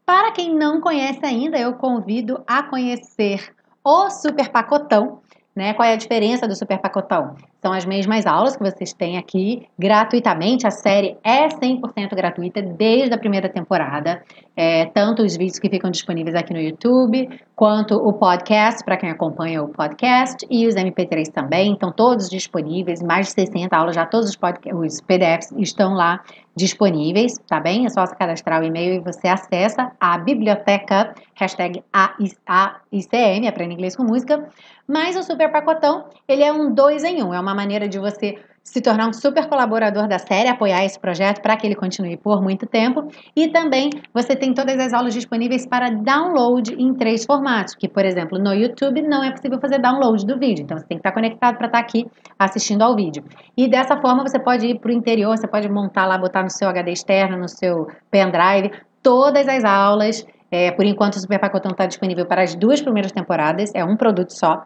Para 0.05 0.31
quem 0.31 0.55
não 0.55 0.79
conhece 0.79 1.25
ainda, 1.25 1.57
eu 1.57 1.73
convido 1.73 2.41
a 2.45 2.63
conhecer 2.63 3.53
o 3.83 4.09
Super 4.09 4.49
Pacotão, 4.49 5.19
né? 5.55 5.73
Qual 5.73 5.87
é 5.87 5.93
a 5.93 5.97
diferença 5.97 6.47
do 6.47 6.55
Super 6.55 6.79
Pacotão? 6.79 7.35
São 7.61 7.73
as 7.73 7.85
mesmas 7.85 8.25
aulas 8.25 8.55
que 8.55 8.63
vocês 8.63 8.93
têm 8.93 9.17
aqui 9.17 9.67
gratuitamente. 9.77 10.67
A 10.67 10.71
série 10.71 11.17
é 11.23 11.47
100% 11.47 12.15
gratuita 12.15 12.61
desde 12.61 13.13
a 13.13 13.17
primeira 13.17 13.49
temporada. 13.49 14.21
É, 14.55 14.85
tanto 14.85 15.23
os 15.23 15.35
vídeos 15.35 15.59
que 15.59 15.69
ficam 15.69 15.89
disponíveis 15.89 16.35
aqui 16.35 16.53
no 16.53 16.59
YouTube, 16.59 17.27
quanto 17.55 17.95
o 17.95 18.13
podcast, 18.13 18.83
para 18.83 18.97
quem 18.97 19.09
acompanha 19.09 19.63
o 19.63 19.69
podcast, 19.69 20.45
e 20.49 20.67
os 20.67 20.75
MP3 20.75 21.31
também. 21.31 21.73
Estão 21.73 21.91
todos 21.91 22.29
disponíveis. 22.29 23.01
Mais 23.01 23.27
de 23.27 23.33
60 23.33 23.75
aulas, 23.75 23.95
já 23.95 24.05
todos 24.05 24.29
os, 24.29 24.37
os 24.73 25.01
PDFs 25.01 25.51
estão 25.57 25.93
lá 25.93 26.21
disponíveis, 26.55 27.37
tá 27.47 27.59
bem? 27.59 27.85
É 27.85 27.89
só 27.89 28.03
você 28.03 28.15
cadastrar 28.15 28.61
o 28.61 28.65
e-mail 28.65 28.95
e 28.95 28.99
você 28.99 29.27
acessa 29.27 29.91
a 29.99 30.17
biblioteca, 30.17 31.13
hashtag 31.35 31.83
AICM, 31.93 33.47
aprenda 33.47 33.73
inglês 33.73 33.95
com 33.95 34.03
música. 34.03 34.49
Mas 34.87 35.15
o 35.15 35.21
Super 35.21 35.51
Pacotão, 35.51 36.05
ele 36.27 36.43
é 36.43 36.51
um 36.51 36.73
dois 36.73 37.03
em 37.03 37.21
um, 37.21 37.33
é 37.33 37.39
uma 37.39 37.46
maneira 37.53 37.87
de 37.87 37.99
você 37.99 38.35
se 38.67 38.81
tornar 38.81 39.07
um 39.07 39.13
super 39.13 39.47
colaborador 39.47 40.09
da 40.09 40.19
série, 40.19 40.49
apoiar 40.49 40.83
esse 40.83 40.99
projeto 40.99 41.41
para 41.41 41.55
que 41.55 41.65
ele 41.65 41.75
continue 41.75 42.17
por 42.17 42.41
muito 42.41 42.65
tempo. 42.65 43.07
E 43.33 43.47
também 43.47 43.89
você 44.13 44.35
tem 44.35 44.53
todas 44.53 44.77
as 44.77 44.91
aulas 44.91 45.13
disponíveis 45.13 45.65
para 45.65 45.89
download 45.89 46.75
em 46.77 46.93
três 46.93 47.25
formatos, 47.25 47.75
que, 47.75 47.87
por 47.87 48.03
exemplo, 48.03 48.37
no 48.37 48.53
YouTube 48.53 49.01
não 49.03 49.23
é 49.23 49.31
possível 49.31 49.57
fazer 49.59 49.79
download 49.79 50.25
do 50.25 50.37
vídeo, 50.37 50.63
então 50.63 50.77
você 50.77 50.85
tem 50.85 50.97
que 50.97 50.99
estar 50.99 51.13
conectado 51.13 51.57
para 51.57 51.67
estar 51.67 51.79
aqui 51.79 52.05
assistindo 52.37 52.81
ao 52.81 52.93
vídeo. 52.93 53.23
E 53.55 53.69
dessa 53.69 53.95
forma 54.01 54.27
você 54.27 54.37
pode 54.37 54.67
ir 54.67 54.79
para 54.79 54.89
o 54.89 54.93
interior, 54.93 55.37
você 55.37 55.47
pode 55.47 55.69
montar 55.69 56.05
lá, 56.05 56.17
botar 56.17 56.43
no 56.43 56.49
seu 56.49 56.67
HD 56.67 56.91
externo, 56.91 57.37
no 57.37 57.47
seu 57.47 57.87
pendrive, 58.11 58.71
todas 59.01 59.47
as 59.47 59.63
aulas. 59.63 60.25
É, 60.51 60.71
por 60.71 60.85
enquanto, 60.85 61.13
o 61.13 61.19
Super 61.19 61.39
Pacotão 61.39 61.71
está 61.71 61.85
disponível 61.85 62.25
para 62.25 62.43
as 62.43 62.53
duas 62.53 62.81
primeiras 62.81 63.13
temporadas, 63.13 63.71
é 63.73 63.83
um 63.83 63.95
produto 63.95 64.31
só. 64.31 64.65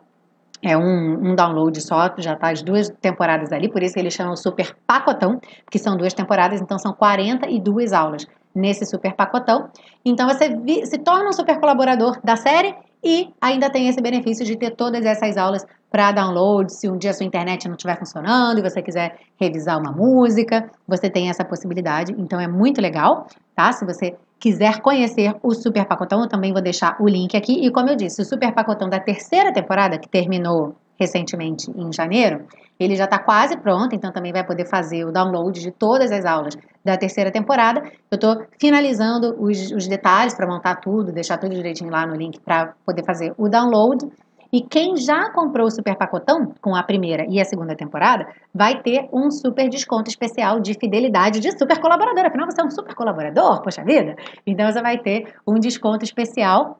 É 0.64 0.78
um, 0.78 1.32
um, 1.32 1.36
download 1.36 1.82
só, 1.82 2.14
já 2.18 2.36
tá 2.36 2.52
as 2.52 2.62
duas 2.62 2.90
temporadas 3.02 3.52
ali, 3.52 3.68
por 3.68 3.82
isso 3.82 3.98
eles 3.98 4.14
chamam 4.14 4.36
super 4.36 4.76
pacotão, 4.86 5.40
que 5.70 5.80
são 5.80 5.98
duas 5.98 6.14
temporadas, 6.14 6.62
então 6.62 6.78
são 6.78 6.94
42 6.94 7.94
aulas 7.94 8.28
nesse 8.54 8.86
super 8.86 9.14
pacotão. 9.14 9.70
Então 10.04 10.28
você 10.28 10.50
se 10.86 10.98
torna 11.00 11.30
um 11.30 11.34
super 11.34 11.60
colaborador 11.60 12.20
da 12.24 12.36
série 12.36 12.76
e 13.04 13.30
ainda 13.42 13.70
tem 13.70 13.88
esse 13.88 14.00
benefício 14.02 14.46
de 14.46 14.56
ter 14.56 14.72
todas 14.72 15.06
essas 15.06 15.36
aulas 15.38 15.66
para 15.90 16.12
download. 16.12 16.72
Se 16.74 16.90
um 16.90 16.98
dia 16.98 17.12
a 17.12 17.14
sua 17.14 17.26
internet 17.26 17.68
não 17.68 17.76
estiver 17.76 17.98
funcionando 17.98 18.60
e 18.60 18.62
você 18.62 18.82
quiser 18.82 19.18
revisar 19.40 19.80
uma 19.80 19.92
música, 19.92 20.70
você 20.88 21.10
tem 21.10 21.30
essa 21.30 21.44
possibilidade. 21.44 22.14
Então 22.18 22.40
é 22.40 22.48
muito 22.48 22.80
legal, 22.80 23.28
tá? 23.56 23.72
Se 23.72 23.86
você 23.86 24.16
quiser 24.40 24.82
conhecer 24.82 25.36
o 25.44 25.54
Super 25.54 25.86
Pacotão, 25.86 26.22
eu 26.22 26.28
também 26.28 26.54
vou 26.54 26.62
deixar 26.62 26.96
o 27.00 27.08
link 27.08 27.36
aqui. 27.36 27.66
E 27.66 27.72
como 27.72 27.90
eu 27.90 27.96
disse, 27.96 28.22
o 28.22 28.26
Super 28.26 28.54
Pacotão 28.54 28.90
da 28.90 29.00
terceira 29.00 29.52
temporada, 29.52 30.00
que 30.00 30.08
terminou 30.08 30.76
recentemente 31.02 31.72
em 31.76 31.92
janeiro, 31.92 32.46
ele 32.80 32.96
já 32.96 33.06
está 33.06 33.18
quase 33.18 33.58
pronto, 33.58 33.96
então 33.96 34.12
também 34.12 34.32
vai 34.32 34.46
poder 34.46 34.66
fazer 34.66 35.04
o 35.04 35.12
download 35.12 35.60
de 35.60 35.72
todas 35.72 36.12
as 36.12 36.26
aulas 36.26 36.56
da 36.86 36.96
terceira 36.96 37.32
temporada. 37.32 37.82
Eu 38.10 38.16
estou 38.16 38.44
finalizando 38.60 39.36
os, 39.40 39.72
os 39.72 39.88
detalhes 39.88 40.36
para 40.36 40.48
montar 40.48 40.76
tudo, 40.76 41.12
deixar 41.12 41.38
tudo 41.38 41.56
direitinho 41.56 41.90
lá 41.90 42.06
no 42.06 42.16
link 42.16 42.40
para 42.40 42.74
poder 42.86 43.04
fazer 43.04 43.34
o 43.38 43.50
download. 43.50 44.08
E 44.54 44.62
quem 44.62 44.98
já 44.98 45.32
comprou 45.32 45.68
o 45.68 45.72
super 45.72 45.96
pacotão 45.96 46.54
com 46.62 46.76
a 46.76 46.84
primeira 46.84 47.26
e 47.30 47.40
a 47.40 47.46
segunda 47.46 47.74
temporada 47.76 48.28
vai 48.54 48.82
ter 48.82 49.08
um 49.12 49.32
super 49.32 49.70
desconto 49.70 50.10
especial 50.10 50.60
de 50.60 50.74
fidelidade 50.74 51.40
de 51.40 51.58
super 51.58 51.80
colaborador. 51.80 52.26
Afinal, 52.26 52.46
você 52.46 52.62
é 52.62 52.66
um 52.66 52.70
super 52.70 52.94
colaborador, 52.94 53.62
poxa 53.62 53.84
vida! 53.84 54.16
Então 54.46 54.70
você 54.70 54.82
vai 54.82 54.98
ter 54.98 55.34
um 55.48 55.56
desconto 55.56 56.04
especial 56.04 56.80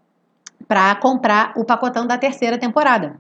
para 0.68 0.96
comprar 0.96 1.54
o 1.56 1.64
pacotão 1.64 2.06
da 2.06 2.18
terceira 2.18 2.58
temporada. 2.58 3.16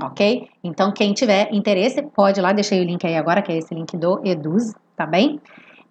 Ok? 0.00 0.48
Então, 0.64 0.92
quem 0.92 1.12
tiver 1.12 1.52
interesse, 1.52 2.00
pode 2.02 2.40
ir 2.40 2.42
lá, 2.42 2.52
deixei 2.52 2.80
o 2.80 2.84
link 2.84 3.06
aí 3.06 3.16
agora, 3.16 3.42
que 3.42 3.52
é 3.52 3.58
esse 3.58 3.74
link 3.74 3.96
do 3.96 4.20
Eduz, 4.24 4.72
tá 4.96 5.04
bem? 5.04 5.40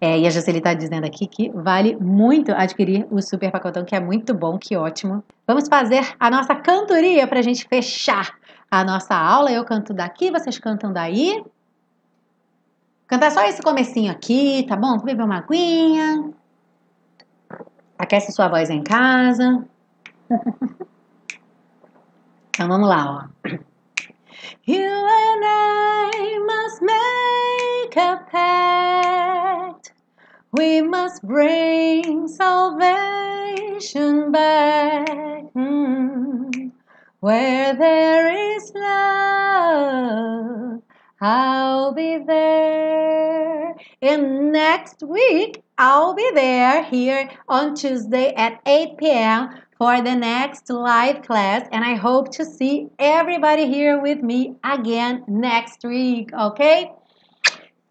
É, 0.00 0.18
e 0.18 0.26
a 0.26 0.30
Jaceli 0.30 0.58
está 0.58 0.74
dizendo 0.74 1.06
aqui 1.06 1.28
que 1.28 1.48
vale 1.50 1.96
muito 2.00 2.50
adquirir 2.50 3.06
o 3.08 3.22
super 3.22 3.52
pacotão, 3.52 3.84
que 3.84 3.94
é 3.94 4.00
muito 4.00 4.34
bom, 4.34 4.58
que 4.58 4.76
ótimo. 4.76 5.22
Vamos 5.46 5.68
fazer 5.68 6.16
a 6.18 6.28
nossa 6.28 6.56
cantoria 6.56 7.28
para 7.28 7.38
a 7.38 7.42
gente 7.42 7.68
fechar 7.68 8.36
a 8.68 8.82
nossa 8.82 9.14
aula. 9.14 9.52
Eu 9.52 9.64
canto 9.64 9.94
daqui, 9.94 10.32
vocês 10.32 10.58
cantam 10.58 10.92
daí. 10.92 11.44
Cantar 13.06 13.30
só 13.30 13.44
esse 13.44 13.62
comecinho 13.62 14.10
aqui, 14.10 14.66
tá 14.68 14.74
bom? 14.74 14.96
Vou 14.96 15.04
beber 15.04 15.22
uma 15.22 15.38
aguinha. 15.38 16.32
Aquece 17.96 18.32
sua 18.32 18.48
voz 18.48 18.70
em 18.70 18.82
casa. 18.82 19.64
então 22.50 22.66
vamos 22.66 22.88
lá, 22.88 23.30
ó. 23.46 23.71
You 24.64 24.78
and 24.78 25.42
I 25.44 26.38
must 26.46 26.82
make 26.82 27.96
a 27.96 28.24
pact. 28.30 29.92
We 30.52 30.82
must 30.82 31.22
bring 31.22 32.28
salvation 32.28 34.32
back. 34.32 35.06
Mm. 35.54 36.72
Where 37.20 37.74
there 37.74 38.56
is 38.56 38.72
love, 38.74 40.82
I'll 41.20 41.92
be 41.92 42.18
there. 42.18 43.74
And 44.02 44.52
next 44.52 45.02
week, 45.02 45.62
I'll 45.78 46.14
be 46.14 46.30
there 46.34 46.84
here 46.84 47.30
on 47.48 47.74
Tuesday 47.74 48.34
at 48.34 48.60
8 48.66 48.98
p.m. 48.98 49.61
for 49.82 50.00
the 50.00 50.14
next 50.14 50.70
live 50.70 51.22
class. 51.22 51.68
And 51.72 51.84
I 51.84 51.94
hope 51.96 52.30
to 52.38 52.44
see 52.44 52.86
everybody 53.00 53.66
here 53.66 54.00
with 54.00 54.20
me 54.22 54.54
again 54.62 55.24
next 55.26 55.82
week, 55.82 56.30
okay? 56.32 56.92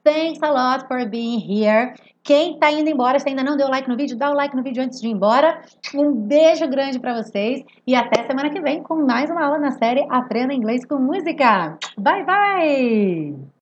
Thanks 0.06 0.40
a 0.42 0.52
lot 0.54 0.88
for 0.88 1.06
being 1.06 1.42
here. 1.42 1.94
Quem 2.24 2.58
tá 2.60 2.72
indo 2.72 2.90
embora, 2.90 3.20
se 3.20 3.28
ainda 3.28 3.44
não 3.44 3.58
deu 3.58 3.68
like 3.68 3.90
no 3.90 3.98
vídeo, 3.98 4.16
dá 4.16 4.32
o 4.32 4.34
like 4.34 4.56
no 4.56 4.64
vídeo 4.64 4.82
antes 4.82 5.02
de 5.02 5.08
ir 5.08 5.12
embora. 5.12 5.62
Um 5.94 6.14
beijo 6.14 6.66
grande 6.70 6.98
para 6.98 7.22
vocês 7.22 7.62
e 7.86 7.94
até 7.94 8.26
semana 8.26 8.50
que 8.50 8.62
vem 8.62 8.82
com 8.82 8.96
mais 9.06 9.30
uma 9.30 9.44
aula 9.44 9.60
na 9.60 9.72
série 9.72 10.08
Aprenda 10.10 10.54
Inglês 10.54 10.86
com 10.86 10.98
Música. 10.98 11.78
Bye, 11.98 12.24
bye! 12.24 13.61